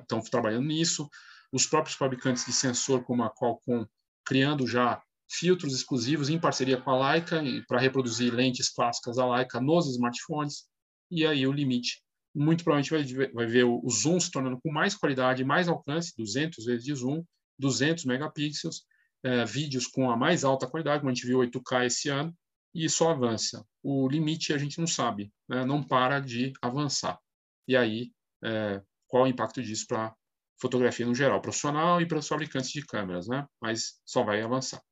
estão 0.00 0.20
trabalhando 0.20 0.66
nisso. 0.66 1.08
Os 1.52 1.66
próprios 1.66 1.96
fabricantes 1.96 2.44
de 2.44 2.52
sensor, 2.52 3.04
como 3.04 3.22
a 3.22 3.30
Qualcomm, 3.30 3.86
criando 4.24 4.66
já 4.66 5.00
filtros 5.30 5.74
exclusivos 5.74 6.30
em 6.30 6.38
parceria 6.38 6.80
com 6.80 6.90
a 6.90 7.12
Leica 7.12 7.42
para 7.66 7.78
reproduzir 7.78 8.34
lentes 8.34 8.70
clássicas 8.70 9.16
da 9.16 9.36
Leica 9.36 9.60
nos 9.60 9.86
smartphones. 9.90 10.64
E 11.10 11.26
aí 11.26 11.46
o 11.46 11.52
limite, 11.52 12.02
muito 12.34 12.64
provavelmente 12.64 13.14
vai, 13.14 13.30
vai 13.32 13.46
ver 13.46 13.64
o, 13.64 13.80
o 13.82 13.90
zoom 13.90 14.18
se 14.18 14.30
tornando 14.30 14.58
com 14.62 14.72
mais 14.72 14.94
qualidade, 14.94 15.44
mais 15.44 15.68
alcance, 15.68 16.14
200 16.16 16.64
vezes 16.64 16.84
de 16.84 16.94
zoom, 16.94 17.22
200 17.58 18.04
megapixels, 18.04 18.84
é, 19.22 19.44
vídeos 19.44 19.86
com 19.86 20.10
a 20.10 20.16
mais 20.16 20.44
alta 20.44 20.66
qualidade, 20.66 21.00
como 21.00 21.10
a 21.10 21.14
gente 21.14 21.26
viu 21.26 21.40
8K 21.40 21.86
esse 21.86 22.08
ano, 22.08 22.34
e 22.74 22.88
só 22.88 23.10
avança. 23.10 23.64
O 23.82 24.08
limite 24.08 24.52
a 24.52 24.58
gente 24.58 24.78
não 24.78 24.86
sabe, 24.86 25.32
né? 25.48 25.64
não 25.64 25.82
para 25.82 26.20
de 26.20 26.52
avançar. 26.62 27.18
E 27.66 27.76
aí, 27.76 28.12
é, 28.44 28.82
qual 29.06 29.24
o 29.24 29.28
impacto 29.28 29.62
disso 29.62 29.86
para 29.86 30.14
fotografia 30.60 31.06
no 31.06 31.14
geral, 31.14 31.40
profissional 31.40 32.00
e 32.00 32.06
para 32.06 32.18
os 32.18 32.28
fabricantes 32.28 32.70
de 32.70 32.84
câmeras, 32.84 33.28
né? 33.28 33.46
mas 33.60 34.00
só 34.04 34.22
vai 34.22 34.42
avançar. 34.42 34.82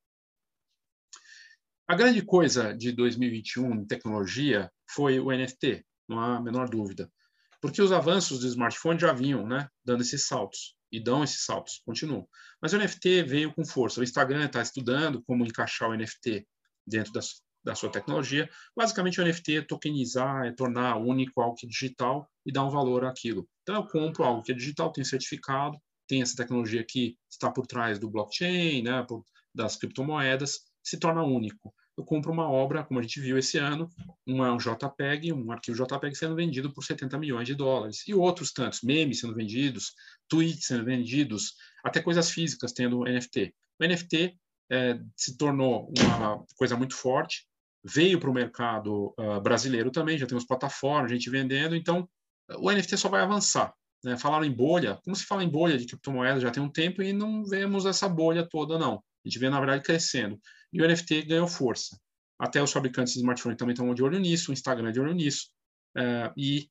A 1.89 1.95
grande 1.95 2.23
coisa 2.23 2.77
de 2.77 2.91
2021 2.93 3.75
em 3.75 3.87
tecnologia 3.87 4.71
foi 4.91 5.21
o 5.21 5.31
NFT, 5.31 5.85
não 6.09 6.19
há 6.19 6.37
a 6.37 6.43
menor 6.43 6.69
dúvida. 6.69 7.11
Porque 7.61 7.81
os 7.81 7.93
avanços 7.93 8.41
do 8.41 8.47
smartphone 8.47 8.99
já 8.99 9.13
vinham 9.13 9.47
né, 9.47 9.69
dando 9.85 10.03
esses 10.03 10.27
saltos 10.27 10.77
e 10.91 11.01
dão 11.01 11.25
esses 11.25 11.45
saltos, 11.45 11.81
continuam. 11.85 12.29
Mas 12.61 12.73
o 12.73 12.79
NFT 12.79 13.23
veio 13.25 13.55
com 13.55 13.65
força. 13.65 14.01
O 14.01 14.05
Instagram 14.05 14.47
está 14.47 14.63
estudando 14.63 15.23
como 15.23 15.45
encaixar 15.45 15.91
o 15.91 15.97
NFT 15.97 16.47
dentro 16.87 17.13
da, 17.13 17.21
da 17.67 17.75
sua 17.75 17.91
tecnologia. 17.91 18.49
Basicamente, 18.75 19.21
o 19.21 19.25
NFT 19.27 19.57
é 19.57 19.63
tokenizar, 19.63 20.47
é 20.47 20.53
tornar 20.53 20.97
único 20.97 21.41
algo 21.41 21.57
que 21.57 21.67
é 21.67 21.69
digital 21.69 22.27
e 22.47 22.53
dar 22.53 22.65
um 22.65 22.71
valor 22.71 23.05
àquilo. 23.05 23.47
Então, 23.63 23.75
eu 23.75 23.87
compro 23.87 24.25
algo 24.25 24.43
que 24.43 24.53
é 24.53 24.55
digital, 24.55 24.93
tem 24.93 25.05
certificado, 25.05 25.77
tem 26.09 26.23
essa 26.23 26.37
tecnologia 26.37 26.85
que 26.89 27.17
está 27.29 27.51
por 27.51 27.67
trás 27.67 27.99
do 27.99 28.09
blockchain, 28.09 28.83
né, 28.83 29.05
das 29.53 29.77
criptomoedas, 29.77 30.61
se 30.83 30.99
torna 30.99 31.23
único 31.23 31.75
eu 31.97 32.05
compro 32.05 32.31
uma 32.31 32.49
obra, 32.49 32.85
como 32.85 33.01
a 33.01 33.03
gente 33.03 33.21
viu 33.21 33.39
esse 33.39 33.57
ano, 33.57 33.89
um 34.27 34.57
JPEG, 34.59 35.33
um 35.33 35.51
arquivo 35.51 35.83
JPEG 35.83 36.15
sendo 36.15 36.35
vendido 36.35 36.71
por 36.73 36.85
70 36.85 37.19
milhões 37.19 37.47
de 37.47 37.55
dólares. 37.55 38.07
E 38.07 38.15
outros 38.15 38.53
tantos, 38.53 38.83
memes 38.83 39.21
sendo 39.21 39.35
vendidos, 39.35 39.95
tweets 40.29 40.67
sendo 40.67 40.85
vendidos, 40.85 41.55
até 41.83 42.03
coisas 42.03 42.31
físicas 42.31 42.73
tendo 42.73 43.05
NFT. 43.05 43.55
O 43.81 43.87
NFT 43.87 44.37
é, 44.71 45.01
se 45.17 45.39
tornou 45.39 45.91
uma 45.99 46.45
coisa 46.57 46.77
muito 46.77 46.95
forte, 46.95 47.47
veio 47.87 48.19
para 48.19 48.31
o 48.31 48.35
mercado 48.35 49.15
uh, 49.19 49.41
brasileiro 49.41 49.91
também, 49.91 50.19
já 50.19 50.27
temos 50.27 50.45
plataformas, 50.45 51.11
gente 51.11 51.31
vendendo, 51.31 51.77
então 51.77 52.09
o 52.59 52.71
NFT 52.71 52.97
só 52.97 53.09
vai 53.09 53.23
avançar. 53.23 53.73
Né? 54.05 54.17
Falaram 54.17 54.45
em 54.45 54.53
bolha, 54.53 54.99
como 55.05 55.15
se 55.15 55.25
fala 55.25 55.45
em 55.45 55.49
bolha 55.49 55.79
de 55.79 55.87
criptomoedas 55.87 56.43
já 56.43 56.51
tem 56.51 56.63
um 56.63 56.69
tempo 56.69 57.03
e 57.03 57.13
não 57.13 57.45
vemos 57.45 57.87
essa 57.87 58.09
bolha 58.09 58.47
toda, 58.49 58.79
não. 58.79 58.95
A 58.95 59.29
gente 59.29 59.39
vê, 59.39 59.49
na 59.49 59.59
verdade, 59.59 59.83
crescendo 59.83 60.39
e 60.73 60.83
o 60.83 60.87
NFT 60.87 61.23
ganhou 61.23 61.49
força. 61.49 61.99
Até 62.39 62.63
os 62.63 62.73
fabricantes 62.73 63.15
de 63.15 63.21
smartphone 63.21 63.57
também 63.57 63.73
estão 63.73 63.95
de 63.95 64.03
olho 64.03 64.19
nisso, 64.19 64.51
o 64.51 64.53
Instagram 64.53 64.89
é 64.89 64.93
de 64.93 65.01
olho 65.01 65.15
nisso, 65.15 65.49
é, 65.97 66.33
e 66.37 66.69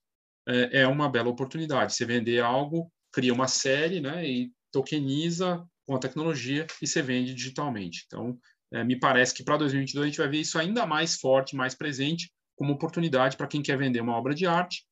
é, 0.48 0.82
é 0.82 0.88
uma 0.88 1.10
bela 1.10 1.30
oportunidade. 1.30 1.94
Você 1.94 2.06
vender 2.06 2.40
algo, 2.40 2.92
cria 3.12 3.34
uma 3.34 3.48
série, 3.48 4.00
né, 4.00 4.28
e 4.28 4.52
tokeniza 4.72 5.66
com 5.88 5.96
a 5.96 6.00
tecnologia 6.00 6.68
e 6.82 6.88
você 6.88 7.02
vende 7.02 7.34
digitalmente. 7.34 8.04
Então, 8.06 8.38
é, 8.76 8.84
me 8.84 9.00
parece 9.00 9.34
que 9.34 9.42
para 9.42 9.56
2022 9.56 10.04
a 10.04 10.10
gente 10.10 10.18
vai 10.18 10.28
ver 10.28 10.42
isso 10.42 10.60
ainda 10.60 10.86
mais 10.86 11.16
forte, 11.16 11.56
mais 11.56 11.74
presente, 11.74 12.30
como 12.58 12.74
oportunidade 12.74 13.38
para 13.38 13.48
quem 13.48 13.62
quer 13.62 13.78
vender 13.78 14.02
uma 14.02 14.18
obra 14.18 14.36
de 14.36 14.46
arte, 14.46 14.86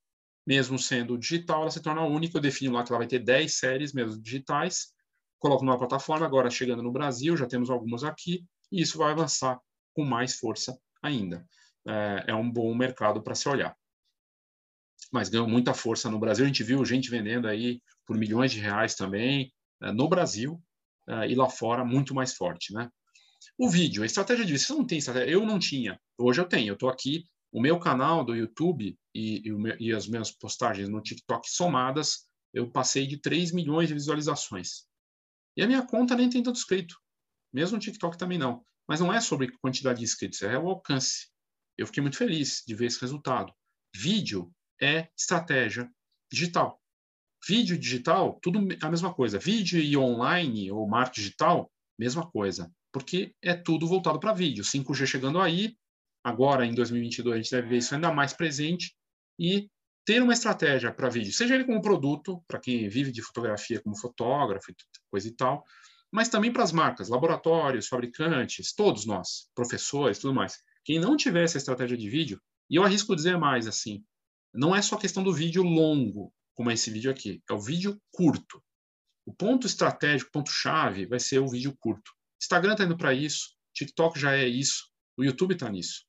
mesmo 0.47 0.79
sendo 0.79 1.17
digital, 1.17 1.63
ela 1.63 1.69
se 1.69 1.81
torna 1.81 2.01
única. 2.01 2.37
Eu 2.37 2.41
defino 2.41 2.73
lá 2.73 2.83
que 2.83 2.93
ela 2.93 2.99
vai 2.99 3.07
ter 3.07 3.19
10 3.19 3.53
séries 3.53 3.93
mesmo 3.93 4.21
digitais, 4.21 4.93
coloco 5.37 5.65
numa 5.65 5.77
plataforma, 5.77 6.25
agora 6.25 6.49
chegando 6.49 6.81
no 6.81 6.93
Brasil, 6.93 7.35
já 7.35 7.45
temos 7.45 7.69
algumas 7.69 8.05
aqui, 8.05 8.45
e 8.71 8.81
isso 8.81 8.97
vai 8.97 9.11
avançar 9.11 9.59
com 9.93 10.05
mais 10.05 10.37
força 10.37 10.77
ainda. 11.01 11.45
É, 11.85 12.25
é 12.27 12.33
um 12.33 12.49
bom 12.49 12.73
mercado 12.73 13.21
para 13.21 13.35
se 13.35 13.49
olhar. 13.49 13.75
Mas 15.11 15.27
ganhou 15.27 15.47
muita 15.47 15.73
força 15.73 16.09
no 16.09 16.19
Brasil. 16.19 16.45
A 16.45 16.47
gente 16.47 16.63
viu 16.63 16.85
gente 16.85 17.09
vendendo 17.09 17.49
aí 17.49 17.81
por 18.05 18.17
milhões 18.17 18.53
de 18.53 18.61
reais 18.61 18.95
também, 18.95 19.53
é, 19.81 19.91
no 19.91 20.07
Brasil 20.07 20.63
é, 21.05 21.29
e 21.29 21.35
lá 21.35 21.49
fora, 21.49 21.83
muito 21.83 22.15
mais 22.15 22.33
forte. 22.33 22.73
Né? 22.73 22.89
O 23.57 23.69
vídeo, 23.69 24.03
a 24.03 24.05
estratégia 24.05 24.45
de 24.45 24.53
vídeo, 24.53 24.65
você 24.65 24.73
não 24.73 24.85
tem 24.85 24.97
estratégia? 24.97 25.31
Eu 25.31 25.45
não 25.45 25.59
tinha. 25.59 25.99
Hoje 26.17 26.41
eu 26.41 26.45
tenho. 26.45 26.69
Eu 26.69 26.73
estou 26.73 26.89
aqui, 26.89 27.25
o 27.51 27.61
meu 27.61 27.79
canal 27.79 28.23
do 28.25 28.35
YouTube 28.35 28.97
e, 29.13 29.41
e, 29.47 29.87
e 29.87 29.93
as 29.93 30.07
minhas 30.07 30.31
postagens 30.31 30.89
no 30.89 31.01
TikTok 31.01 31.49
somadas, 31.49 32.27
eu 32.53 32.69
passei 32.71 33.05
de 33.05 33.17
3 33.17 33.51
milhões 33.51 33.87
de 33.87 33.93
visualizações. 33.93 34.85
E 35.55 35.61
a 35.61 35.67
minha 35.67 35.85
conta 35.85 36.15
nem 36.15 36.29
tem 36.29 36.41
tanto 36.41 36.57
inscrito. 36.57 36.95
Mesmo 37.53 37.77
no 37.77 37.81
TikTok 37.81 38.17
também 38.17 38.37
não. 38.37 38.65
Mas 38.87 38.99
não 38.99 39.13
é 39.13 39.21
sobre 39.21 39.55
quantidade 39.59 39.99
de 39.99 40.05
inscritos, 40.05 40.41
é 40.41 40.57
o 40.57 40.67
alcance. 40.67 41.27
Eu 41.77 41.85
fiquei 41.87 42.01
muito 42.01 42.17
feliz 42.17 42.63
de 42.67 42.75
ver 42.75 42.87
esse 42.87 42.99
resultado. 42.99 43.53
Vídeo 43.95 44.51
é 44.81 45.09
estratégia 45.17 45.89
digital. 46.31 46.81
Vídeo 47.47 47.77
digital, 47.77 48.39
tudo 48.41 48.59
a 48.81 48.89
mesma 48.89 49.13
coisa. 49.13 49.37
Vídeo 49.37 49.79
e 49.79 49.95
online 49.95 50.71
ou 50.71 50.87
marketing 50.87 51.21
digital, 51.21 51.71
mesma 51.99 52.29
coisa. 52.29 52.71
Porque 52.93 53.35
é 53.41 53.53
tudo 53.53 53.87
voltado 53.87 54.19
para 54.19 54.31
vídeo. 54.31 54.63
5G 54.63 55.05
chegando 55.05 55.41
aí, 55.41 55.75
agora 56.23 56.65
em 56.65 56.73
2022 56.73 57.33
a 57.33 57.41
gente 57.41 57.51
deve 57.51 57.67
ver 57.67 57.77
isso 57.77 57.93
ainda 57.93 58.13
mais 58.13 58.31
presente 58.31 58.95
e 59.37 59.67
ter 60.05 60.21
uma 60.21 60.33
estratégia 60.33 60.93
para 60.93 61.09
vídeo, 61.09 61.31
seja 61.31 61.55
ele 61.55 61.63
como 61.63 61.81
produto, 61.81 62.43
para 62.47 62.59
quem 62.59 62.87
vive 62.89 63.11
de 63.11 63.21
fotografia 63.21 63.81
como 63.81 63.97
fotógrafo, 63.97 64.73
coisa 65.09 65.27
e 65.27 65.31
tal, 65.31 65.63
mas 66.11 66.29
também 66.29 66.51
para 66.51 66.63
as 66.63 66.71
marcas, 66.71 67.09
laboratórios, 67.09 67.87
fabricantes, 67.87 68.73
todos 68.73 69.05
nós, 69.05 69.49
professores, 69.55 70.19
tudo 70.19 70.33
mais. 70.33 70.61
Quem 70.83 70.99
não 70.99 71.15
tiver 71.15 71.43
essa 71.43 71.57
estratégia 71.57 71.97
de 71.97 72.09
vídeo, 72.09 72.39
e 72.69 72.75
eu 72.75 72.83
arrisco 72.83 73.15
dizer 73.15 73.37
mais 73.37 73.65
assim, 73.65 74.03
não 74.53 74.75
é 74.75 74.81
só 74.81 74.97
questão 74.97 75.23
do 75.23 75.33
vídeo 75.33 75.63
longo, 75.63 76.31
como 76.53 76.69
é 76.69 76.73
esse 76.73 76.91
vídeo 76.91 77.09
aqui, 77.09 77.41
é 77.49 77.53
o 77.53 77.59
vídeo 77.59 77.99
curto. 78.11 78.61
O 79.25 79.33
ponto 79.33 79.65
estratégico, 79.65 80.31
ponto 80.31 80.51
chave, 80.51 81.05
vai 81.05 81.19
ser 81.19 81.39
o 81.39 81.47
vídeo 81.47 81.75
curto. 81.79 82.11
Instagram 82.43 82.73
está 82.73 82.83
indo 82.83 82.97
para 82.97 83.13
isso, 83.13 83.53
TikTok 83.73 84.19
já 84.19 84.35
é 84.35 84.45
isso, 84.45 84.83
o 85.17 85.23
YouTube 85.23 85.53
está 85.53 85.69
nisso. 85.69 86.03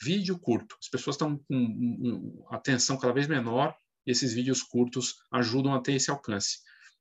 Vídeo 0.00 0.38
curto. 0.38 0.76
As 0.80 0.88
pessoas 0.88 1.14
estão 1.14 1.38
com 1.38 2.46
atenção 2.50 2.96
cada 2.98 3.12
vez 3.12 3.26
menor 3.26 3.74
e 4.06 4.10
esses 4.10 4.32
vídeos 4.32 4.62
curtos 4.62 5.14
ajudam 5.32 5.74
a 5.74 5.80
ter 5.80 5.94
esse 5.94 6.10
alcance. 6.10 6.58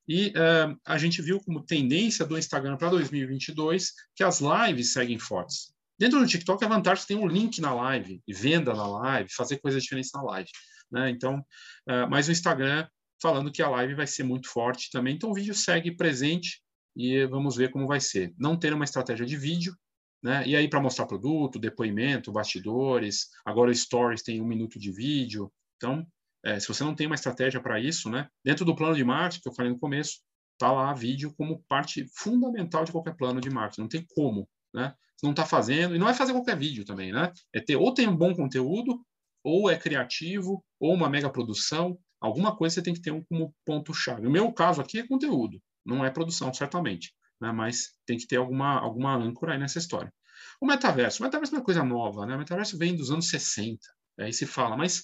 E 0.07 0.29
uh, 0.29 0.77
a 0.85 0.97
gente 0.97 1.21
viu 1.21 1.39
como 1.39 1.63
tendência 1.63 2.25
do 2.25 2.37
Instagram 2.37 2.75
para 2.77 2.89
2022 2.89 3.91
que 4.15 4.23
as 4.23 4.41
lives 4.41 4.93
seguem 4.93 5.19
fortes. 5.19 5.73
Dentro 5.97 6.19
do 6.19 6.27
TikTok, 6.27 6.63
a 6.65 6.67
vantagem 6.67 7.03
é 7.03 7.07
tem 7.07 7.17
um 7.17 7.27
link 7.27 7.61
na 7.61 7.73
live, 7.73 8.21
venda 8.27 8.73
na 8.73 8.87
live, 8.87 9.29
fazer 9.31 9.57
coisas 9.59 9.83
diferentes 9.83 10.11
na 10.13 10.21
live. 10.23 10.49
Né? 10.91 11.11
Então, 11.11 11.39
uh, 11.87 12.09
mas 12.09 12.27
o 12.27 12.31
Instagram 12.31 12.87
falando 13.21 13.51
que 13.51 13.61
a 13.61 13.69
live 13.69 13.93
vai 13.93 14.07
ser 14.07 14.23
muito 14.23 14.49
forte 14.49 14.89
também. 14.91 15.15
Então, 15.15 15.29
o 15.29 15.33
vídeo 15.33 15.53
segue 15.53 15.95
presente 15.95 16.61
e 16.95 17.25
vamos 17.25 17.55
ver 17.55 17.71
como 17.71 17.87
vai 17.87 17.99
ser. 17.99 18.33
Não 18.37 18.57
ter 18.57 18.73
uma 18.73 18.85
estratégia 18.85 19.25
de 19.25 19.37
vídeo 19.37 19.75
né? 20.21 20.45
E 20.45 20.55
aí 20.55 20.69
para 20.69 20.81
mostrar 20.81 21.05
produto, 21.05 21.59
depoimento, 21.59 22.31
bastidores, 22.31 23.29
agora 23.45 23.71
o 23.71 23.75
Stories 23.75 24.21
tem 24.21 24.41
um 24.41 24.45
minuto 24.45 24.79
de 24.79 24.91
vídeo. 24.91 25.51
Então, 25.77 26.05
é, 26.43 26.59
se 26.59 26.67
você 26.67 26.83
não 26.83 26.95
tem 26.95 27.07
uma 27.07 27.15
estratégia 27.15 27.61
para 27.61 27.79
isso, 27.79 28.09
né? 28.09 28.27
Dentro 28.43 28.63
do 28.63 28.75
plano 28.75 28.95
de 28.95 29.03
marketing 29.03 29.41
que 29.41 29.49
eu 29.49 29.53
falei 29.53 29.71
no 29.71 29.79
começo, 29.79 30.19
tá 30.57 30.71
lá 30.71 30.93
vídeo 30.93 31.33
como 31.35 31.63
parte 31.67 32.05
fundamental 32.15 32.85
de 32.85 32.91
qualquer 32.91 33.15
plano 33.15 33.41
de 33.41 33.49
marketing. 33.49 33.81
Não 33.81 33.87
tem 33.87 34.05
como, 34.15 34.47
né? 34.73 34.93
Não 35.23 35.31
está 35.31 35.45
fazendo 35.45 35.95
e 35.95 35.99
não 35.99 36.09
é 36.09 36.13
fazer 36.13 36.33
qualquer 36.33 36.57
vídeo 36.57 36.85
também, 36.85 37.11
né? 37.11 37.31
É 37.53 37.59
ter 37.59 37.75
ou 37.75 37.93
tem 37.93 38.07
um 38.07 38.15
bom 38.15 38.33
conteúdo, 38.35 39.03
ou 39.43 39.69
é 39.69 39.77
criativo, 39.77 40.63
ou 40.79 40.93
uma 40.93 41.09
mega 41.09 41.29
produção. 41.29 41.97
Alguma 42.19 42.55
coisa 42.55 42.75
você 42.75 42.81
tem 42.83 42.93
que 42.93 43.01
ter 43.01 43.11
um 43.11 43.23
como 43.23 43.53
ponto 43.65 43.93
chave. 43.93 44.27
O 44.27 44.31
meu 44.31 44.51
caso 44.51 44.81
aqui 44.81 44.99
é 44.99 45.07
conteúdo, 45.07 45.59
não 45.85 46.05
é 46.05 46.09
produção, 46.09 46.53
certamente 46.53 47.13
né? 47.41 47.51
mas 47.51 47.89
tem 48.05 48.17
que 48.17 48.27
ter 48.27 48.37
alguma, 48.37 48.79
alguma 48.79 49.15
âncora 49.15 49.53
aí 49.53 49.59
nessa 49.59 49.79
história. 49.79 50.13
O 50.61 50.65
metaverso. 50.65 51.21
O 51.21 51.25
metaverso 51.25 51.55
é 51.55 51.57
uma 51.57 51.65
coisa 51.65 51.83
nova, 51.83 52.25
né? 52.25 52.35
O 52.35 52.39
metaverso 52.39 52.77
vem 52.77 52.95
dos 52.95 53.09
anos 53.09 53.27
60, 53.29 53.79
aí 54.19 54.31
se 54.31 54.45
fala, 54.45 54.77
mas 54.77 55.03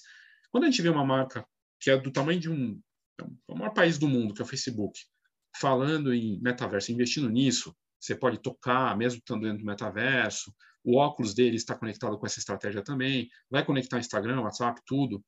quando 0.50 0.64
a 0.64 0.70
gente 0.70 0.80
vê 0.80 0.88
uma 0.88 1.04
marca 1.04 1.44
que 1.80 1.90
é 1.90 1.98
do 1.98 2.12
tamanho 2.12 2.40
de 2.40 2.48
um, 2.48 2.80
o 3.48 3.56
maior 3.56 3.72
país 3.72 3.98
do 3.98 4.08
mundo, 4.08 4.32
que 4.32 4.40
é 4.40 4.44
o 4.44 4.48
Facebook, 4.48 4.98
falando 5.60 6.14
em 6.14 6.40
metaverso, 6.40 6.92
investindo 6.92 7.28
nisso, 7.28 7.74
você 8.00 8.14
pode 8.14 8.40
tocar, 8.40 8.96
mesmo 8.96 9.18
estando 9.18 9.42
dentro 9.42 9.58
do 9.58 9.66
metaverso, 9.66 10.54
o 10.84 10.96
óculos 10.96 11.34
dele 11.34 11.56
está 11.56 11.74
conectado 11.76 12.16
com 12.16 12.26
essa 12.26 12.38
estratégia 12.38 12.82
também, 12.82 13.28
vai 13.50 13.64
conectar 13.64 13.98
Instagram, 13.98 14.40
WhatsApp, 14.42 14.80
tudo. 14.86 15.24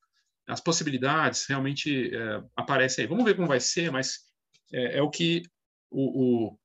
As 0.49 0.61
possibilidades 0.61 1.47
realmente 1.47 2.15
é, 2.15 2.43
aparecem 2.57 3.03
aí. 3.03 3.09
Vamos 3.09 3.25
ver 3.25 3.35
como 3.35 3.49
vai 3.49 3.61
ser, 3.61 3.91
mas 3.91 4.30
é, 4.73 4.99
é 4.99 5.03
o 5.03 5.11
que 5.11 5.43
o, 5.91 6.49
o, 6.49 6.59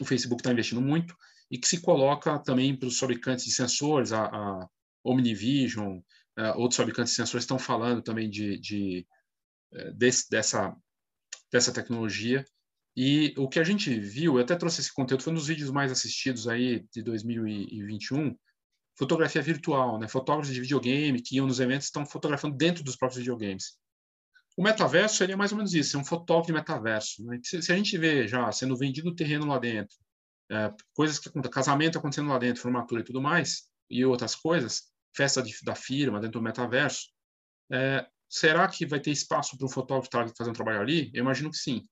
o 0.00 0.04
Facebook 0.04 0.40
está 0.40 0.52
investindo 0.52 0.80
muito 0.80 1.14
e 1.50 1.58
que 1.58 1.68
se 1.68 1.80
coloca 1.80 2.38
também 2.38 2.76
para 2.76 2.88
os 2.88 2.98
fabricantes 2.98 3.44
de 3.44 3.52
sensores, 3.52 4.12
a, 4.12 4.24
a 4.24 4.68
Omnivision, 5.04 5.98
uh, 6.38 6.58
outros 6.58 6.76
fabricantes 6.76 7.12
de 7.12 7.16
sensores 7.16 7.44
estão 7.44 7.58
falando 7.58 8.02
também 8.02 8.28
de, 8.28 8.58
de 8.58 9.06
uh, 9.72 9.92
desse, 9.94 10.28
dessa, 10.30 10.76
dessa 11.50 11.72
tecnologia. 11.72 12.44
E 12.96 13.32
o 13.38 13.48
que 13.48 13.60
a 13.60 13.64
gente 13.64 13.98
viu, 13.98 14.36
eu 14.36 14.42
até 14.42 14.56
trouxe 14.56 14.80
esse 14.80 14.92
conteúdo, 14.92 15.22
foi 15.22 15.32
um 15.32 15.36
dos 15.36 15.46
vídeos 15.46 15.70
mais 15.70 15.92
assistidos 15.92 16.48
aí 16.48 16.84
de 16.92 17.02
2021, 17.02 18.36
fotografia 18.98 19.40
virtual, 19.40 19.98
né? 19.98 20.08
Fotógrafos 20.08 20.52
de 20.52 20.60
videogame 20.60 21.22
que 21.22 21.36
iam 21.36 21.46
nos 21.46 21.60
eventos 21.60 21.86
estão 21.86 22.04
fotografando 22.04 22.56
dentro 22.56 22.82
dos 22.82 22.96
próprios 22.96 23.18
videogames. 23.18 23.78
O 24.58 24.62
metaverso 24.64 25.18
seria 25.18 25.36
mais 25.36 25.52
ou 25.52 25.56
menos 25.56 25.72
isso, 25.72 25.96
é 25.96 26.00
um 26.00 26.04
fotógrafo 26.04 26.48
de 26.48 26.52
metaverso. 26.52 27.24
Né? 27.24 27.38
Se, 27.44 27.62
se, 27.62 27.72
a 27.72 27.76
gente 27.76 27.96
vê 27.96 28.26
já 28.26 28.50
sendo 28.50 28.76
vendido 28.76 29.14
terreno 29.14 29.46
lá 29.46 29.56
dentro, 29.56 29.96
é, 30.50 30.74
coisas 30.92 31.20
que 31.20 31.30
casamento 31.48 31.96
acontecendo 31.96 32.28
lá 32.28 32.40
dentro, 32.40 32.62
formatura 32.62 33.00
e 33.00 33.04
tudo 33.04 33.22
mais, 33.22 33.68
e 33.88 34.04
outras 34.04 34.34
coisas, 34.34 34.90
festa 35.14 35.40
de, 35.40 35.54
da 35.62 35.76
firma 35.76 36.18
dentro 36.18 36.40
do 36.40 36.42
metaverso, 36.42 37.06
é, 37.70 38.04
será 38.28 38.66
que 38.66 38.84
vai 38.84 38.98
ter 38.98 39.12
espaço 39.12 39.56
para 39.56 39.64
um 39.64 39.70
fotógrafo 39.70 40.08
estar 40.08 40.28
fazendo 40.36 40.56
trabalho 40.56 40.80
ali? 40.80 41.08
Eu 41.14 41.20
imagino 41.20 41.52
que 41.52 41.56
sim. 41.56 41.84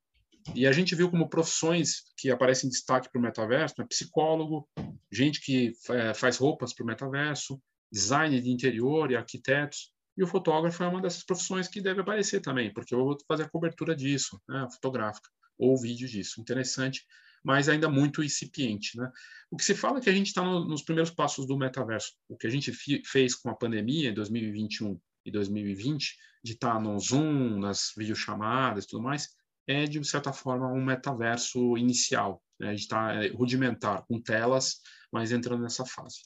E 0.52 0.66
a 0.66 0.72
gente 0.72 0.92
viu 0.96 1.08
como 1.08 1.28
profissões 1.28 2.02
que 2.16 2.32
aparecem 2.32 2.66
em 2.66 2.70
destaque 2.72 3.08
para 3.12 3.20
o 3.20 3.22
metaverso, 3.22 3.76
né? 3.78 3.86
psicólogo, 3.88 4.68
gente 5.12 5.40
que 5.40 5.72
é, 5.90 6.12
faz 6.14 6.38
roupas 6.38 6.74
para 6.74 6.82
o 6.82 6.86
metaverso, 6.88 7.62
design 7.92 8.40
de 8.40 8.50
interior 8.50 9.12
e 9.12 9.16
arquitetos. 9.16 9.94
E 10.16 10.22
o 10.22 10.26
fotógrafo 10.26 10.82
é 10.82 10.88
uma 10.88 11.00
dessas 11.00 11.22
profissões 11.22 11.68
que 11.68 11.80
deve 11.80 12.00
aparecer 12.00 12.40
também, 12.40 12.72
porque 12.72 12.94
eu 12.94 13.04
vou 13.04 13.18
fazer 13.28 13.44
a 13.44 13.48
cobertura 13.48 13.94
disso, 13.94 14.40
né, 14.48 14.66
fotográfica, 14.72 15.28
ou 15.58 15.78
vídeo 15.78 16.08
disso. 16.08 16.40
Interessante, 16.40 17.04
mas 17.44 17.68
ainda 17.68 17.88
muito 17.88 18.24
incipiente. 18.24 18.96
Né? 18.98 19.10
O 19.50 19.56
que 19.56 19.64
se 19.64 19.74
fala 19.74 19.98
é 19.98 20.00
que 20.00 20.10
a 20.10 20.14
gente 20.14 20.28
está 20.28 20.42
no, 20.42 20.64
nos 20.64 20.82
primeiros 20.82 21.10
passos 21.10 21.46
do 21.46 21.56
metaverso. 21.56 22.12
O 22.28 22.36
que 22.36 22.46
a 22.46 22.50
gente 22.50 22.72
fez 23.04 23.34
com 23.34 23.50
a 23.50 23.54
pandemia 23.54 24.10
em 24.10 24.14
2021 24.14 24.98
e 25.24 25.30
2020, 25.30 26.16
de 26.42 26.52
estar 26.52 26.74
tá 26.74 26.80
no 26.80 26.98
Zoom, 26.98 27.58
nas 27.58 27.92
videochamadas 27.96 28.84
e 28.84 28.88
tudo 28.88 29.02
mais, 29.02 29.28
é, 29.66 29.84
de 29.84 30.02
certa 30.04 30.32
forma, 30.32 30.72
um 30.72 30.84
metaverso 30.84 31.76
inicial. 31.76 32.42
Né? 32.58 32.68
A 32.68 32.70
gente 32.70 32.82
está 32.82 33.12
é, 33.12 33.28
rudimentar, 33.28 34.04
com 34.06 34.20
telas, 34.20 34.80
mas 35.12 35.32
entrando 35.32 35.62
nessa 35.62 35.84
fase. 35.84 36.22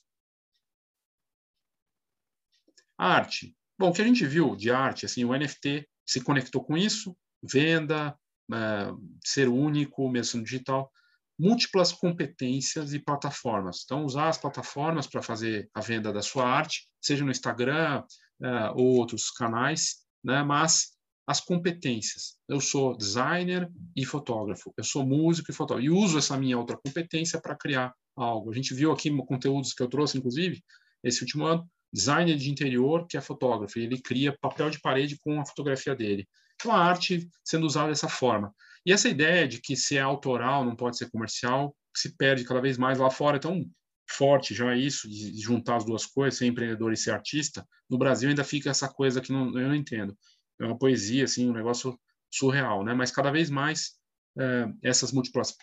A 2.97 3.15
arte. 3.15 3.57
Bom, 3.81 3.89
o 3.89 3.93
que 3.95 4.03
a 4.03 4.05
gente 4.05 4.27
viu 4.27 4.55
de 4.55 4.71
arte, 4.71 5.07
assim, 5.07 5.25
o 5.25 5.35
NFT 5.35 5.89
se 6.05 6.21
conectou 6.21 6.63
com 6.63 6.77
isso, 6.77 7.17
venda, 7.43 8.15
é, 8.53 8.93
ser 9.25 9.49
único, 9.49 10.07
mesmo 10.07 10.45
digital, 10.45 10.93
múltiplas 11.39 11.91
competências 11.91 12.93
e 12.93 12.99
plataformas. 12.99 13.81
Então, 13.83 14.05
usar 14.05 14.29
as 14.29 14.37
plataformas 14.37 15.07
para 15.07 15.23
fazer 15.23 15.71
a 15.73 15.81
venda 15.81 16.13
da 16.13 16.21
sua 16.21 16.47
arte, 16.47 16.91
seja 17.01 17.25
no 17.25 17.31
Instagram 17.31 18.05
é, 18.43 18.71
ou 18.73 18.99
outros 18.99 19.31
canais, 19.31 20.05
né? 20.23 20.43
mas 20.43 20.91
as 21.27 21.41
competências. 21.41 22.37
Eu 22.47 22.61
sou 22.61 22.95
designer 22.95 23.67
e 23.97 24.05
fotógrafo, 24.05 24.75
eu 24.77 24.85
sou 24.85 25.07
músico 25.07 25.53
e 25.53 25.55
fotógrafo, 25.55 25.87
e 25.87 25.91
uso 25.91 26.19
essa 26.19 26.37
minha 26.37 26.59
outra 26.59 26.77
competência 26.77 27.41
para 27.41 27.57
criar 27.57 27.95
algo. 28.15 28.51
A 28.51 28.55
gente 28.55 28.75
viu 28.75 28.93
aqui 28.93 29.11
conteúdos 29.25 29.73
que 29.73 29.83
eu 29.83 29.89
trouxe, 29.89 30.19
inclusive, 30.19 30.63
esse 31.03 31.23
último 31.23 31.47
ano, 31.47 31.67
designer 31.93 32.37
de 32.37 32.51
interior 32.51 33.07
que 33.07 33.17
é 33.17 33.21
fotógrafo, 33.21 33.79
e 33.79 33.85
ele 33.85 34.01
cria 34.01 34.37
papel 34.41 34.71
de 34.71 34.81
parede 34.81 35.19
com 35.19 35.41
a 35.41 35.47
fotografia 35.47 35.95
dele. 35.95 36.27
Então, 36.55 36.73
a 36.73 36.79
arte 36.79 37.29
sendo 37.45 37.67
usada 37.67 37.89
dessa 37.89 38.09
forma. 38.09 38.55
E 38.85 38.93
essa 38.93 39.09
ideia 39.09 39.47
de 39.47 39.61
que 39.61 39.77
se 39.77 39.97
é 39.97 40.01
autoral 40.01 40.65
não 40.65 40.77
pode 40.77 40.97
ser 40.97 41.11
comercial 41.11 41.75
se 41.97 42.17
perde 42.17 42.45
cada 42.45 42.61
vez 42.61 42.79
mais 42.79 42.99
lá 42.99 43.11
fora. 43.11 43.37
Então, 43.37 43.65
forte 44.09 44.55
já 44.55 44.77
isso, 44.77 45.09
de 45.09 45.41
juntar 45.41 45.77
as 45.77 45.85
duas 45.85 46.07
coisas, 46.07 46.39
ser 46.39 46.47
empreendedor 46.47 46.93
e 46.93 46.97
ser 46.97 47.13
artista. 47.13 47.67
No 47.89 47.99
Brasil 47.99 48.29
ainda 48.29 48.45
fica 48.45 48.71
essa 48.71 48.89
coisa 48.89 49.21
que 49.21 49.33
não, 49.33 49.47
eu 49.59 49.69
não 49.69 49.75
entendo. 49.75 50.17
É 50.61 50.65
uma 50.65 50.79
poesia, 50.79 51.25
assim, 51.25 51.49
um 51.49 51.55
negócio 51.55 51.99
surreal, 52.31 52.85
né? 52.85 52.95
Mas 52.95 53.11
cada 53.11 53.31
vez 53.31 53.51
mais 53.51 53.93
é, 54.39 54.67
essas 54.83 55.13
múltiplas 55.13 55.57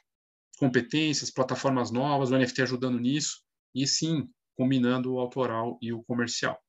competências, 0.58 1.32
plataformas 1.32 1.92
novas, 1.92 2.32
o 2.32 2.38
NFT 2.38 2.64
ajudando 2.64 3.00
nisso, 3.00 3.42
e 3.74 3.86
sim, 3.86 4.28
combinando 4.58 5.14
o 5.14 5.20
autoral 5.20 5.78
e 5.82 5.94
o 5.94 6.04
comercial. 6.04 6.60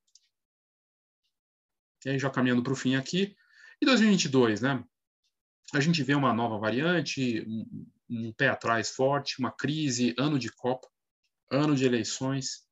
E 2.05 2.11
aí, 2.11 2.19
já 2.19 2.29
caminhando 2.29 2.63
para 2.63 2.71
o 2.71 2.75
fim 2.75 2.95
aqui, 2.95 3.35
e 3.81 3.85
2022, 3.85 4.61
né? 4.61 4.83
A 5.73 5.79
gente 5.79 6.03
vê 6.03 6.15
uma 6.15 6.33
nova 6.33 6.57
variante, 6.57 7.43
um, 7.47 7.87
um 8.09 8.33
pé 8.33 8.47
atrás 8.49 8.89
forte, 8.89 9.39
uma 9.39 9.51
crise, 9.51 10.15
ano 10.17 10.39
de 10.39 10.51
Copa, 10.51 10.87
ano 11.51 11.75
de 11.75 11.85
eleições, 11.85 12.67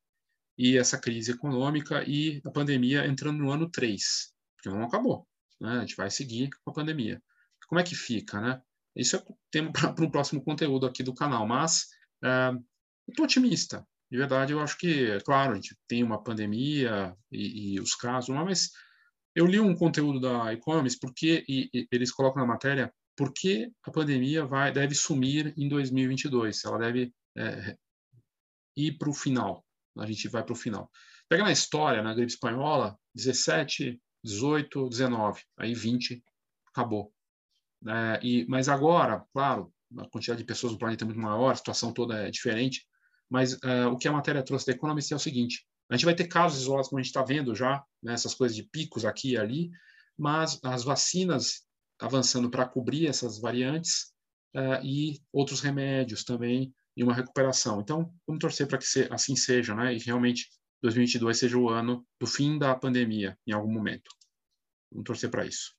e 0.57 0.77
essa 0.77 0.99
crise 0.99 1.31
econômica 1.31 2.03
e 2.07 2.41
a 2.45 2.51
pandemia 2.51 3.05
entrando 3.05 3.37
no 3.37 3.51
ano 3.51 3.69
3, 3.69 4.33
porque 4.55 4.69
não 4.69 4.83
acabou. 4.83 5.27
Né? 5.59 5.77
A 5.77 5.79
gente 5.81 5.95
vai 5.95 6.09
seguir 6.09 6.49
com 6.63 6.71
a 6.71 6.73
pandemia. 6.73 7.21
Como 7.67 7.79
é 7.79 7.83
que 7.83 7.95
fica, 7.95 8.39
né? 8.39 8.61
Isso 8.95 9.15
é 9.15 9.23
tema 9.51 9.71
para 9.93 10.03
um 10.03 10.09
próximo 10.09 10.43
conteúdo 10.43 10.85
aqui 10.85 11.03
do 11.03 11.13
canal, 11.13 11.45
mas 11.45 11.87
é, 12.23 12.49
eu 12.49 13.11
estou 13.11 13.25
otimista 13.25 13.85
de 14.09 14.17
verdade, 14.17 14.53
eu 14.53 14.59
acho 14.59 14.77
que, 14.77 15.19
claro, 15.21 15.51
a 15.51 15.55
gente 15.55 15.75
tem 15.87 16.03
uma 16.03 16.23
pandemia 16.23 17.15
e, 17.31 17.73
e 17.75 17.79
os 17.79 17.93
casos, 17.93 18.33
mas 18.33 18.71
eu 19.35 19.45
li 19.45 19.59
um 19.59 19.75
conteúdo 19.75 20.19
da 20.19 20.53
Economist 20.53 20.99
porque 20.99 21.43
e, 21.47 21.69
e 21.73 21.87
eles 21.91 22.11
colocam 22.11 22.41
na 22.41 22.47
matéria 22.47 22.93
por 23.15 23.33
que 23.33 23.69
a 23.83 23.91
pandemia 23.91 24.45
vai 24.45 24.71
deve 24.71 24.95
sumir 24.95 25.53
em 25.57 25.67
2022, 25.67 26.63
ela 26.63 26.77
deve 26.77 27.13
é, 27.35 27.75
ir 28.75 28.97
para 28.97 29.09
o 29.09 29.13
final, 29.13 29.65
a 29.97 30.05
gente 30.05 30.27
vai 30.27 30.43
para 30.43 30.53
o 30.53 30.55
final. 30.55 30.89
Pega 31.27 31.43
na 31.43 31.51
história, 31.51 32.01
na 32.01 32.13
gripe 32.13 32.31
espanhola, 32.31 32.97
17, 33.13 33.99
18, 34.23 34.89
19, 34.89 35.41
aí 35.57 35.73
20, 35.73 36.23
acabou. 36.69 37.11
É, 37.87 38.19
e, 38.23 38.45
mas 38.47 38.69
agora, 38.69 39.25
claro, 39.33 39.73
a 39.97 40.09
quantidade 40.09 40.39
de 40.39 40.45
pessoas 40.45 40.73
no 40.73 40.79
planeta 40.79 41.03
é 41.03 41.05
muito 41.05 41.19
maior, 41.19 41.51
a 41.51 41.55
situação 41.55 41.93
toda 41.93 42.27
é 42.27 42.31
diferente, 42.31 42.87
mas 43.29 43.53
uh, 43.53 43.89
o 43.91 43.97
que 43.97 44.07
a 44.07 44.11
matéria 44.11 44.43
trouxe 44.43 44.67
da 44.67 44.73
Economist 44.73 45.11
é 45.11 45.15
o 45.15 45.19
seguinte: 45.19 45.65
a 45.89 45.95
gente 45.95 46.05
vai 46.05 46.15
ter 46.15 46.27
casos 46.27 46.61
isolados, 46.61 46.89
como 46.89 46.99
a 46.99 47.01
gente 47.01 47.09
está 47.09 47.23
vendo 47.23 47.55
já, 47.55 47.83
né, 48.01 48.13
essas 48.13 48.33
coisas 48.33 48.55
de 48.55 48.63
picos 48.63 49.05
aqui 49.05 49.31
e 49.31 49.37
ali, 49.37 49.71
mas 50.17 50.59
as 50.63 50.83
vacinas 50.83 51.65
avançando 51.99 52.49
para 52.49 52.67
cobrir 52.67 53.07
essas 53.07 53.39
variantes 53.39 54.13
uh, 54.55 54.83
e 54.83 55.19
outros 55.31 55.61
remédios 55.61 56.23
também 56.23 56.73
e 56.95 57.03
uma 57.03 57.13
recuperação. 57.13 57.79
Então, 57.81 58.13
vamos 58.25 58.41
torcer 58.41 58.67
para 58.67 58.77
que 58.77 58.85
se, 58.85 59.07
assim 59.11 59.35
seja, 59.35 59.75
né, 59.75 59.93
e 59.93 59.99
realmente 59.99 60.49
2022 60.81 61.37
seja 61.37 61.57
o 61.57 61.69
ano 61.69 62.05
do 62.19 62.27
fim 62.27 62.57
da 62.57 62.75
pandemia 62.75 63.37
em 63.47 63.51
algum 63.51 63.71
momento. 63.71 64.09
Vamos 64.91 65.05
torcer 65.05 65.29
para 65.29 65.45
isso. 65.45 65.75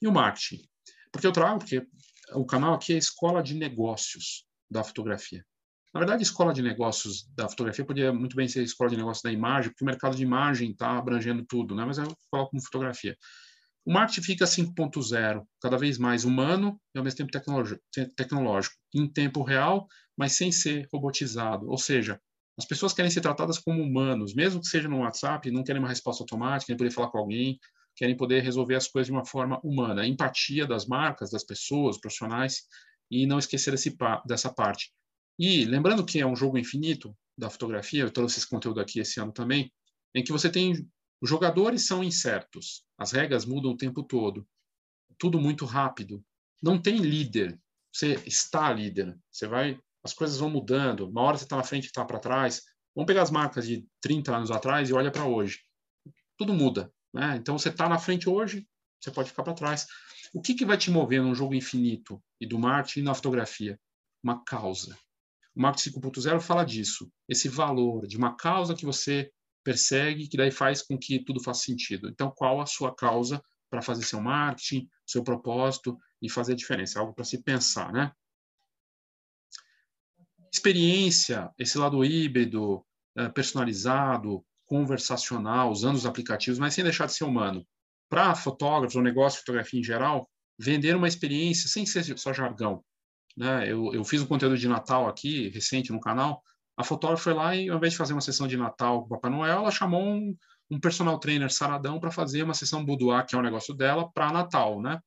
E 0.00 0.06
o 0.06 0.12
marketing? 0.12 0.66
Porque 1.12 1.26
eu 1.26 1.32
trago, 1.32 1.58
porque 1.58 1.86
o 2.32 2.44
canal 2.44 2.74
aqui 2.74 2.92
é 2.92 2.96
a 2.96 2.98
escola 2.98 3.42
de 3.42 3.54
negócios 3.54 4.46
da 4.70 4.82
fotografia. 4.82 5.44
Na 5.94 6.00
verdade, 6.00 6.24
escola 6.24 6.52
de 6.52 6.60
negócios 6.60 7.24
da 7.36 7.48
fotografia 7.48 7.84
poderia 7.84 8.12
muito 8.12 8.34
bem 8.34 8.48
ser 8.48 8.64
escola 8.64 8.90
de 8.90 8.96
negócios 8.96 9.22
da 9.22 9.30
imagem, 9.30 9.70
porque 9.70 9.84
o 9.84 9.86
mercado 9.86 10.16
de 10.16 10.24
imagem 10.24 10.72
está 10.72 10.98
abrangendo 10.98 11.44
tudo, 11.46 11.72
né? 11.72 11.84
mas 11.84 11.98
eu 11.98 12.12
coloco 12.28 12.50
como 12.50 12.64
fotografia. 12.64 13.16
O 13.86 13.92
marketing 13.92 14.22
fica 14.22 14.44
5.0, 14.44 15.46
cada 15.62 15.78
vez 15.78 15.96
mais 15.96 16.24
humano 16.24 16.80
e 16.92 16.98
ao 16.98 17.04
mesmo 17.04 17.18
tempo 17.18 17.30
tecnológico, 18.16 18.74
em 18.92 19.06
tempo 19.06 19.44
real, 19.44 19.86
mas 20.16 20.32
sem 20.32 20.50
ser 20.50 20.88
robotizado. 20.92 21.68
Ou 21.68 21.78
seja, 21.78 22.20
as 22.58 22.64
pessoas 22.64 22.92
querem 22.92 23.10
ser 23.10 23.20
tratadas 23.20 23.60
como 23.60 23.80
humanos, 23.80 24.34
mesmo 24.34 24.60
que 24.60 24.66
seja 24.66 24.88
no 24.88 25.00
WhatsApp, 25.00 25.48
não 25.52 25.62
querem 25.62 25.80
uma 25.80 25.88
resposta 25.88 26.24
automática, 26.24 26.66
querem 26.66 26.78
poder 26.78 26.90
falar 26.90 27.08
com 27.10 27.18
alguém, 27.18 27.56
querem 27.94 28.16
poder 28.16 28.42
resolver 28.42 28.74
as 28.74 28.88
coisas 28.88 29.06
de 29.06 29.12
uma 29.12 29.24
forma 29.24 29.60
humana. 29.62 30.02
A 30.02 30.08
empatia 30.08 30.66
das 30.66 30.86
marcas, 30.86 31.30
das 31.30 31.44
pessoas, 31.44 32.00
profissionais, 32.00 32.62
e 33.08 33.26
não 33.26 33.38
esquecer 33.38 33.70
desse, 33.70 33.96
dessa 34.26 34.52
parte. 34.52 34.90
E 35.38 35.64
lembrando 35.64 36.04
que 36.04 36.20
é 36.20 36.26
um 36.26 36.36
jogo 36.36 36.58
infinito 36.58 37.16
da 37.36 37.50
fotografia, 37.50 38.02
eu 38.02 38.10
trouxe 38.10 38.38
esse 38.38 38.48
conteúdo 38.48 38.80
aqui 38.80 39.00
esse 39.00 39.20
ano 39.20 39.32
também, 39.32 39.72
em 40.14 40.22
que 40.22 40.32
você 40.32 40.50
tem 40.50 40.88
os 41.20 41.30
jogadores 41.30 41.86
são 41.86 42.04
incertos, 42.04 42.84
as 42.98 43.12
regras 43.12 43.46
mudam 43.46 43.72
o 43.72 43.76
tempo 43.76 44.02
todo, 44.02 44.46
tudo 45.18 45.40
muito 45.40 45.64
rápido. 45.64 46.22
Não 46.62 46.80
tem 46.80 46.98
líder, 46.98 47.58
você 47.92 48.14
está 48.26 48.72
líder, 48.72 49.18
você 49.30 49.46
vai, 49.46 49.80
as 50.02 50.12
coisas 50.12 50.38
vão 50.38 50.50
mudando. 50.50 51.08
Uma 51.08 51.22
hora 51.22 51.38
você 51.38 51.44
está 51.44 51.56
na 51.56 51.62
frente, 51.62 51.86
está 51.86 52.04
para 52.04 52.18
trás. 52.18 52.62
Vamos 52.94 53.06
pegar 53.06 53.22
as 53.22 53.30
marcas 53.30 53.66
de 53.66 53.86
30 54.00 54.36
anos 54.36 54.50
atrás 54.50 54.90
e 54.90 54.92
olha 54.92 55.10
para 55.10 55.24
hoje. 55.24 55.60
Tudo 56.36 56.52
muda, 56.52 56.92
né? 57.12 57.36
Então 57.36 57.58
você 57.58 57.70
está 57.70 57.88
na 57.88 57.98
frente 57.98 58.28
hoje, 58.28 58.68
você 59.00 59.10
pode 59.10 59.30
ficar 59.30 59.44
para 59.44 59.54
trás. 59.54 59.86
O 60.32 60.42
que, 60.42 60.54
que 60.54 60.64
vai 60.64 60.76
te 60.76 60.90
mover 60.90 61.22
num 61.22 61.34
jogo 61.34 61.54
infinito 61.54 62.22
e 62.40 62.46
do 62.46 62.58
marketing 62.58 63.00
e 63.00 63.04
na 63.04 63.14
fotografia? 63.14 63.80
Uma 64.22 64.44
causa. 64.44 64.98
O 65.54 65.60
marketing 65.60 66.00
5.0 66.00 66.40
fala 66.40 66.64
disso, 66.64 67.10
esse 67.28 67.48
valor 67.48 68.06
de 68.06 68.16
uma 68.16 68.36
causa 68.36 68.74
que 68.74 68.84
você 68.84 69.30
persegue, 69.62 70.28
que 70.28 70.36
daí 70.36 70.50
faz 70.50 70.82
com 70.82 70.98
que 70.98 71.24
tudo 71.24 71.42
faça 71.42 71.64
sentido. 71.64 72.08
Então, 72.08 72.30
qual 72.34 72.60
a 72.60 72.66
sua 72.66 72.94
causa 72.94 73.42
para 73.70 73.80
fazer 73.80 74.02
seu 74.02 74.20
marketing, 74.20 74.88
seu 75.06 75.22
propósito 75.22 75.96
e 76.20 76.28
fazer 76.28 76.52
a 76.52 76.56
diferença? 76.56 76.98
Algo 76.98 77.14
para 77.14 77.24
se 77.24 77.42
pensar, 77.42 77.92
né? 77.92 78.12
Experiência, 80.52 81.50
esse 81.58 81.78
lado 81.78 82.04
híbrido, 82.04 82.84
eh, 83.16 83.28
personalizado, 83.28 84.44
conversacional, 84.66 85.70
usando 85.70 85.96
os 85.96 86.06
aplicativos, 86.06 86.58
mas 86.58 86.74
sem 86.74 86.84
deixar 86.84 87.06
de 87.06 87.14
ser 87.14 87.24
humano. 87.24 87.66
Para 88.08 88.34
fotógrafos, 88.34 88.96
ou 88.96 89.02
negócio 89.02 89.38
de 89.38 89.40
fotografia 89.40 89.80
em 89.80 89.84
geral, 89.84 90.28
vender 90.58 90.94
uma 90.94 91.08
experiência 91.08 91.68
sem 91.68 91.84
ser 91.84 92.16
só 92.18 92.32
jargão. 92.32 92.84
Né? 93.36 93.70
Eu, 93.70 93.92
eu 93.92 94.04
fiz 94.04 94.22
um 94.22 94.26
conteúdo 94.26 94.56
de 94.56 94.68
Natal 94.68 95.08
aqui, 95.08 95.48
recente 95.48 95.92
no 95.92 96.00
canal, 96.00 96.42
a 96.76 96.82
fotógrafa 96.82 97.22
foi 97.22 97.34
lá 97.34 97.54
e, 97.54 97.68
ao 97.68 97.76
invés 97.76 97.92
de 97.92 97.98
fazer 97.98 98.12
uma 98.12 98.20
sessão 98.20 98.48
de 98.48 98.56
Natal 98.56 99.00
com 99.00 99.06
o 99.06 99.08
Papai 99.08 99.30
Noel, 99.30 99.58
ela 99.58 99.70
chamou 99.70 100.02
um, 100.02 100.36
um 100.70 100.80
personal 100.80 101.18
trainer 101.18 101.52
saradão 101.52 102.00
para 102.00 102.10
fazer 102.10 102.42
uma 102.42 102.54
sessão 102.54 102.84
boudoir, 102.84 103.24
que 103.26 103.34
é 103.34 103.38
um 103.38 103.42
negócio 103.42 103.74
dela, 103.74 104.10
para 104.12 104.32
Natal, 104.32 104.82
né? 104.82 104.98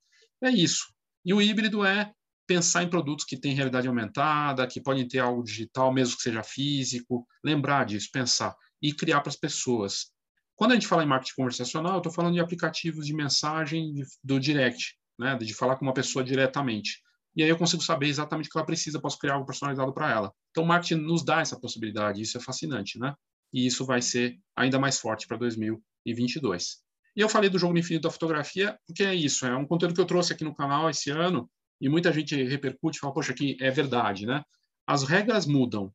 É 0.41 0.49
isso. 0.49 0.85
E 1.25 1.33
o 1.33 1.41
híbrido 1.41 1.83
é 1.83 2.11
pensar 2.45 2.83
em 2.83 2.89
produtos 2.89 3.25
que 3.25 3.37
têm 3.37 3.53
realidade 3.53 3.87
aumentada, 3.87 4.65
que 4.65 4.79
podem 4.79 5.05
ter 5.05 5.19
algo 5.19 5.43
digital, 5.43 5.91
mesmo 5.91 6.15
que 6.15 6.23
seja 6.23 6.41
físico, 6.41 7.27
lembrar 7.43 7.85
disso, 7.85 8.07
pensar 8.13 8.55
e 8.81 8.93
criar 8.93 9.19
para 9.19 9.29
as 9.29 9.35
pessoas. 9.35 10.11
Quando 10.55 10.71
a 10.71 10.73
gente 10.75 10.87
fala 10.87 11.03
em 11.03 11.07
marketing 11.07 11.35
conversacional, 11.35 11.93
eu 11.93 11.97
estou 11.97 12.13
falando 12.13 12.35
de 12.35 12.39
aplicativos 12.39 13.05
de 13.05 13.13
mensagem 13.13 13.93
do 14.23 14.39
direct, 14.39 14.95
né, 15.19 15.35
de 15.35 15.53
falar 15.53 15.75
com 15.75 15.85
uma 15.85 15.93
pessoa 15.93 16.23
diretamente 16.23 17.01
e 17.37 17.43
aí 17.43 17.49
eu 17.49 17.57
consigo 17.57 17.83
saber 17.83 18.07
exatamente 18.07 18.49
o 18.49 18.51
que 18.51 18.57
ela 18.57 18.65
precisa, 18.65 18.99
posso 18.99 19.19
criar 19.19 19.35
algo 19.35 19.45
personalizado 19.45 19.93
para 19.93 20.11
ela. 20.11 20.33
Então, 20.49 20.63
o 20.63 20.67
marketing 20.67 21.01
nos 21.01 21.23
dá 21.23 21.39
essa 21.39 21.59
possibilidade, 21.59 22.19
isso 22.19 22.35
é 22.35 22.41
fascinante, 22.41 22.97
né? 22.97 23.13
E 23.53 23.67
isso 23.67 23.85
vai 23.85 24.01
ser 24.01 24.39
ainda 24.55 24.79
mais 24.79 24.99
forte 24.99 25.27
para 25.27 25.37
2022. 25.37 26.79
E 27.15 27.21
eu 27.21 27.29
falei 27.29 27.47
do 27.47 27.59
jogo 27.59 27.77
infinito 27.77 28.03
da 28.03 28.11
fotografia, 28.11 28.75
porque 28.87 29.03
é 29.03 29.13
isso, 29.13 29.45
é 29.45 29.55
um 29.55 29.67
conteúdo 29.67 29.93
que 29.93 30.01
eu 30.01 30.05
trouxe 30.05 30.33
aqui 30.33 30.43
no 30.43 30.55
canal 30.55 30.89
esse 30.89 31.11
ano, 31.11 31.47
e 31.79 31.87
muita 31.87 32.11
gente 32.11 32.35
repercute 32.43 32.99
fala, 32.99 33.13
poxa, 33.13 33.33
aqui 33.33 33.55
é 33.61 33.69
verdade, 33.69 34.25
né? 34.25 34.43
As 34.87 35.03
regras 35.03 35.45
mudam. 35.45 35.93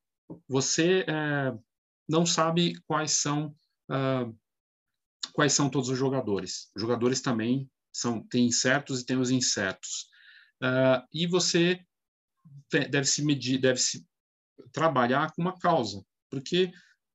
Você 0.49 1.05
é, 1.09 1.53
não 2.09 2.25
sabe 2.25 2.81
quais 2.87 3.13
são 3.13 3.55
uh, 3.91 4.33
quais 5.33 5.53
são 5.53 5.69
todos 5.69 5.89
os 5.89 5.99
jogadores. 5.99 6.71
Os 6.77 6.81
jogadores 6.81 7.21
também 7.21 7.69
são 7.93 8.21
tem 8.21 8.51
certos 8.53 9.01
e 9.01 9.07
tem 9.07 9.17
os 9.17 9.31
incertos. 9.31 10.12
Uh, 10.63 11.05
e 11.13 11.27
você 11.27 11.85
deve 12.71 13.05
se 13.05 13.25
medir, 13.25 13.59
deve 13.59 13.79
se 13.79 14.07
trabalhar 14.73 15.33
com 15.33 15.43
uma 15.43 15.59
causa, 15.59 16.05
porque 16.31 16.73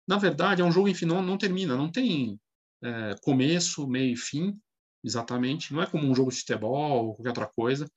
na 0.08 0.18
verdade 0.18 0.62
é 0.62 0.66
um 0.66 0.72
jogo 0.72 0.88
infinito, 0.88 1.16
não, 1.16 1.24
não 1.24 1.38
termina, 1.38 1.76
não 1.76 1.92
tem 1.92 2.40
é, 2.84 3.16
começo, 3.22 3.88
meio 3.88 4.14
e 4.14 4.18
fim, 4.18 4.60
exatamente. 5.04 5.74
Não 5.74 5.82
é 5.82 5.86
como 5.86 6.08
um 6.08 6.16
jogo 6.16 6.32
de 6.32 6.38
futebol 6.38 7.08
ou 7.08 7.16
qualquer 7.16 7.30
outra 7.30 7.48
coisa. 7.48 7.90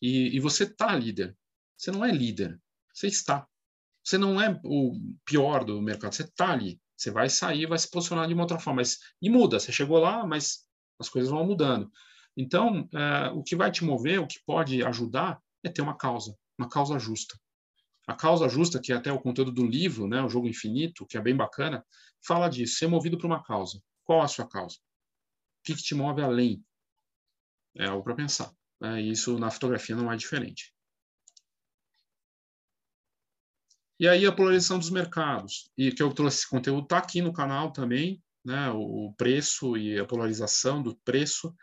E, 0.00 0.36
e 0.36 0.40
você 0.40 0.64
está 0.64 0.94
líder. 0.94 1.36
Você 1.76 1.90
não 1.90 2.04
é 2.04 2.12
líder, 2.12 2.60
você 2.94 3.06
está. 3.06 3.46
Você 4.04 4.16
não 4.16 4.40
é 4.40 4.58
o 4.64 4.92
pior 5.24 5.64
do 5.64 5.80
mercado, 5.82 6.14
você 6.14 6.22
está 6.22 6.52
ali. 6.52 6.80
Você 6.96 7.10
vai 7.10 7.28
sair, 7.28 7.66
vai 7.66 7.78
se 7.78 7.90
posicionar 7.90 8.26
de 8.28 8.34
uma 8.34 8.42
outra 8.42 8.58
forma. 8.58 8.80
Mas, 8.80 8.98
e 9.20 9.30
muda, 9.30 9.58
você 9.58 9.72
chegou 9.72 9.98
lá, 9.98 10.26
mas 10.26 10.66
as 10.98 11.08
coisas 11.08 11.30
vão 11.30 11.46
mudando. 11.46 11.90
Então, 12.40 12.88
é, 12.94 13.28
o 13.32 13.42
que 13.42 13.54
vai 13.54 13.70
te 13.70 13.84
mover, 13.84 14.18
o 14.18 14.26
que 14.26 14.40
pode 14.46 14.82
ajudar, 14.82 15.38
é 15.62 15.68
ter 15.68 15.82
uma 15.82 15.94
causa, 15.94 16.34
uma 16.58 16.70
causa 16.70 16.98
justa. 16.98 17.38
A 18.06 18.14
causa 18.14 18.48
justa, 18.48 18.80
que 18.80 18.94
é 18.94 18.96
até 18.96 19.12
o 19.12 19.20
conteúdo 19.20 19.52
do 19.52 19.66
livro, 19.66 20.08
né, 20.08 20.22
o 20.22 20.28
Jogo 20.28 20.48
Infinito, 20.48 21.06
que 21.06 21.18
é 21.18 21.20
bem 21.20 21.36
bacana, 21.36 21.84
fala 22.26 22.48
disso, 22.48 22.78
ser 22.78 22.86
movido 22.86 23.18
por 23.18 23.26
uma 23.26 23.42
causa. 23.42 23.82
Qual 24.04 24.22
a 24.22 24.26
sua 24.26 24.48
causa? 24.48 24.76
O 24.76 25.64
que, 25.64 25.74
que 25.74 25.82
te 25.82 25.94
move 25.94 26.22
além? 26.22 26.64
É 27.76 27.84
algo 27.84 28.02
para 28.02 28.14
pensar. 28.14 28.50
Né? 28.80 29.02
Isso 29.02 29.38
na 29.38 29.50
fotografia 29.50 29.94
não 29.94 30.10
é 30.10 30.16
diferente. 30.16 30.74
E 33.98 34.08
aí 34.08 34.24
a 34.24 34.32
polarização 34.32 34.78
dos 34.78 34.88
mercados, 34.88 35.70
e 35.76 35.92
que 35.92 36.02
eu 36.02 36.10
trouxe 36.14 36.38
esse 36.38 36.48
conteúdo, 36.48 36.84
está 36.84 36.96
aqui 36.96 37.20
no 37.20 37.34
canal 37.34 37.70
também, 37.70 38.22
né, 38.42 38.70
o 38.70 39.12
preço 39.18 39.76
e 39.76 40.00
a 40.00 40.06
polarização 40.06 40.82
do 40.82 40.96
preço 41.04 41.54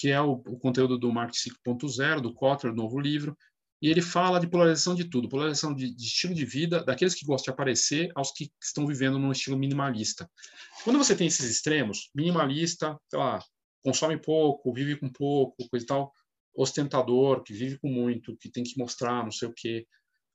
que 0.00 0.08
é 0.08 0.18
o, 0.18 0.32
o 0.32 0.58
conteúdo 0.58 0.96
do 0.96 1.12
Marketing 1.12 1.50
5.0, 1.66 2.22
do 2.22 2.32
Kotler, 2.32 2.74
novo 2.74 2.98
livro, 2.98 3.36
e 3.82 3.88
ele 3.90 4.00
fala 4.00 4.40
de 4.40 4.48
polarização 4.48 4.94
de 4.94 5.04
tudo, 5.04 5.28
polarização 5.28 5.74
de, 5.74 5.94
de, 5.94 6.04
estilo 6.06 6.34
de 6.34 6.46
vida, 6.46 6.82
daqueles 6.82 7.14
que 7.14 7.26
gostam 7.26 7.52
de 7.52 7.54
aparecer 7.54 8.10
aos 8.14 8.32
que 8.32 8.50
estão 8.62 8.86
vivendo 8.86 9.18
num 9.18 9.30
estilo 9.30 9.58
minimalista. 9.58 10.30
Quando 10.84 10.96
você 10.96 11.14
tem 11.14 11.26
esses 11.26 11.50
extremos, 11.50 12.10
minimalista, 12.14 12.98
sei 13.10 13.18
lá, 13.18 13.44
consome 13.84 14.16
pouco, 14.16 14.72
vive 14.72 14.96
com 14.96 15.10
pouco, 15.10 15.68
coisa 15.68 15.84
e 15.84 15.86
tal, 15.86 16.12
ostentador, 16.54 17.42
que 17.42 17.52
vive 17.52 17.78
com 17.78 17.88
muito, 17.88 18.36
que 18.38 18.50
tem 18.50 18.64
que 18.64 18.78
mostrar, 18.78 19.22
não 19.22 19.32
sei 19.32 19.48
o 19.48 19.54
quê. 19.54 19.86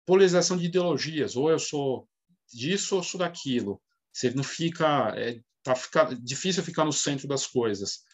Polarização 0.05 0.57
de 0.57 0.65
ideologias, 0.65 1.35
ou 1.35 1.49
eu 1.49 1.57
sou 1.57 2.07
disso 2.53 2.97
ou 2.97 3.03
sou 3.03 3.19
daquilo. 3.19 3.81
Você 4.13 4.29
não 4.29 4.43
fica, 4.43 5.11
é, 5.17 5.39
tá 5.63 5.75
fica, 5.75 6.15
difícil 6.21 6.63
ficar 6.63 6.85
no 6.85 6.93
centro 6.93 7.27
das 7.27 7.47
coisas 7.47 8.05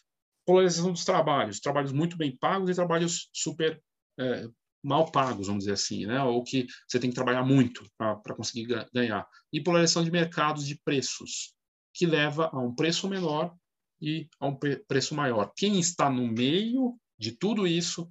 polarização 0.44 0.92
dos 0.92 1.04
trabalhos, 1.04 1.60
trabalhos 1.60 1.92
muito 1.92 2.16
bem 2.16 2.36
pagos 2.36 2.70
e 2.70 2.74
trabalhos 2.74 3.28
super 3.32 3.80
é, 4.18 4.46
mal 4.82 5.10
pagos, 5.10 5.46
vamos 5.46 5.64
dizer 5.64 5.74
assim, 5.74 6.06
né? 6.06 6.22
ou 6.22 6.42
que 6.42 6.66
você 6.88 6.98
tem 6.98 7.10
que 7.10 7.14
trabalhar 7.14 7.44
muito 7.44 7.88
para 7.96 8.34
conseguir 8.34 8.66
ganhar. 8.92 9.26
E 9.52 9.62
polarização 9.62 10.02
de 10.02 10.10
mercados 10.10 10.66
de 10.66 10.78
preços, 10.84 11.54
que 11.94 12.06
leva 12.06 12.50
a 12.52 12.58
um 12.58 12.74
preço 12.74 13.08
menor 13.08 13.54
e 14.00 14.28
a 14.40 14.48
um 14.48 14.58
preço 14.88 15.14
maior. 15.14 15.52
Quem 15.56 15.78
está 15.78 16.10
no 16.10 16.26
meio 16.26 16.98
de 17.16 17.32
tudo 17.32 17.66
isso, 17.66 18.08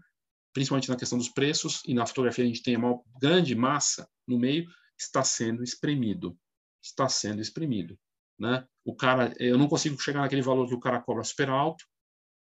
principalmente 0.54 0.90
na 0.90 0.96
questão 0.96 1.18
dos 1.18 1.30
preços, 1.30 1.82
e 1.86 1.94
na 1.94 2.06
fotografia 2.06 2.46
a 2.46 2.48
gente 2.48 2.64
tem 2.64 2.78
uma 2.78 2.98
grande 3.20 3.54
massa 3.54 4.08
no 4.26 4.40
meio, 4.40 4.66
está 4.98 5.24
sendo 5.24 5.64
espremido. 5.64 6.38
Está 6.82 7.10
sendo 7.10 7.42
espremido. 7.42 8.00
Né? 8.40 8.66
O 8.86 8.96
cara, 8.96 9.34
eu 9.38 9.58
não 9.58 9.68
consigo 9.68 10.02
chegar 10.02 10.22
naquele 10.22 10.42
valor 10.42 10.68
que 10.68 10.74
o 10.74 10.80
cara 10.80 11.02
cobra 11.02 11.24
super 11.24 11.50
alto, 11.50 11.86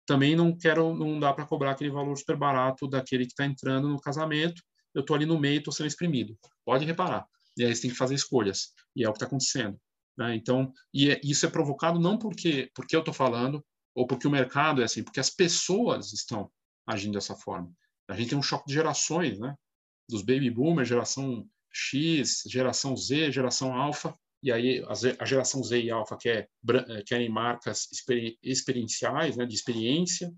também 0.06 0.36
não 0.36 0.56
quero, 0.56 0.93
não 0.93 1.20
dá 1.20 1.34
para 1.34 1.45
cobrar 1.45 1.72
aquele 1.72 1.89
valor 1.89 2.18
super 2.18 2.36
barato 2.36 2.88
daquele 2.88 3.26
que 3.26 3.32
está 3.32 3.45
entrando 3.45 3.88
no 3.88 3.99
casamento. 3.99 4.62
Eu 4.93 5.01
estou 5.01 5.16
ali 5.16 5.26
no 5.26 5.39
meio, 5.39 5.60
estou 5.60 5.74
sendo 5.74 5.88
exprimido. 5.88 6.38
Pode 6.66 6.86
reparar. 6.86 7.26
E 7.58 7.64
aí 7.64 7.76
você 7.76 7.84
tem 7.84 7.91
que 7.91 7.97
fazer 7.97 8.16
escolhas. 8.16 8.74
E 8.95 9.04
é 9.04 9.10
o 9.10 9.12
que 9.12 9.18
está 9.18 9.26
acontecendo. 9.26 9.80
Né? 10.18 10.36
Então, 10.36 10.72
e 10.93 11.12
é, 11.12 11.22
isso 11.24 11.45
é 11.45 11.49
provocado 11.49 11.99
não 11.99 12.18
porque 12.18 12.70
porque 12.76 12.95
eu 12.95 12.99
estou 12.99 13.14
falando 13.14 13.64
ou 13.95 14.06
porque 14.06 14.28
o 14.28 14.32
mercado 14.32 14.82
é 14.82 14.86
assim, 14.86 15.04
porque 15.04 15.20
as 15.20 15.30
pessoas 15.30 16.14
estão 16.14 16.51
agindo 16.86 17.14
dessa 17.14 17.36
forma. 17.36 17.72
A 18.08 18.16
gente 18.16 18.30
tem 18.30 18.38
um 18.38 18.43
choque 18.43 18.68
de 18.68 18.74
gerações, 18.74 19.39
né? 19.39 19.56
Dos 20.10 20.22
baby 20.22 20.49
boomers, 20.49 20.89
geração 20.89 21.47
X, 21.72 22.43
geração 22.45 22.95
Z, 22.95 23.32
geração 23.32 23.74
alfa, 23.74 24.16
e 24.44 24.52
aí 24.52 24.84
a 25.20 25.26
geração 25.26 25.64
Z 25.64 25.82
e 25.82 25.89
Alpha 25.89 26.18
quer, 26.18 26.50
eh, 26.70 27.04
querem 27.08 27.30
marcas 27.30 27.88
experienciais, 28.44 29.38
né, 29.38 29.46
de 29.46 29.56
experiência, 29.56 30.30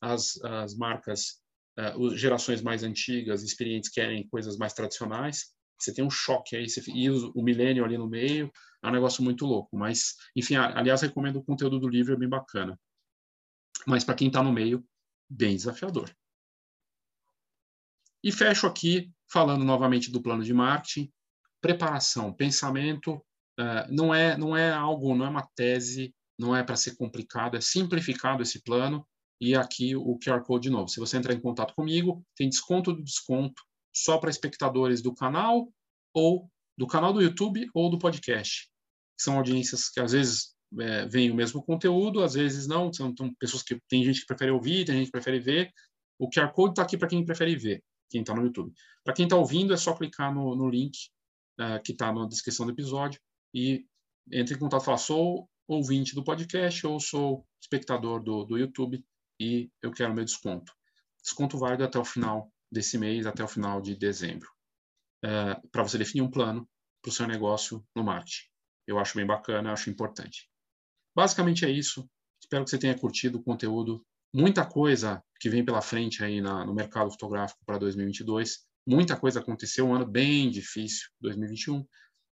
as, 0.00 0.36
as 0.42 0.74
marcas, 0.74 1.40
uh, 1.78 2.16
gerações 2.16 2.60
mais 2.60 2.82
antigas, 2.82 3.44
experientes, 3.44 3.88
querem 3.88 4.26
coisas 4.26 4.56
mais 4.56 4.72
tradicionais. 4.72 5.54
Você 5.78 5.94
tem 5.94 6.04
um 6.04 6.10
choque 6.10 6.56
aí, 6.56 6.68
você, 6.68 6.82
e 6.90 7.08
o, 7.08 7.30
o 7.36 7.42
milênio 7.42 7.84
ali 7.84 7.96
no 7.96 8.08
meio, 8.08 8.50
é 8.82 8.88
um 8.88 8.92
negócio 8.92 9.22
muito 9.22 9.46
louco. 9.46 9.76
Mas, 9.76 10.16
enfim, 10.34 10.56
aliás, 10.56 11.00
recomendo 11.00 11.36
o 11.36 11.44
conteúdo 11.44 11.78
do 11.78 11.88
livro, 11.88 12.14
é 12.14 12.16
bem 12.16 12.28
bacana. 12.28 12.76
Mas 13.86 14.02
para 14.02 14.16
quem 14.16 14.26
está 14.26 14.42
no 14.42 14.52
meio, 14.52 14.84
bem 15.30 15.54
desafiador. 15.54 16.12
E 18.24 18.32
fecho 18.32 18.66
aqui 18.66 19.12
falando 19.30 19.64
novamente 19.64 20.10
do 20.10 20.20
plano 20.20 20.42
de 20.42 20.52
marketing. 20.52 21.12
Preparação, 21.60 22.32
pensamento, 22.32 23.24
uh, 23.58 23.90
não 23.90 24.14
é 24.14 24.36
não 24.36 24.56
é 24.56 24.72
algo, 24.72 25.14
não 25.14 25.26
é 25.26 25.28
uma 25.28 25.48
tese, 25.54 26.14
não 26.38 26.54
é 26.54 26.62
para 26.62 26.76
ser 26.76 26.96
complicado, 26.96 27.56
é 27.56 27.60
simplificado 27.60 28.42
esse 28.42 28.62
plano. 28.62 29.06
E 29.40 29.56
aqui 29.56 29.96
o 29.96 30.18
QR 30.18 30.42
Code 30.44 30.68
de 30.68 30.70
novo. 30.70 30.88
Se 30.88 31.00
você 31.00 31.16
entrar 31.16 31.34
em 31.34 31.40
contato 31.40 31.74
comigo, 31.74 32.24
tem 32.36 32.48
desconto 32.48 32.92
do 32.92 33.02
desconto 33.02 33.60
só 33.92 34.16
para 34.18 34.30
espectadores 34.30 35.02
do 35.02 35.12
canal 35.12 35.68
ou 36.14 36.48
do 36.78 36.86
canal 36.86 37.12
do 37.12 37.20
YouTube 37.20 37.68
ou 37.74 37.90
do 37.90 37.98
podcast. 37.98 38.70
São 39.18 39.36
audiências 39.36 39.88
que 39.88 39.98
às 39.98 40.12
vezes 40.12 40.54
é, 40.78 41.06
veem 41.06 41.30
o 41.32 41.34
mesmo 41.34 41.62
conteúdo, 41.62 42.22
às 42.22 42.34
vezes 42.34 42.68
não. 42.68 42.92
São, 42.92 43.12
são 43.16 43.34
pessoas 43.34 43.64
que 43.64 43.80
tem 43.88 44.04
gente 44.04 44.20
que 44.20 44.26
prefere 44.26 44.52
ouvir, 44.52 44.84
tem 44.84 44.96
gente 44.96 45.06
que 45.06 45.12
prefere 45.12 45.40
ver. 45.40 45.72
O 46.18 46.30
QR 46.30 46.52
Code 46.52 46.72
está 46.72 46.82
aqui 46.82 46.96
para 46.96 47.08
quem 47.08 47.24
prefere 47.24 47.56
ver 47.56 47.82
quem 48.12 48.20
está 48.20 48.34
no 48.34 48.44
YouTube. 48.44 48.72
Para 49.02 49.14
quem 49.14 49.24
está 49.24 49.36
ouvindo, 49.36 49.72
é 49.72 49.76
só 49.76 49.94
clicar 49.94 50.32
no, 50.32 50.54
no 50.54 50.68
link 50.68 50.92
uh, 51.58 51.82
que 51.82 51.92
está 51.92 52.12
na 52.12 52.26
descrição 52.26 52.66
do 52.66 52.72
episódio 52.72 53.18
e 53.54 53.86
entre 54.30 54.54
em 54.54 54.58
contato 54.58 54.82
e 54.82 54.84
falar, 54.84 54.98
sou 54.98 55.48
ouvinte 55.66 56.14
do 56.14 56.24
podcast 56.24 56.86
ou 56.86 57.00
sou 57.00 57.46
espectador 57.60 58.22
do, 58.22 58.44
do 58.44 58.58
YouTube 58.58 59.04
e 59.40 59.70
eu 59.82 59.90
quero 59.90 60.14
meu 60.14 60.24
desconto. 60.24 60.72
Desconto 61.22 61.58
válido 61.58 61.84
até 61.84 61.98
o 61.98 62.04
final 62.04 62.52
desse 62.70 62.98
mês, 62.98 63.26
até 63.26 63.42
o 63.42 63.48
final 63.48 63.80
de 63.80 63.96
dezembro. 63.96 64.48
Uh, 65.24 65.26
é, 65.26 65.62
para 65.70 65.82
você 65.82 65.98
definir 65.98 66.22
um 66.22 66.30
plano 66.30 66.68
para 67.00 67.10
o 67.10 67.12
seu 67.12 67.26
negócio 67.26 67.84
no 67.94 68.02
marketing. 68.02 68.46
Eu 68.86 68.98
acho 68.98 69.16
bem 69.16 69.26
bacana, 69.26 69.72
acho 69.72 69.90
importante. 69.90 70.48
Basicamente 71.14 71.64
é 71.64 71.70
isso. 71.70 72.08
Espero 72.40 72.64
que 72.64 72.70
você 72.70 72.78
tenha 72.78 72.98
curtido 72.98 73.38
o 73.38 73.42
conteúdo 73.42 74.04
muita 74.34 74.64
coisa 74.64 75.22
que 75.38 75.50
vem 75.50 75.64
pela 75.64 75.82
frente 75.82 76.24
aí 76.24 76.40
na, 76.40 76.64
no 76.64 76.74
mercado 76.74 77.10
fotográfico 77.10 77.60
para 77.66 77.78
2022. 77.78 78.60
Muita 78.86 79.16
coisa 79.16 79.40
aconteceu, 79.40 79.86
um 79.86 79.94
ano 79.94 80.06
bem 80.06 80.50
difícil, 80.50 81.08
2021. 81.20 81.86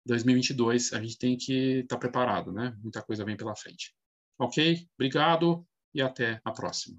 2022 0.07 0.93
a 0.93 1.03
gente 1.03 1.19
tem 1.19 1.37
que 1.37 1.81
estar 1.81 1.97
tá 1.97 2.01
preparado, 2.01 2.53
né? 2.53 2.75
Muita 2.83 3.03
coisa 3.03 3.25
vem 3.25 3.37
pela 3.37 3.57
frente. 3.57 3.93
Ok? 4.39 4.87
Obrigado 4.95 5.67
e 5.93 6.01
até 6.01 6.41
a 6.45 6.53
próxima. 6.53 6.97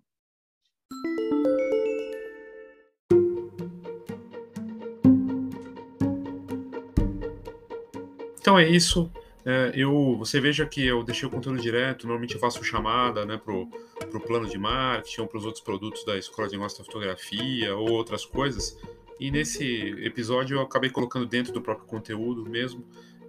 Então 8.40 8.58
é 8.58 8.68
isso. 8.70 9.12
É, 9.46 9.72
eu, 9.74 10.18
você 10.18 10.42
veja 10.42 10.66
que 10.66 10.86
eu 10.86 11.04
deixei 11.04 11.28
o 11.28 11.32
conteúdo 11.32 11.62
direto, 11.62 12.06
normalmente 12.06 12.36
eu 12.36 12.40
faço 12.40 12.62
chamada 12.64 13.26
né, 13.26 13.38
para 13.38 13.54
o 13.54 14.22
plano 14.26 14.48
de 14.48 14.58
marketing 14.58 15.22
ou 15.22 15.28
para 15.28 15.38
os 15.38 15.46
outros 15.46 15.64
produtos 15.64 16.04
da 16.04 16.18
Escola 16.18 16.50
de 16.50 16.56
Negócio 16.56 16.80
da 16.80 16.86
Fotografia 16.86 17.76
ou 17.76 17.92
outras 17.92 18.26
coisas. 18.26 18.78
E 19.20 19.32
nesse 19.32 19.66
episódio 20.04 20.58
eu 20.58 20.62
acabei 20.62 20.90
colocando 20.90 21.26
dentro 21.26 21.52
do 21.54 21.62
próprio 21.62 21.88
conteúdo 21.88 22.48
mesmo, 22.50 22.86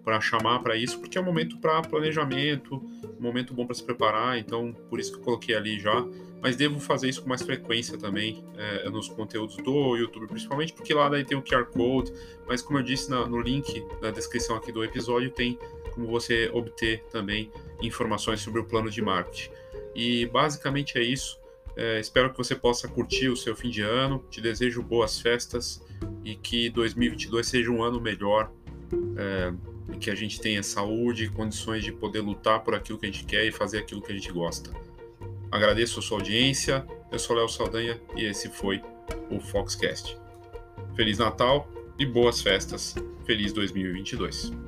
para 0.08 0.22
chamar 0.22 0.60
para 0.60 0.74
isso, 0.74 0.98
porque 0.98 1.18
é 1.18 1.20
um 1.20 1.24
momento 1.24 1.58
para 1.58 1.82
planejamento, 1.82 2.76
um 2.76 3.22
momento 3.22 3.52
bom 3.52 3.66
para 3.66 3.74
se 3.74 3.84
preparar, 3.84 4.38
então 4.38 4.72
por 4.88 4.98
isso 4.98 5.12
que 5.12 5.18
eu 5.18 5.22
coloquei 5.22 5.54
ali 5.54 5.78
já. 5.78 6.02
Mas 6.40 6.56
devo 6.56 6.80
fazer 6.80 7.10
isso 7.10 7.22
com 7.22 7.28
mais 7.28 7.42
frequência 7.42 7.98
também 7.98 8.42
é, 8.56 8.88
nos 8.88 9.08
conteúdos 9.08 9.56
do 9.58 9.96
YouTube, 9.96 10.26
principalmente 10.28 10.72
porque 10.72 10.94
lá 10.94 11.10
daí 11.10 11.24
tem 11.24 11.36
o 11.36 11.42
QR 11.42 11.66
Code, 11.66 12.10
mas 12.46 12.62
como 12.62 12.78
eu 12.78 12.82
disse 12.82 13.10
na, 13.10 13.26
no 13.26 13.38
link 13.38 13.84
na 14.00 14.10
descrição 14.10 14.56
aqui 14.56 14.72
do 14.72 14.82
episódio, 14.82 15.30
tem 15.30 15.58
como 15.92 16.06
você 16.06 16.48
obter 16.54 17.04
também 17.10 17.50
informações 17.82 18.40
sobre 18.40 18.60
o 18.60 18.64
plano 18.64 18.88
de 18.88 19.02
marketing. 19.02 19.50
E 19.94 20.24
basicamente 20.26 20.96
é 20.96 21.02
isso. 21.02 21.38
É, 21.78 22.00
espero 22.00 22.32
que 22.32 22.36
você 22.36 22.56
possa 22.56 22.88
curtir 22.88 23.28
o 23.28 23.36
seu 23.36 23.54
fim 23.54 23.70
de 23.70 23.82
ano. 23.82 24.24
Te 24.28 24.40
desejo 24.40 24.82
boas 24.82 25.20
festas 25.20 25.80
e 26.24 26.34
que 26.34 26.68
2022 26.70 27.46
seja 27.46 27.70
um 27.70 27.84
ano 27.84 28.00
melhor. 28.00 28.50
É, 29.16 29.54
e 29.94 29.96
que 29.96 30.10
a 30.10 30.14
gente 30.14 30.40
tenha 30.40 30.62
saúde 30.62 31.24
e 31.24 31.28
condições 31.28 31.84
de 31.84 31.92
poder 31.92 32.20
lutar 32.20 32.64
por 32.64 32.74
aquilo 32.74 32.98
que 32.98 33.06
a 33.06 33.10
gente 33.10 33.24
quer 33.24 33.46
e 33.46 33.52
fazer 33.52 33.78
aquilo 33.78 34.02
que 34.02 34.10
a 34.10 34.14
gente 34.14 34.30
gosta. 34.32 34.70
Agradeço 35.52 36.00
a 36.00 36.02
sua 36.02 36.18
audiência. 36.18 36.84
Eu 37.12 37.18
sou 37.18 37.36
Léo 37.36 37.48
Saldanha 37.48 37.98
e 38.16 38.24
esse 38.24 38.48
foi 38.48 38.82
o 39.30 39.38
Foxcast. 39.38 40.18
Feliz 40.96 41.16
Natal 41.18 41.70
e 41.96 42.04
boas 42.04 42.42
festas. 42.42 42.96
Feliz 43.24 43.52
2022. 43.52 44.67